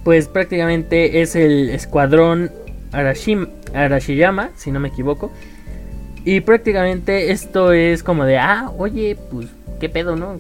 pues 0.04 0.28
prácticamente 0.28 1.22
es 1.22 1.36
el 1.36 1.70
escuadrón 1.70 2.52
Arashim- 2.94 3.50
Arashiyama, 3.74 4.52
si 4.56 4.72
no 4.72 4.80
me 4.80 4.88
equivoco. 4.88 5.32
Y 6.26 6.40
prácticamente 6.42 7.32
esto 7.32 7.74
es 7.74 8.02
como 8.04 8.24
de, 8.24 8.38
ah, 8.38 8.72
oye, 8.78 9.18
pues, 9.32 9.48
¿qué 9.80 9.90
pedo, 9.90 10.16
no? 10.16 10.40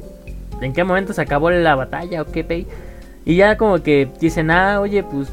¿En 0.62 0.72
qué 0.72 0.84
momento 0.86 1.12
se 1.12 1.22
acabó 1.22 1.50
la 1.52 1.76
batalla 1.76 2.22
o 2.22 2.32
qué 2.32 2.44
pey? 2.44 2.68
Y 3.26 3.36
ya 3.36 3.58
como 3.58 3.84
que 3.84 4.08
dicen, 4.22 4.50
ah, 4.50 4.80
oye, 4.80 5.04
pues, 5.04 5.28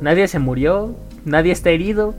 nadie 0.00 0.28
se 0.28 0.38
murió, 0.38 0.94
nadie 1.24 1.52
está 1.52 1.70
herido. 1.70 2.14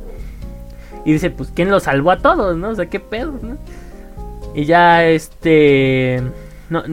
Y 1.05 1.13
dice, 1.13 1.31
pues, 1.31 1.51
¿quién 1.53 1.71
los 1.71 1.83
salvó 1.83 2.11
a 2.11 2.19
todos, 2.19 2.55
no? 2.57 2.69
O 2.69 2.75
sea, 2.75 2.85
¿qué 2.85 2.99
pedo, 2.99 3.39
no? 3.41 3.57
Y 4.53 4.65
ya, 4.65 5.05
este... 5.05 6.21
No, 6.69 6.83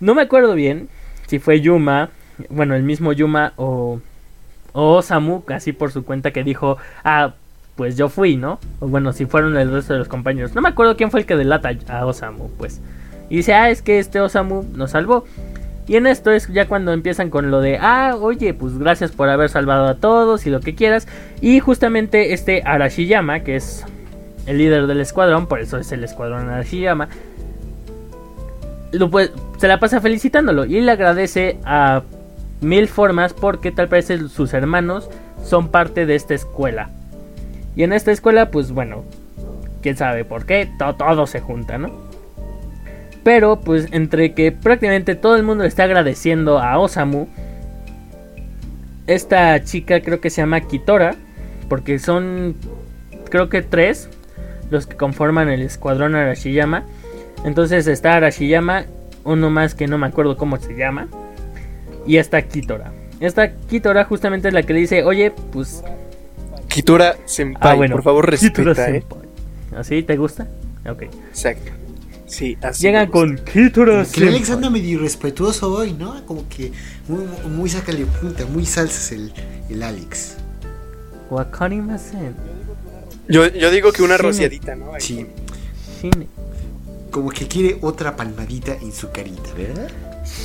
no 0.00 0.14
me 0.14 0.22
acuerdo 0.22 0.54
bien 0.54 0.88
si 1.26 1.38
fue 1.38 1.60
Yuma, 1.60 2.10
bueno, 2.50 2.74
el 2.74 2.82
mismo 2.82 3.12
Yuma 3.12 3.52
o, 3.56 4.00
o 4.78 4.94
Osamu, 4.94 5.42
así 5.48 5.72
por 5.72 5.90
su 5.90 6.04
cuenta 6.04 6.30
que 6.30 6.44
dijo, 6.44 6.78
ah, 7.02 7.34
pues 7.74 7.96
yo 7.96 8.08
fui, 8.08 8.36
¿no? 8.36 8.60
O 8.78 8.86
bueno, 8.86 9.12
si 9.12 9.26
fueron 9.26 9.56
el 9.56 9.72
resto 9.72 9.92
de 9.92 9.98
los 9.98 10.06
compañeros. 10.06 10.54
No 10.54 10.60
me 10.60 10.68
acuerdo 10.68 10.96
quién 10.96 11.10
fue 11.10 11.18
el 11.18 11.26
que 11.26 11.34
delata 11.36 11.72
a 11.88 12.06
Osamu, 12.06 12.48
pues. 12.56 12.80
Y 13.28 13.38
dice, 13.38 13.54
ah, 13.54 13.70
es 13.70 13.82
que 13.82 13.98
este 13.98 14.20
Osamu 14.20 14.62
nos 14.74 14.92
salvó. 14.92 15.24
Y 15.88 15.96
en 15.96 16.06
esto 16.06 16.30
es 16.30 16.46
ya 16.46 16.68
cuando 16.68 16.92
empiezan 16.92 17.28
con 17.28 17.50
lo 17.50 17.60
de, 17.60 17.78
ah, 17.78 18.14
oye, 18.20 18.54
pues 18.54 18.78
gracias 18.78 19.10
por 19.10 19.28
haber 19.28 19.48
salvado 19.48 19.86
a 19.88 19.96
todos 19.96 20.46
y 20.46 20.50
lo 20.50 20.60
que 20.60 20.76
quieras. 20.76 21.08
Y 21.40 21.58
justamente 21.58 22.32
este 22.32 22.62
Arashiyama, 22.64 23.40
que 23.40 23.56
es 23.56 23.84
el 24.46 24.58
líder 24.58 24.86
del 24.86 25.00
escuadrón, 25.00 25.48
por 25.48 25.58
eso 25.58 25.78
es 25.78 25.90
el 25.90 26.04
escuadrón 26.04 26.50
Arashiyama, 26.50 27.08
lo 28.92 29.10
se 29.58 29.66
la 29.66 29.80
pasa 29.80 30.00
felicitándolo 30.00 30.66
y 30.66 30.80
le 30.80 30.92
agradece 30.92 31.58
a 31.64 32.02
mil 32.60 32.88
formas 32.88 33.32
porque 33.34 33.70
tal 33.70 33.88
parece 33.88 34.28
sus 34.28 34.52
hermanos 34.54 35.08
son 35.44 35.68
parte 35.68 36.06
de 36.06 36.14
esta 36.14 36.34
escuela. 36.34 36.90
Y 37.76 37.84
en 37.84 37.92
esta 37.92 38.10
escuela, 38.10 38.50
pues 38.50 38.72
bueno, 38.72 39.04
quién 39.82 39.96
sabe 39.96 40.24
por 40.24 40.46
qué, 40.46 40.68
to- 40.78 40.94
todo 40.94 41.26
se 41.26 41.40
junta, 41.40 41.78
¿no? 41.78 41.90
Pero 43.22 43.60
pues 43.60 43.88
entre 43.92 44.32
que 44.32 44.52
prácticamente 44.52 45.14
todo 45.14 45.36
el 45.36 45.42
mundo 45.42 45.62
le 45.62 45.68
está 45.68 45.84
agradeciendo 45.84 46.58
a 46.58 46.78
Osamu, 46.78 47.26
esta 49.06 49.62
chica 49.64 50.00
creo 50.00 50.20
que 50.20 50.30
se 50.30 50.42
llama 50.42 50.60
Kitora, 50.60 51.14
porque 51.68 51.98
son 51.98 52.56
creo 53.30 53.48
que 53.48 53.62
tres 53.62 54.08
los 54.70 54.86
que 54.86 54.96
conforman 54.96 55.48
el 55.48 55.62
escuadrón 55.62 56.14
Arashiyama. 56.14 56.84
Entonces 57.44 57.86
está 57.86 58.16
Arashiyama, 58.16 58.84
uno 59.24 59.50
más 59.50 59.74
que 59.74 59.86
no 59.86 59.98
me 59.98 60.06
acuerdo 60.06 60.36
cómo 60.36 60.56
se 60.58 60.74
llama, 60.76 61.08
y 62.08 62.16
está 62.16 62.42
Kitora. 62.42 62.92
Esta 63.20 63.52
Kitora 63.52 64.04
justamente 64.04 64.48
es 64.48 64.54
la 64.54 64.62
que 64.64 64.72
le 64.72 64.80
dice, 64.80 65.04
oye, 65.04 65.30
pues 65.52 65.82
Kitura 66.68 67.16
Senpai, 67.26 67.72
Ah, 67.72 67.74
bueno. 67.74 67.94
por 67.96 68.04
favor, 68.04 68.36
Kitora 68.36 68.72
respeta, 68.74 68.90
eh. 68.90 69.00
Senpai. 69.00 69.28
¿Así 69.78 70.02
te 70.02 70.16
gusta? 70.16 70.46
Ok. 70.88 71.02
Exacto. 71.02 71.72
Sí, 72.26 72.58
así. 72.62 72.82
Llegan 72.82 73.10
con 73.10 73.36
Kitora 73.38 74.04
Que 74.04 74.20
el 74.20 74.28
Alex 74.28 74.46
Senpai. 74.48 74.56
anda 74.56 74.70
medio 74.70 74.98
irrespetuoso 74.98 75.72
hoy, 75.72 75.92
¿no? 75.94 76.24
Como 76.26 76.48
que 76.48 76.72
muy, 77.08 77.24
muy 77.50 77.70
sácale 77.70 78.04
punta, 78.06 78.44
muy 78.46 78.66
salsas 78.66 79.12
el, 79.12 79.32
el 79.70 79.82
Alex. 79.82 80.36
Wakarimasen. 81.30 82.34
Yo, 83.28 83.46
yo 83.48 83.70
digo 83.70 83.92
que 83.92 84.02
una 84.02 84.16
Sí, 84.16 84.22
me- 84.22 84.28
rociadita, 84.28 84.74
¿no? 84.76 84.94
Ahí. 84.94 85.00
Sí, 85.00 85.26
Shine. 86.02 86.28
como 87.10 87.30
que 87.30 87.46
quiere 87.46 87.78
otra 87.82 88.16
palmadita 88.16 88.74
en 88.74 88.92
su 88.92 89.10
carita, 89.10 89.50
¿verdad? 89.56 89.88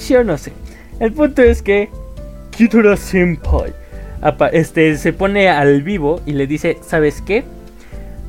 Yo 0.09 0.23
no 0.23 0.37
sé. 0.37 0.51
El 0.99 1.11
punto 1.13 1.41
es 1.41 1.61
que 1.61 1.89
Kitora 2.51 2.97
Senpai 2.97 3.73
este, 4.51 4.97
se 4.97 5.13
pone 5.13 5.49
al 5.49 5.81
vivo 5.83 6.21
y 6.25 6.33
le 6.33 6.47
dice, 6.47 6.77
¿sabes 6.81 7.21
qué? 7.21 7.43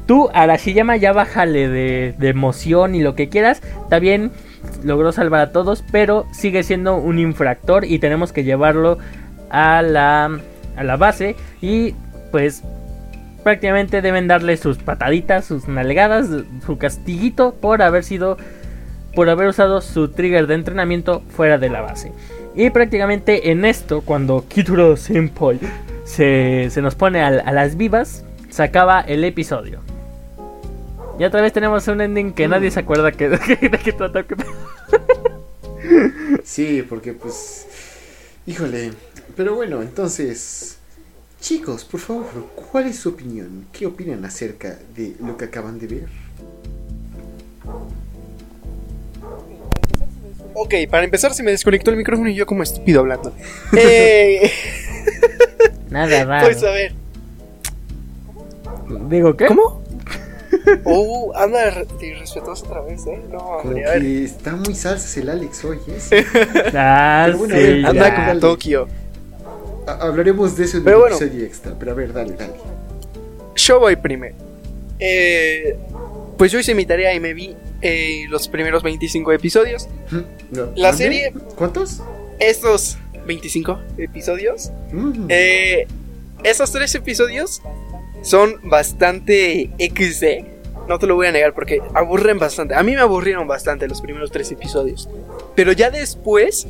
Tú, 0.06 0.28
Arashiyama, 0.34 0.96
ya 0.96 1.12
bájale 1.12 1.68
de, 1.68 2.14
de 2.18 2.28
emoción 2.28 2.94
y 2.94 3.02
lo 3.02 3.14
que 3.14 3.28
quieras. 3.28 3.62
Bien, 4.00 4.32
logró 4.82 5.12
salvar 5.12 5.40
a 5.40 5.52
todos, 5.52 5.84
pero 5.92 6.26
sigue 6.32 6.62
siendo 6.62 6.96
un 6.96 7.18
infractor 7.18 7.84
y 7.84 7.98
tenemos 7.98 8.32
que 8.32 8.44
llevarlo 8.44 8.98
a 9.50 9.82
la, 9.82 10.40
a 10.76 10.84
la 10.84 10.96
base. 10.96 11.36
Y 11.62 11.94
pues 12.32 12.62
prácticamente 13.44 14.02
deben 14.02 14.26
darle 14.26 14.56
sus 14.56 14.78
pataditas, 14.78 15.44
sus 15.44 15.68
nalgadas, 15.68 16.28
su 16.66 16.78
castiguito 16.78 17.54
por 17.54 17.82
haber 17.82 18.04
sido 18.04 18.36
por 19.14 19.30
haber 19.30 19.46
usado 19.46 19.80
su 19.80 20.08
trigger 20.08 20.48
de 20.48 20.54
entrenamiento 20.54 21.22
fuera 21.28 21.56
de 21.56 21.70
la 21.70 21.82
base. 21.82 22.10
Y 22.56 22.70
prácticamente 22.70 23.50
en 23.50 23.64
esto, 23.64 24.02
cuando 24.02 24.46
Kituro 24.48 24.96
Senpai 24.96 25.58
se, 26.04 26.68
se 26.70 26.82
nos 26.82 26.94
pone 26.94 27.20
a, 27.20 27.30
las 27.30 27.76
vivas, 27.76 28.24
se 28.48 28.62
acaba 28.62 29.00
el 29.00 29.24
episodio. 29.24 29.80
Y 31.18 31.24
otra 31.24 31.40
vez 31.40 31.52
tenemos 31.52 31.86
un 31.88 32.00
ending 32.00 32.32
que 32.32 32.46
nadie 32.48 32.70
se 32.70 32.80
acuerda 32.80 33.10
que, 33.12 33.28
de 33.30 33.38
qué 33.38 33.58
que- 33.58 34.36
Sí, 36.44 36.84
porque 36.88 37.12
pues. 37.12 37.66
Híjole. 38.46 38.92
Pero 39.36 39.54
bueno, 39.54 39.82
entonces. 39.82 40.78
Chicos, 41.40 41.84
por 41.84 42.00
favor, 42.00 42.46
¿cuál 42.54 42.86
es 42.86 42.96
su 43.00 43.10
opinión? 43.10 43.66
¿Qué 43.70 43.84
opinan 43.84 44.24
acerca 44.24 44.78
de 44.96 45.14
lo 45.20 45.36
que 45.36 45.44
acaban 45.44 45.78
de 45.78 45.86
ver? 45.86 46.08
Ok, 50.54 50.74
para 50.90 51.04
empezar 51.04 51.34
se 51.34 51.42
me 51.42 51.50
desconectó 51.50 51.90
el 51.90 51.96
micrófono 51.96 52.28
y 52.30 52.34
yo 52.34 52.46
como 52.46 52.62
estúpido 52.62 53.00
hablando. 53.00 53.32
eh, 53.76 54.50
Nada 55.90 56.24
raro. 56.24 56.46
pues 56.46 56.62
a 56.62 56.70
ver. 56.70 56.92
Digo, 59.08 59.36
¿qué? 59.36 59.46
¿Cómo? 59.46 59.82
Oh, 60.84 61.32
anda 61.36 61.70
re- 61.70 61.86
irrespetuoso 62.00 62.64
otra 62.66 62.80
vez, 62.82 63.04
¿eh? 63.06 63.20
No, 63.30 63.38
Como 63.38 63.58
hombre, 63.60 63.86
a 63.86 63.90
ver. 63.92 64.02
que 64.02 64.24
está 64.24 64.52
muy 64.56 64.74
salsa 64.74 65.20
el 65.20 65.28
Alex 65.30 65.64
hoy, 65.64 65.78
¿eh? 65.88 66.24
Ah, 66.74 67.30
bueno, 67.36 67.54
sí, 67.54 67.60
ver, 67.62 67.80
ya. 67.82 67.88
Anda 67.88 68.08
ya. 68.08 68.14
como 68.28 68.40
Tokio. 68.40 68.88
Ha- 69.86 69.92
Hablaremos 70.06 70.56
de 70.56 70.64
eso 70.64 70.78
en 70.78 70.84
Pero 70.84 71.00
bueno. 71.00 71.16
episodio 71.16 71.44
extra, 71.44 71.74
pero 71.78 71.90
a 71.92 71.94
ver, 71.94 72.12
dale, 72.12 72.34
dale. 72.34 72.54
Yo 73.56 73.80
voy 73.80 73.96
primero. 73.96 74.34
Eh, 74.98 75.76
pues 76.38 76.52
yo 76.52 76.58
hice 76.60 76.74
mi 76.74 76.86
tarea 76.86 77.12
y 77.14 77.20
me 77.20 77.34
vi 77.34 77.54
eh, 77.84 78.24
los 78.28 78.48
primeros 78.48 78.82
25 78.82 79.30
episodios. 79.32 79.88
No, 80.50 80.72
La 80.74 80.92
serie- 80.92 81.32
¿Cuántos? 81.54 82.02
Estos 82.40 82.98
25 83.26 83.78
episodios. 83.98 84.72
Mm. 84.92 85.26
Eh, 85.28 85.86
esos 86.42 86.72
tres 86.72 86.94
episodios 86.96 87.62
son 88.22 88.56
bastante 88.64 89.70
XD. 89.78 90.52
No 90.88 90.98
te 90.98 91.06
lo 91.06 91.14
voy 91.14 91.28
a 91.28 91.32
negar 91.32 91.54
porque 91.54 91.80
aburren 91.94 92.38
bastante. 92.38 92.74
A 92.74 92.82
mí 92.82 92.92
me 92.92 93.00
aburrieron 93.00 93.46
bastante 93.46 93.86
los 93.88 94.00
primeros 94.00 94.30
tres 94.30 94.50
episodios. 94.52 95.08
Pero 95.54 95.72
ya 95.72 95.90
después, 95.90 96.66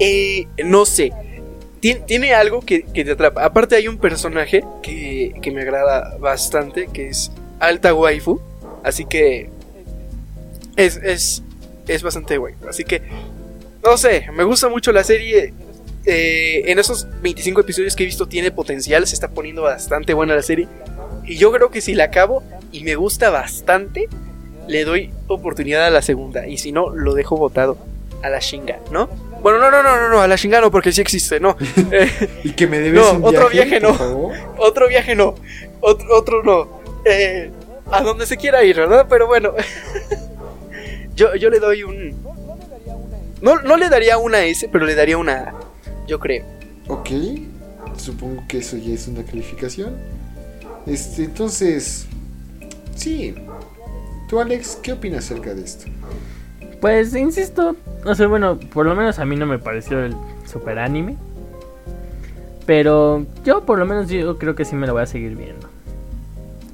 eh, 0.00 0.46
no 0.64 0.84
sé. 0.86 1.12
Tien- 1.80 2.04
Tiene 2.06 2.34
algo 2.34 2.60
que, 2.62 2.82
que 2.82 3.04
te 3.04 3.12
atrapa. 3.12 3.44
Aparte 3.44 3.76
hay 3.76 3.86
un 3.86 3.98
personaje 3.98 4.64
que, 4.82 5.34
que 5.42 5.50
me 5.50 5.60
agrada 5.62 6.16
bastante, 6.18 6.88
que 6.92 7.08
es 7.08 7.30
Alta 7.60 7.94
Waifu. 7.94 8.40
Así 8.82 9.04
que 9.04 9.50
es, 10.76 10.96
es, 11.02 11.42
es 11.88 12.02
bastante 12.02 12.36
guay. 12.38 12.54
Así 12.68 12.84
que, 12.84 13.02
no 13.84 13.96
sé, 13.96 14.26
me 14.32 14.44
gusta 14.44 14.68
mucho 14.68 14.92
la 14.92 15.04
serie. 15.04 15.52
Eh, 16.08 16.62
en 16.70 16.78
esos 16.78 17.06
25 17.20 17.62
episodios 17.62 17.96
que 17.96 18.04
he 18.04 18.06
visto 18.06 18.26
tiene 18.28 18.52
potencial, 18.52 19.04
se 19.06 19.14
está 19.14 19.28
poniendo 19.28 19.62
bastante 19.62 20.14
buena 20.14 20.34
la 20.36 20.42
serie. 20.42 20.68
Y 21.24 21.36
yo 21.36 21.50
creo 21.52 21.70
que 21.70 21.80
si 21.80 21.94
la 21.94 22.04
acabo 22.04 22.42
y 22.70 22.84
me 22.84 22.94
gusta 22.94 23.30
bastante, 23.30 24.08
le 24.68 24.84
doy 24.84 25.10
oportunidad 25.26 25.84
a 25.86 25.90
la 25.90 26.02
segunda. 26.02 26.46
Y 26.46 26.58
si 26.58 26.70
no, 26.70 26.90
lo 26.90 27.14
dejo 27.14 27.36
botado 27.36 27.76
a 28.22 28.28
la 28.30 28.38
chinga, 28.38 28.78
¿no? 28.92 29.08
Bueno, 29.42 29.58
no, 29.58 29.70
no, 29.70 29.82
no, 29.82 29.96
no, 30.00 30.08
no, 30.08 30.20
a 30.20 30.28
la 30.28 30.36
chinga 30.38 30.60
no, 30.60 30.70
porque 30.70 30.92
sí 30.92 31.00
existe, 31.00 31.40
¿no? 31.40 31.56
Eh, 31.92 32.08
Y 32.44 32.50
que 32.52 32.66
me 32.68 32.78
debes 32.78 33.00
No, 33.02 33.12
un 33.14 33.24
otro 33.24 33.48
viaje, 33.48 33.78
viaje 33.78 33.80
por 33.80 33.90
no. 33.90 33.94
favor. 33.98 34.34
otro 34.58 34.88
viaje 34.88 35.14
no, 35.16 35.34
otro, 35.80 36.06
otro 36.16 36.42
no. 36.44 36.80
Eh, 37.04 37.50
a 37.90 38.02
donde 38.02 38.26
se 38.26 38.36
quiera 38.36 38.62
ir, 38.64 38.76
¿verdad? 38.76 39.06
Pero 39.08 39.26
bueno, 39.26 39.52
yo, 41.16 41.34
yo 41.34 41.50
le 41.50 41.58
doy 41.58 41.82
un... 41.82 42.14
No, 43.42 43.60
no 43.60 43.76
le 43.76 43.88
daría 43.88 44.18
una 44.18 44.44
S, 44.44 44.68
pero 44.70 44.86
le 44.86 44.94
daría 44.94 45.18
una 45.18 45.34
A, 45.34 45.54
yo 46.06 46.20
creo. 46.20 46.44
Ok, 46.88 47.10
supongo 47.96 48.44
que 48.48 48.58
eso 48.58 48.76
ya 48.76 48.94
es 48.94 49.08
una 49.08 49.24
calificación. 49.24 49.96
Este, 50.86 51.24
entonces, 51.24 52.06
sí. 52.94 53.34
Tú, 54.28 54.40
Alex, 54.40 54.78
¿qué 54.82 54.92
opinas 54.92 55.24
acerca 55.24 55.54
de 55.54 55.62
esto? 55.62 55.86
Pues 56.80 57.14
insisto, 57.14 57.76
no 58.04 58.14
sé, 58.14 58.26
bueno, 58.26 58.58
por 58.58 58.86
lo 58.86 58.94
menos 58.94 59.18
a 59.18 59.24
mí 59.24 59.36
no 59.36 59.46
me 59.46 59.58
pareció 59.58 60.04
el 60.04 60.14
super 60.44 60.78
anime. 60.78 61.16
Pero 62.66 63.24
yo 63.44 63.64
por 63.64 63.78
lo 63.78 63.86
menos 63.86 64.08
yo 64.08 64.38
creo 64.38 64.54
que 64.54 64.64
sí 64.64 64.74
me 64.74 64.86
lo 64.86 64.92
voy 64.92 65.02
a 65.02 65.06
seguir 65.06 65.36
viendo. 65.36 65.68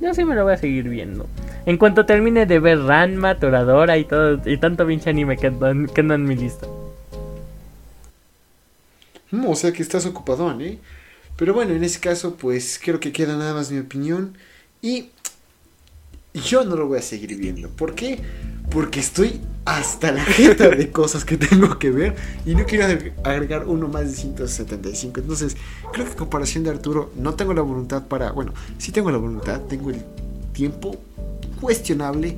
Yo 0.00 0.14
sí 0.14 0.24
me 0.24 0.34
lo 0.34 0.44
voy 0.44 0.54
a 0.54 0.56
seguir 0.56 0.88
viendo. 0.88 1.26
En 1.64 1.76
cuanto 1.76 2.04
termine 2.06 2.46
de 2.46 2.58
ver 2.58 2.78
Ranma, 2.80 3.38
Toradora 3.38 3.96
y 3.98 4.04
todo 4.04 4.40
y 4.48 4.56
tanto 4.58 4.86
pinche 4.86 5.10
anime 5.10 5.36
que 5.36 5.46
andan, 5.46 5.88
en 5.96 6.24
mi 6.24 6.34
lista. 6.36 6.66
Mm, 9.30 9.46
o 9.46 9.54
sea 9.54 9.72
que 9.72 9.82
estás 9.82 10.04
ocupadón, 10.06 10.60
¿eh? 10.60 10.78
Pero 11.36 11.54
bueno, 11.54 11.72
en 11.72 11.84
ese 11.84 12.00
caso, 12.00 12.34
pues 12.36 12.80
creo 12.82 13.00
que 13.00 13.12
queda 13.12 13.36
nada 13.36 13.54
más 13.54 13.70
mi 13.70 13.78
opinión. 13.78 14.36
Y 14.82 15.10
yo 16.34 16.64
no 16.64 16.76
lo 16.76 16.88
voy 16.88 16.98
a 16.98 17.02
seguir 17.02 17.36
viendo. 17.36 17.68
¿Por 17.70 17.94
qué? 17.94 18.18
Porque 18.70 19.00
estoy 19.00 19.40
hasta 19.64 20.10
la 20.12 20.24
jeta 20.24 20.68
de 20.68 20.90
cosas 20.90 21.24
que 21.24 21.36
tengo 21.36 21.78
que 21.78 21.90
ver. 21.90 22.16
Y 22.44 22.54
no 22.54 22.64
quiero 22.66 22.84
agre- 22.86 23.12
agregar 23.24 23.66
uno 23.66 23.86
más 23.88 24.02
de 24.10 24.16
175. 24.16 25.20
Entonces, 25.20 25.56
creo 25.92 26.04
que 26.06 26.12
en 26.12 26.18
comparación 26.18 26.64
de 26.64 26.70
Arturo, 26.70 27.12
no 27.16 27.34
tengo 27.34 27.54
la 27.54 27.62
voluntad 27.62 28.06
para. 28.08 28.32
Bueno, 28.32 28.52
sí 28.78 28.92
tengo 28.92 29.10
la 29.10 29.18
voluntad, 29.18 29.60
tengo 29.62 29.90
el 29.90 30.02
tiempo 30.52 30.96
cuestionable. 31.62 32.36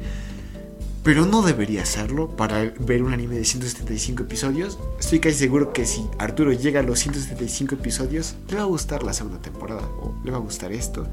Pero 1.02 1.26
no 1.26 1.42
debería 1.42 1.82
hacerlo 1.82 2.34
para 2.34 2.72
ver 2.78 3.02
un 3.02 3.12
anime 3.12 3.34
de 3.34 3.44
175 3.44 4.22
episodios. 4.22 4.78
Estoy 4.98 5.20
casi 5.20 5.36
seguro 5.36 5.72
que 5.72 5.84
si 5.84 6.06
Arturo 6.18 6.52
llega 6.52 6.80
a 6.80 6.82
los 6.82 6.98
175 7.00 7.74
episodios, 7.74 8.36
le 8.48 8.56
va 8.56 8.62
a 8.62 8.66
gustar 8.66 9.02
la 9.02 9.12
segunda 9.12 9.38
temporada 9.38 9.82
o 9.82 10.14
le 10.24 10.30
va 10.30 10.38
a 10.38 10.40
gustar 10.40 10.72
esto. 10.72 11.06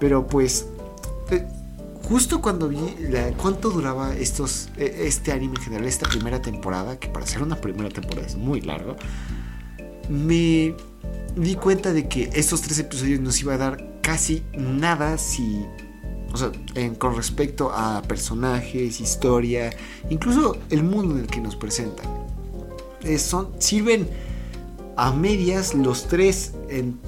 Pero 0.00 0.26
pues, 0.26 0.66
eh, 1.30 1.46
justo 2.04 2.40
cuando 2.40 2.68
vi 2.68 2.78
cuánto 3.36 3.68
duraba 3.68 4.16
estos, 4.16 4.70
eh, 4.78 5.04
este 5.06 5.32
anime 5.32 5.56
en 5.56 5.62
general, 5.62 5.86
esta 5.86 6.08
primera 6.08 6.40
temporada, 6.40 6.98
que 6.98 7.08
para 7.08 7.26
ser 7.26 7.42
una 7.42 7.56
primera 7.56 7.90
temporada 7.90 8.26
es 8.26 8.36
muy 8.36 8.62
largo, 8.62 8.96
me 10.08 10.74
di 11.36 11.54
cuenta 11.54 11.92
de 11.92 12.08
que 12.08 12.30
estos 12.32 12.62
tres 12.62 12.78
episodios 12.78 13.20
nos 13.20 13.38
iba 13.42 13.54
a 13.54 13.58
dar 13.58 14.00
casi 14.00 14.42
nada 14.56 15.18
si 15.18 15.66
o 16.32 16.36
sea, 16.36 16.50
en- 16.74 16.94
con 16.94 17.16
respecto 17.16 17.70
a 17.72 18.02
personajes, 18.02 19.00
historia, 19.00 19.70
incluso 20.10 20.56
el 20.70 20.82
mundo 20.82 21.14
en 21.14 21.20
el 21.22 21.26
que 21.26 21.40
nos 21.40 21.56
presentan. 21.56 22.06
Son, 23.18 23.48
sirven 23.58 24.08
a 24.96 25.12
medias 25.12 25.74
los 25.74 26.08
tres 26.08 26.52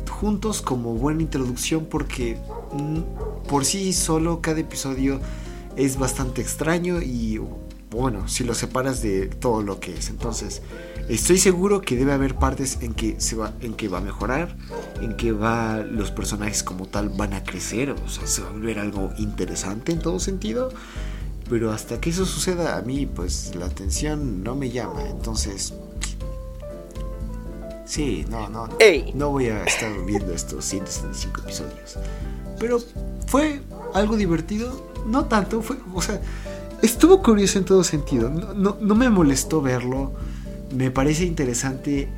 juntos 0.09 0.63
como 0.63 0.95
buena 0.95 1.23
introducción 1.23 1.87
porque 1.91 2.37
mm, 2.73 3.49
por 3.49 3.65
sí 3.65 3.93
solo 3.93 4.41
cada 4.41 4.61
episodio 4.61 5.21
es 5.77 5.99
bastante 5.99 6.41
extraño 6.41 7.01
y 7.03 7.41
bueno, 7.91 8.29
si 8.29 8.45
lo 8.45 8.55
separas 8.55 9.03
de 9.03 9.27
todo 9.27 9.63
lo 9.63 9.81
que 9.81 9.97
es. 9.97 10.11
Entonces, 10.11 10.63
estoy 11.09 11.39
seguro 11.39 11.81
que 11.81 11.97
debe 11.97 12.13
haber 12.13 12.35
partes 12.35 12.79
en 12.81 12.95
que 12.95 13.21
se 13.21 13.37
va 13.37 13.53
en 13.61 13.75
que 13.75 13.89
va 13.89 13.99
a 13.99 14.01
mejorar, 14.01 14.57
en 15.01 15.17
que 15.17 15.33
va 15.33 15.79
los 15.79 16.11
personajes 16.11 16.63
como 16.63 16.87
tal 16.87 17.09
van 17.09 17.33
a 17.35 17.45
crecer, 17.45 17.91
o 17.91 18.09
sea, 18.09 18.27
se 18.27 18.43
va 18.43 18.49
a 18.49 18.53
volver 18.53 18.79
algo 18.79 19.11
interesante 19.19 19.93
en 19.93 20.01
todo 20.01 20.19
sentido. 20.21 20.71
Pero 21.49 21.73
hasta 21.73 22.01
que 22.01 22.11
eso 22.11 22.25
suceda 22.27 22.77
a 22.77 22.83
mí, 22.83 23.07
pues 23.07 23.57
la 23.57 23.67
atención 23.67 24.45
no 24.45 24.55
me 24.55 24.71
llama. 24.71 25.03
Entonces, 25.09 25.75
sí, 27.85 28.25
no, 28.31 28.49
no, 28.49 28.69
¡Ey! 28.79 29.11
no 29.15 29.31
voy 29.31 29.49
a 29.49 29.65
estar 29.65 29.91
viendo 30.07 30.33
estos 30.33 30.65
175 30.65 31.41
episodios. 31.41 31.99
Pero 32.61 32.79
fue 33.27 33.63
algo 33.95 34.17
divertido, 34.17 34.93
no 35.07 35.25
tanto, 35.25 35.61
fue, 35.61 35.77
o 35.93 36.01
sea, 36.01 36.21
estuvo 36.83 37.21
curioso 37.21 37.59
en 37.59 37.65
todo 37.65 37.83
sentido. 37.83 38.31
No, 38.31 38.55
no, 38.55 38.77
no 38.81 38.95
me 38.95 39.09
molestó 39.09 39.61
verlo. 39.61 40.13
Me 40.73 40.91
parece 40.91 41.25
interesante 41.25 42.09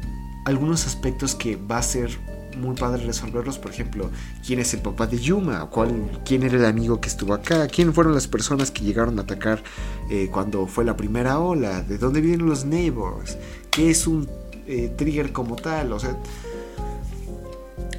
algunos 0.45 0.87
aspectos 0.87 1.35
que 1.35 1.57
va 1.57 1.79
a 1.79 1.83
ser 1.83 2.11
muy 2.57 2.77
padre 2.77 3.05
resolverlos. 3.05 3.59
Por 3.59 3.71
ejemplo, 3.71 4.11
quién 4.47 4.59
es 4.61 4.75
el 4.75 4.81
papá 4.81 5.07
de 5.07 5.19
Yuma, 5.19 5.69
¿Cuál, 5.71 6.21
quién 6.25 6.43
era 6.43 6.57
el 6.57 6.65
amigo 6.65 7.01
que 7.01 7.09
estuvo 7.09 7.35
acá, 7.35 7.67
quién 7.69 7.95
fueron 7.95 8.15
las 8.15 8.29
personas 8.29 8.71
que 8.71 8.85
llegaron 8.85 9.19
a 9.19 9.23
atacar 9.23 9.63
eh, 10.11 10.29
cuando 10.33 10.67
fue 10.67 10.85
la 10.85 10.97
primera 10.97 11.39
ola, 11.39 11.83
de 11.83 11.99
dónde 11.99 12.21
vienen 12.21 12.47
los 12.47 12.65
neighbors, 12.65 13.39
qué 13.71 13.91
es 13.91 14.07
un 14.07 14.29
eh, 14.67 14.93
trigger 14.97 15.33
como 15.33 15.57
tal. 15.57 15.93
O 15.93 16.01
sea, 16.01 16.17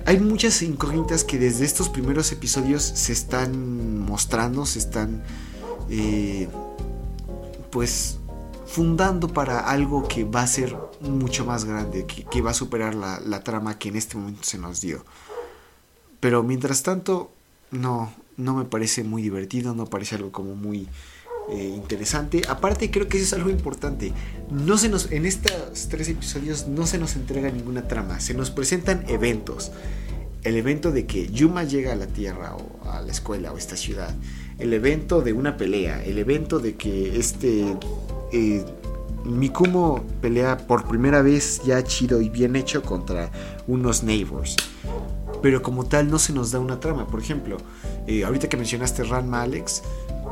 hay 0.05 0.19
muchas 0.19 0.61
incógnitas 0.61 1.23
que 1.23 1.39
desde 1.39 1.65
estos 1.65 1.89
primeros 1.89 2.31
episodios 2.31 2.83
se 2.83 3.13
están 3.13 3.99
mostrando, 3.99 4.65
se 4.65 4.79
están 4.79 5.23
eh, 5.89 6.47
pues 7.71 8.19
fundando 8.73 9.27
para 9.27 9.59
algo 9.59 10.07
que 10.07 10.23
va 10.23 10.41
a 10.41 10.47
ser 10.47 10.75
mucho 10.99 11.45
más 11.45 11.63
grande, 11.63 12.07
que, 12.07 12.41
va 12.41 12.49
a 12.49 12.55
superar 12.55 12.95
la, 12.95 13.19
la 13.19 13.43
trama 13.43 13.77
que 13.77 13.89
en 13.89 13.97
este 13.97 14.17
momento 14.17 14.41
se 14.41 14.57
nos 14.57 14.81
dio. 14.81 15.05
Pero 16.19 16.41
mientras 16.41 16.81
tanto, 16.81 17.31
no, 17.69 18.11
no 18.35 18.55
me 18.55 18.65
parece 18.65 19.03
muy 19.03 19.21
divertido, 19.21 19.75
no 19.75 19.85
parece 19.85 20.15
algo 20.15 20.31
como 20.31 20.55
muy 20.55 20.87
eh, 21.51 21.71
interesante. 21.75 22.41
Aparte, 22.49 22.89
creo 22.89 23.07
que 23.07 23.17
eso 23.17 23.27
es 23.27 23.33
algo 23.33 23.51
importante. 23.51 24.11
No 24.49 24.79
se 24.79 24.89
nos, 24.89 25.11
en 25.11 25.27
estos 25.27 25.87
tres 25.89 26.09
episodios 26.09 26.67
no 26.67 26.87
se 26.87 26.97
nos 26.97 27.15
entrega 27.15 27.51
ninguna 27.51 27.87
trama, 27.87 28.19
se 28.21 28.33
nos 28.33 28.49
presentan 28.49 29.05
eventos. 29.07 29.71
El 30.43 30.57
evento 30.57 30.91
de 30.91 31.05
que 31.05 31.31
Yuma 31.31 31.63
llega 31.63 31.93
a 31.93 31.95
la 31.95 32.07
Tierra 32.07 32.55
o 32.55 32.89
a 32.89 33.03
la 33.03 33.11
escuela 33.11 33.51
o 33.51 33.55
a 33.55 33.59
esta 33.59 33.77
ciudad. 33.77 34.15
El 34.57 34.73
evento 34.73 35.21
de 35.21 35.33
una 35.33 35.57
pelea. 35.57 36.03
El 36.03 36.17
evento 36.17 36.57
de 36.57 36.75
que 36.75 37.19
este 37.19 37.77
eh, 38.33 38.65
Mikumo 39.23 40.03
pelea 40.21 40.57
por 40.57 40.85
primera 40.85 41.21
vez 41.21 41.61
ya 41.63 41.81
chido 41.83 42.19
y 42.19 42.27
bien 42.27 42.57
hecho 42.57 42.81
contra 42.81 43.31
unos 43.67 44.03
neighbors. 44.03 44.57
pero 45.43 45.61
como 45.61 45.85
tal 45.85 46.09
no 46.09 46.19
se 46.19 46.31
nos 46.33 46.51
da 46.51 46.59
una 46.59 46.79
trama. 46.79 47.05
Por 47.05 47.19
ejemplo, 47.19 47.57
eh, 48.07 48.23
ahorita 48.23 48.47
que 48.47 48.55
mencionaste 48.57 49.03
Ranma 49.03 49.41
Alex, 49.41 49.83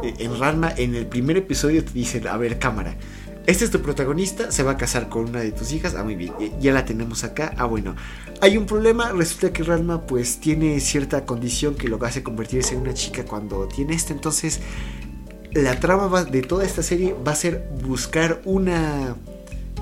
eh, 0.04 0.14
en 0.20 0.40
Ranma 0.40 0.72
en 0.76 0.96
el 0.96 1.06
primer 1.06 1.36
episodio 1.38 1.84
te 1.84 1.92
dicen, 1.92 2.28
a 2.28 2.38
ver 2.38 2.58
cámara, 2.58 2.96
este 3.46 3.66
es 3.66 3.72
tu 3.72 3.82
protagonista, 3.82 4.52
se 4.52 4.64
va 4.64 4.72
a 4.72 4.78
casar 4.78 5.10
con 5.10 5.26
una 5.26 5.42
de 5.42 5.52
tus 5.52 5.74
hijas, 5.74 5.96
ah 5.96 6.04
muy 6.04 6.16
bien, 6.16 6.34
eh, 6.40 6.54
ya 6.62 6.72
la 6.72 6.86
tenemos 6.86 7.26
acá, 7.26 7.54
ah 7.58 7.66
bueno, 7.66 7.96
hay 8.40 8.56
un 8.56 8.66
problema, 8.66 9.12
resulta 9.12 9.52
que 9.52 9.64
Ranma 9.64 10.06
pues 10.06 10.40
tiene 10.40 10.80
cierta 10.80 11.26
condición 11.26 11.76
que 11.76 11.90
lo 11.90 12.02
hace 12.06 12.24
convertirse 12.24 12.76
en 12.76 12.82
una 12.82 12.94
chica 12.94 13.26
cuando 13.26 13.68
tiene 13.68 13.94
esto, 13.96 14.14
entonces 14.14 14.62
la 15.54 15.80
trama 15.80 16.24
de 16.24 16.42
toda 16.42 16.66
esta 16.66 16.84
serie 16.84 17.16
va 17.28 17.32
a 17.34 17.36
ser 17.36 17.68
buscar 17.84 18.42
una 18.46 19.16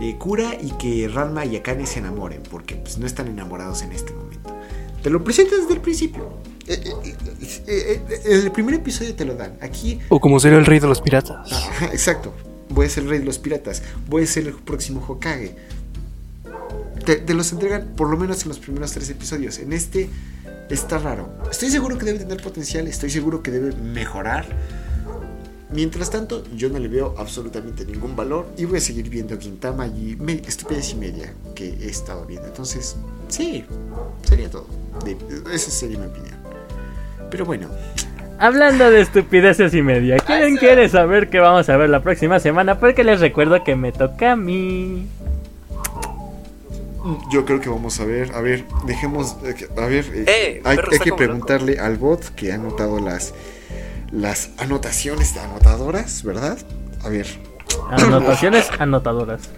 eh, 0.02 0.16
cura 0.18 0.56
y 0.62 0.72
que 0.72 1.08
Ranma 1.08 1.46
y 1.46 1.56
Akane 1.58 1.86
se 1.86 2.00
enamoren, 2.00 2.42
porque 2.50 2.76
pues, 2.76 2.98
no 2.98 3.06
están 3.06 3.28
enamorados 3.28 3.82
en 3.82 3.92
este 3.92 4.14
momento. 4.14 4.56
Te 5.04 5.10
lo 5.10 5.24
presentas 5.24 5.60
desde 5.62 5.74
el 5.74 5.82
principio. 5.82 6.30
Eh, 6.68 6.82
eh, 6.84 7.16
eh, 7.68 8.02
eh, 8.10 8.22
en 8.26 8.42
el 8.42 8.52
primer 8.52 8.76
episodio 8.76 9.16
te 9.16 9.26
lo 9.26 9.36
dan. 9.36 9.58
Aquí, 9.62 10.00
O 10.10 10.20
como 10.20 10.40
sería 10.40 10.58
el 10.58 10.66
rey 10.66 10.80
de 10.80 10.88
los 10.88 11.02
piratas. 11.02 11.52
ajá, 11.52 11.86
exacto. 11.92 12.34
Voy 12.70 12.86
a 12.86 12.90
ser 12.90 13.04
el 13.04 13.10
rey 13.10 13.20
de 13.20 13.26
los 13.26 13.40
piratas. 13.40 13.82
Voy 14.08 14.24
a 14.24 14.28
ser 14.28 14.48
el 14.48 14.54
próximo 14.54 15.04
Hokage. 15.08 15.56
Te, 17.06 17.16
te 17.16 17.34
los 17.34 17.52
entregan 17.52 17.94
por 17.96 18.10
lo 18.10 18.18
menos 18.18 18.44
en 18.44 18.50
los 18.50 18.60
primeros 18.60 18.92
tres 18.92 19.10
episodios. 19.10 19.58
En 19.60 19.74
este 19.74 20.10
está 20.70 21.00
raro. 21.00 21.30
Estoy 21.50 21.72
seguro 21.72 21.98
que 21.98 22.06
debe 22.06 22.20
tener 22.20 22.42
potencial. 22.44 22.88
Estoy 22.88 23.10
seguro 23.10 23.42
que 23.42 23.50
debe 23.50 23.76
mejorar. 23.76 24.46
Mientras 25.72 26.10
tanto, 26.10 26.44
yo 26.56 26.70
no 26.70 26.80
le 26.80 26.88
veo 26.88 27.14
absolutamente 27.18 27.86
ningún 27.86 28.16
valor 28.16 28.48
y 28.58 28.66
voy 28.66 28.80
a 28.80 28.82
seguir 28.82 29.08
viendo 29.10 29.38
Gintama 29.38 29.86
y 29.88 30.16
me- 30.20 30.34
estupidez 30.48 30.92
y 30.94 30.96
media 30.96 31.34
que 31.54 31.68
he 31.70 31.88
estado 31.90 32.26
viendo. 32.26 32.48
Entonces, 32.48 32.96
sí, 33.28 33.64
sería 34.24 34.50
todo. 34.50 34.66
De- 35.06 35.16
esa 35.54 35.70
sería 35.70 36.00
mi 36.00 36.06
opinión. 36.08 36.36
Pero 37.30 37.46
bueno, 37.46 37.68
Hablando 38.42 38.90
de 38.90 39.02
estupideces 39.02 39.74
y 39.74 39.82
media, 39.82 40.16
¿quién 40.26 40.56
quiere 40.56 40.88
saber 40.88 41.30
qué 41.30 41.40
vamos 41.40 41.68
a 41.68 41.76
ver 41.76 41.90
la 41.90 42.02
próxima 42.02 42.40
semana? 42.40 42.80
Porque 42.80 43.04
les 43.04 43.20
recuerdo 43.20 43.66
que 43.66 43.76
me 43.76 43.92
toca 43.92 44.32
a 44.32 44.36
mí. 44.38 45.06
yo 47.32 47.44
creo 47.44 47.60
que 47.60 47.68
vamos 47.68 48.00
a 48.00 48.06
ver, 48.06 48.34
a 48.34 48.40
ver, 48.40 48.64
dejemos, 48.86 49.36
eh, 49.44 49.68
a 49.78 49.86
ver, 49.88 50.06
eh, 50.14 50.24
Eh, 50.28 50.62
hay, 50.64 50.78
que 51.04 51.12
preguntarle 51.12 51.80
al 51.80 51.98
bot 51.98 52.34
que 52.36 52.54
ha 52.54 52.56
anotado 52.56 53.00
las, 53.02 53.34
las 54.12 54.52
anotaciones 54.58 55.34
de 55.34 55.42
anotadoras, 55.42 56.24
¿verdad? 56.24 56.58
A 57.04 57.10
ver. 57.10 57.28
Anotaciones 57.92 58.70
anotadoras. 58.80 59.50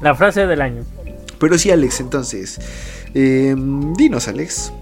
La 0.00 0.14
frase 0.14 0.46
del 0.46 0.60
año. 0.60 0.84
Pero 1.38 1.58
sí, 1.58 1.70
Alex, 1.70 2.00
entonces, 2.00 2.60
eh, 3.14 3.54
dinos, 3.96 4.28
Alex, 4.28 4.72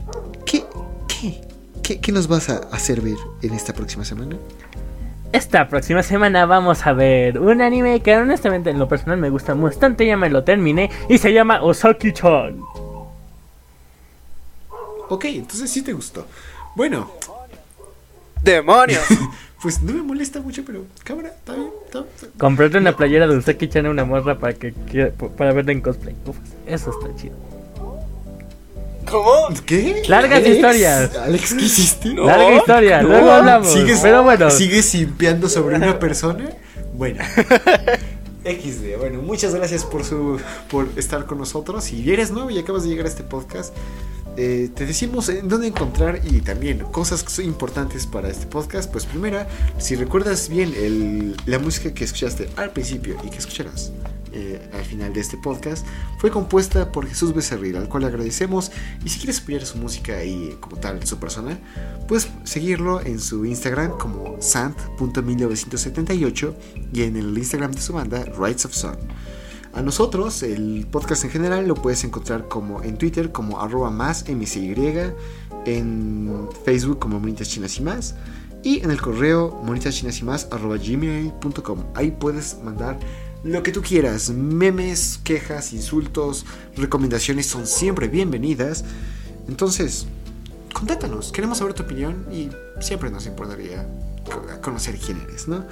¿qué, 0.44 0.64
qué, 1.08 1.40
qué, 1.82 2.00
qué 2.00 2.12
nos 2.12 2.28
vas 2.28 2.48
a 2.48 2.58
hacer 2.70 3.00
ver 3.00 3.16
en 3.42 3.54
esta 3.54 3.72
próxima 3.72 4.04
semana? 4.04 4.36
Esta 5.32 5.66
próxima 5.66 6.04
semana 6.04 6.46
vamos 6.46 6.86
a 6.86 6.92
ver 6.92 7.40
un 7.40 7.60
anime 7.60 8.00
que 8.00 8.16
honestamente 8.16 8.70
en 8.70 8.78
lo 8.78 8.86
personal 8.86 9.18
me 9.18 9.30
gusta 9.30 9.54
bastante, 9.54 10.06
ya 10.06 10.16
me 10.16 10.30
lo 10.30 10.44
terminé 10.44 10.90
y 11.08 11.18
se 11.18 11.32
llama 11.32 11.60
Osaki-chan. 11.60 12.60
Ok, 15.08 15.24
entonces 15.24 15.70
sí 15.70 15.82
te 15.82 15.92
gustó. 15.92 16.24
Bueno, 16.76 17.10
¡Demonios! 18.44 19.02
pues 19.62 19.80
no 19.82 19.92
me 19.94 20.02
molesta 20.02 20.40
mucho, 20.40 20.62
pero 20.64 20.84
cámara, 21.02 21.30
está 21.30 21.54
bien. 21.54 21.70
Comprarte 22.38 22.78
una 22.78 22.94
playera 22.96 23.26
de 23.26 23.36
Osaki-chan 23.38 23.86
a 23.86 23.90
una 23.90 24.04
morra 24.04 24.38
para 24.38 24.52
que 24.52 24.72
quiera- 24.90 25.10
para 25.36 25.52
verla 25.52 25.72
en 25.72 25.80
cosplay. 25.80 26.14
Uf, 26.26 26.36
eso 26.66 26.90
está 26.90 27.14
chido. 27.20 27.34
¿Cómo? 29.10 29.48
¿Qué? 29.66 30.02
Largas 30.08 30.38
Alex, 30.38 30.54
historias. 30.56 31.16
Alex, 31.16 31.54
¿qué 31.54 31.64
hiciste? 31.64 32.14
No, 32.14 32.24
Larga 32.24 32.56
historia, 32.56 33.02
no. 33.02 33.08
luego 33.08 33.30
hablamos. 33.30 33.70
¿Sigues, 33.72 34.00
pero 34.00 34.22
bueno, 34.22 34.50
¿Sigues 34.50 34.86
simpeando 34.86 35.48
sobre 35.48 35.76
una 35.76 35.98
persona? 35.98 36.50
Bueno. 36.94 37.22
XD, 38.44 38.98
bueno, 38.98 39.22
muchas 39.22 39.54
gracias 39.54 39.84
por 39.84 40.04
su 40.04 40.38
por 40.70 40.86
estar 40.96 41.24
con 41.24 41.38
nosotros. 41.38 41.84
Si 41.84 42.10
eres 42.12 42.30
nuevo 42.30 42.50
y 42.50 42.58
acabas 42.58 42.82
de 42.82 42.90
llegar 42.90 43.06
a 43.06 43.08
este 43.08 43.22
podcast, 43.22 43.72
eh, 44.36 44.70
te 44.74 44.86
decimos 44.86 45.28
en 45.28 45.48
dónde 45.48 45.66
encontrar 45.68 46.20
y 46.24 46.40
también 46.40 46.78
cosas 46.80 47.22
que 47.22 47.30
son 47.30 47.44
importantes 47.44 48.06
para 48.06 48.28
este 48.28 48.46
podcast. 48.46 48.90
Pues 48.90 49.06
primera, 49.06 49.46
si 49.78 49.94
recuerdas 49.96 50.48
bien 50.48 50.72
el- 50.76 51.36
la 51.46 51.58
música 51.58 51.92
que 51.94 52.04
escuchaste 52.04 52.48
al 52.56 52.72
principio 52.72 53.16
y 53.24 53.30
que 53.30 53.38
escucharás 53.38 53.92
eh, 54.36 54.68
al 54.72 54.84
final 54.84 55.12
de 55.12 55.20
este 55.20 55.36
podcast, 55.36 55.86
fue 56.18 56.30
compuesta 56.32 56.90
por 56.90 57.06
Jesús 57.06 57.32
Becerril, 57.32 57.76
al 57.76 57.88
cual 57.88 58.02
agradecemos. 58.04 58.72
Y 59.04 59.08
si 59.08 59.18
quieres 59.18 59.38
apoyar 59.40 59.64
su 59.64 59.78
música 59.78 60.24
y 60.24 60.56
como 60.60 60.76
tal 60.76 61.06
su 61.06 61.18
persona, 61.18 61.56
puedes 62.08 62.28
seguirlo 62.42 63.00
en 63.00 63.20
su 63.20 63.44
Instagram 63.44 63.92
como 63.96 64.36
sant.1978 64.40 66.52
y 66.92 67.02
en 67.02 67.16
el 67.16 67.36
Instagram 67.38 67.70
de 67.72 67.80
su 67.80 67.92
banda 67.92 68.24
Rights 68.38 68.64
of 68.64 68.74
Sun. 68.74 68.96
A 69.74 69.82
nosotros, 69.82 70.44
el 70.44 70.86
podcast 70.88 71.24
en 71.24 71.30
general, 71.30 71.66
lo 71.66 71.74
puedes 71.74 72.04
encontrar 72.04 72.46
como 72.46 72.82
en 72.84 72.96
Twitter 72.96 73.32
como 73.32 73.60
arroba 73.60 73.90
más 73.90 74.24
mcy, 74.28 74.72
en 75.66 76.48
Facebook 76.64 77.00
como 77.00 77.18
monitas 77.18 77.48
chinas 77.48 77.76
y 77.78 77.82
más, 77.82 78.14
y 78.62 78.84
en 78.84 78.92
el 78.92 79.00
correo 79.00 79.50
monitaschinas 79.64 80.20
y 80.20 80.24
más 80.24 80.48
arroba 80.52 80.76
gmail.com. 80.76 81.86
Ahí 81.94 82.12
puedes 82.12 82.58
mandar 82.62 82.98
lo 83.42 83.64
que 83.64 83.72
tú 83.72 83.82
quieras, 83.82 84.30
memes, 84.30 85.20
quejas, 85.24 85.72
insultos, 85.72 86.46
recomendaciones 86.76 87.46
son 87.46 87.66
siempre 87.66 88.06
bienvenidas. 88.06 88.84
Entonces, 89.48 90.06
contáctanos, 90.72 91.32
queremos 91.32 91.58
saber 91.58 91.74
tu 91.74 91.82
opinión 91.82 92.26
y 92.32 92.48
siempre 92.80 93.10
nos 93.10 93.26
importaría 93.26 93.86
conocer 94.62 94.98
quién 94.98 95.20
eres, 95.20 95.48
¿no? 95.48 95.64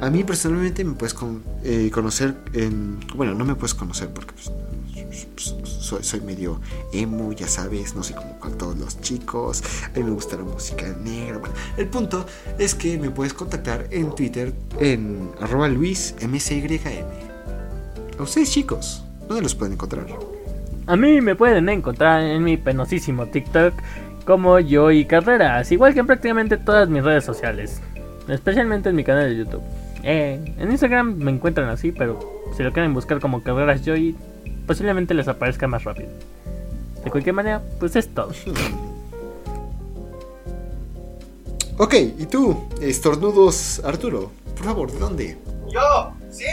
A 0.00 0.10
mí 0.10 0.24
personalmente 0.24 0.84
me 0.84 0.94
puedes 0.94 1.14
eh, 1.62 1.90
conocer 1.92 2.34
en... 2.52 3.00
Bueno, 3.14 3.34
no 3.34 3.44
me 3.44 3.54
puedes 3.54 3.74
conocer 3.74 4.10
porque 4.10 4.32
pues, 4.32 5.26
pues, 5.34 5.68
soy, 5.68 6.02
soy 6.02 6.20
medio 6.20 6.60
emo, 6.92 7.32
ya 7.32 7.46
sabes, 7.46 7.94
no 7.94 8.02
sé 8.02 8.14
como 8.14 8.38
con 8.40 8.58
todos 8.58 8.76
los 8.76 9.00
chicos, 9.00 9.62
a 9.84 9.96
mí 9.96 10.02
me 10.02 10.10
gusta 10.10 10.36
la 10.36 10.42
música 10.42 10.86
negra. 11.02 11.40
El 11.76 11.88
punto 11.88 12.26
es 12.58 12.74
que 12.74 12.98
me 12.98 13.10
puedes 13.10 13.32
contactar 13.34 13.86
en 13.90 14.14
Twitter 14.14 14.52
en 14.80 15.30
arroba 15.40 15.68
luismcym. 15.68 16.78
A 18.18 18.22
ustedes 18.22 18.50
chicos, 18.50 19.04
¿dónde 19.28 19.42
los 19.42 19.54
pueden 19.54 19.74
encontrar? 19.74 20.06
a 20.86 20.96
mí 20.96 21.20
me 21.20 21.34
pueden 21.34 21.68
encontrar 21.68 22.22
en 22.22 22.44
mi 22.44 22.56
penosísimo 22.56 23.26
TikTok 23.26 23.74
como 24.24 24.58
yo 24.60 24.90
y 24.90 25.04
carreras, 25.04 25.70
igual 25.72 25.94
que 25.94 26.00
en 26.00 26.06
prácticamente 26.06 26.56
todas 26.56 26.88
mis 26.88 27.02
redes 27.02 27.24
sociales, 27.24 27.80
especialmente 28.28 28.88
en 28.88 28.96
mi 28.96 29.04
canal 29.04 29.28
de 29.28 29.36
YouTube. 29.36 29.62
Eh, 30.02 30.40
en 30.58 30.70
Instagram 30.70 31.16
me 31.16 31.30
encuentran 31.30 31.68
así, 31.68 31.92
pero 31.92 32.42
si 32.56 32.62
lo 32.62 32.72
quieren 32.72 32.94
buscar 32.94 33.20
como 33.20 33.42
carreras 33.42 33.82
Joy, 33.84 34.14
posiblemente 34.66 35.14
les 35.14 35.28
aparezca 35.28 35.66
más 35.66 35.84
rápido. 35.84 36.10
De 37.04 37.10
cualquier 37.10 37.34
manera, 37.34 37.62
pues 37.78 37.96
es 37.96 38.08
todo. 38.08 38.32
Ok, 41.76 41.92
y 41.94 42.26
tú, 42.26 42.68
estornudos 42.80 43.82
Arturo, 43.84 44.30
por 44.54 44.64
favor, 44.64 44.92
¿de 44.92 44.98
dónde? 45.00 45.38
¡Yo! 45.68 46.12
¡Sí! 46.30 46.44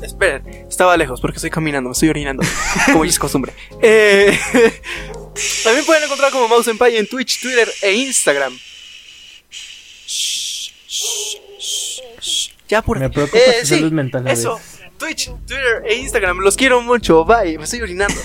Esperen, 0.00 0.66
estaba 0.66 0.96
lejos 0.96 1.20
porque 1.20 1.36
estoy 1.36 1.50
caminando, 1.50 1.90
me 1.90 1.92
estoy 1.92 2.08
orinando, 2.08 2.42
como 2.86 3.04
ya 3.04 3.10
es 3.10 3.18
costumbre. 3.18 3.52
Eh, 3.82 4.34
también 5.62 5.84
pueden 5.84 6.04
encontrar 6.04 6.30
como 6.32 6.48
Mouse 6.48 6.68
Empire 6.68 6.98
en 6.98 7.06
Twitch, 7.06 7.40
Twitter 7.40 7.72
e 7.82 7.92
Instagram. 7.94 8.58
Ya 12.68 12.82
por 12.82 12.98
Me 12.98 13.10
preocupa 13.10 13.38
su 13.60 13.66
salud 13.66 13.92
mental 13.92 14.26
Eso. 14.28 14.58
Twitch, 14.98 15.30
Twitter 15.46 15.82
e 15.86 15.96
Instagram, 15.96 16.38
los 16.38 16.56
quiero 16.56 16.80
mucho. 16.80 17.24
Bye, 17.24 17.58
me 17.58 17.64
estoy 17.64 17.82
orinando. 17.82 18.14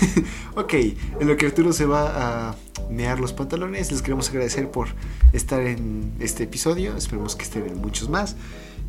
Ok, 0.56 0.74
en 0.74 1.28
lo 1.28 1.36
que 1.36 1.46
Arturo 1.46 1.72
se 1.72 1.86
va 1.86 2.48
a 2.50 2.56
mear 2.90 3.20
los 3.20 3.32
pantalones, 3.32 3.92
les 3.92 4.02
queremos 4.02 4.28
agradecer 4.30 4.68
por 4.68 4.88
estar 5.32 5.60
en 5.60 6.12
este 6.18 6.42
episodio. 6.42 6.96
Esperemos 6.96 7.36
que 7.36 7.44
estén 7.44 7.66
en 7.66 7.80
muchos 7.80 8.08
más. 8.08 8.34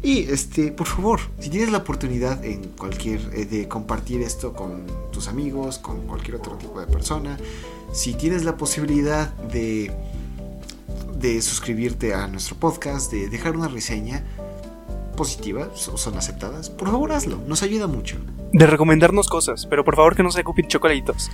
Y 0.02 0.24
este, 0.32 0.72
por 0.72 0.88
favor, 0.88 1.20
si 1.40 1.52
tienes 1.52 1.72
la 1.72 1.78
oportunidad 1.80 2.44
en 2.44 2.64
cualquier 2.70 3.22
eh, 3.36 3.46
de 3.46 3.68
compartir 3.68 4.22
esto 4.22 4.54
con 4.54 4.88
tus 5.12 5.28
amigos, 5.28 5.78
con 5.78 6.08
cualquier 6.08 6.38
otro 6.38 6.56
tipo 6.58 6.80
de 6.80 6.88
persona, 6.88 7.38
si 7.94 8.14
tienes 8.14 8.44
la 8.44 8.58
posibilidad 8.58 9.34
de 9.34 9.92
de 11.20 11.40
suscribirte 11.44 12.16
a 12.16 12.26
nuestro 12.28 12.56
podcast, 12.56 13.12
de 13.12 13.30
dejar 13.30 13.56
una 13.56 13.68
reseña 13.68 14.24
positiva, 15.16 15.70
so- 15.76 15.96
son 15.96 16.18
aceptadas, 16.18 16.72
por 16.72 16.90
favor 16.90 17.12
hazlo, 17.12 17.38
nos 17.48 17.62
ayuda 17.62 17.86
mucho. 17.86 18.18
De 18.54 18.66
recomendarnos 18.66 19.28
cosas, 19.28 19.68
pero 19.68 19.84
por 19.86 19.96
favor 19.96 20.16
que 20.16 20.24
no 20.24 20.32
sea 20.32 20.44
cupid 20.44 20.66
chocolatitos. 20.66 21.30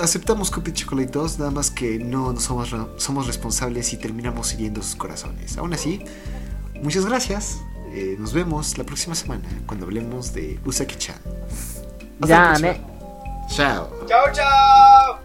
Aceptamos 0.00 0.50
Cupid 0.50 0.72
Chocolate 0.74 1.10
2, 1.12 1.38
nada 1.38 1.50
más 1.52 1.70
que 1.70 1.98
no, 1.98 2.32
no 2.32 2.40
somos, 2.40 2.74
somos 2.98 3.26
responsables 3.26 3.92
y 3.92 3.96
terminamos 3.96 4.52
hiriendo 4.54 4.80
sus 4.82 4.94
corazones. 4.96 5.56
Aún 5.58 5.72
así, 5.74 6.04
muchas 6.82 7.04
gracias. 7.06 7.58
Eh, 7.92 8.16
nos 8.18 8.32
vemos 8.32 8.76
la 8.78 8.84
próxima 8.84 9.14
semana 9.16 9.48
cuando 9.66 9.86
hablemos 9.86 10.32
de 10.34 10.58
Usaki-chan. 10.64 11.16
Ya, 12.26 12.44
próxima. 12.48 12.72
me. 12.72 12.97
Ciao. 13.48 13.88
Ciao, 14.06 14.32
ciao. 14.32 15.20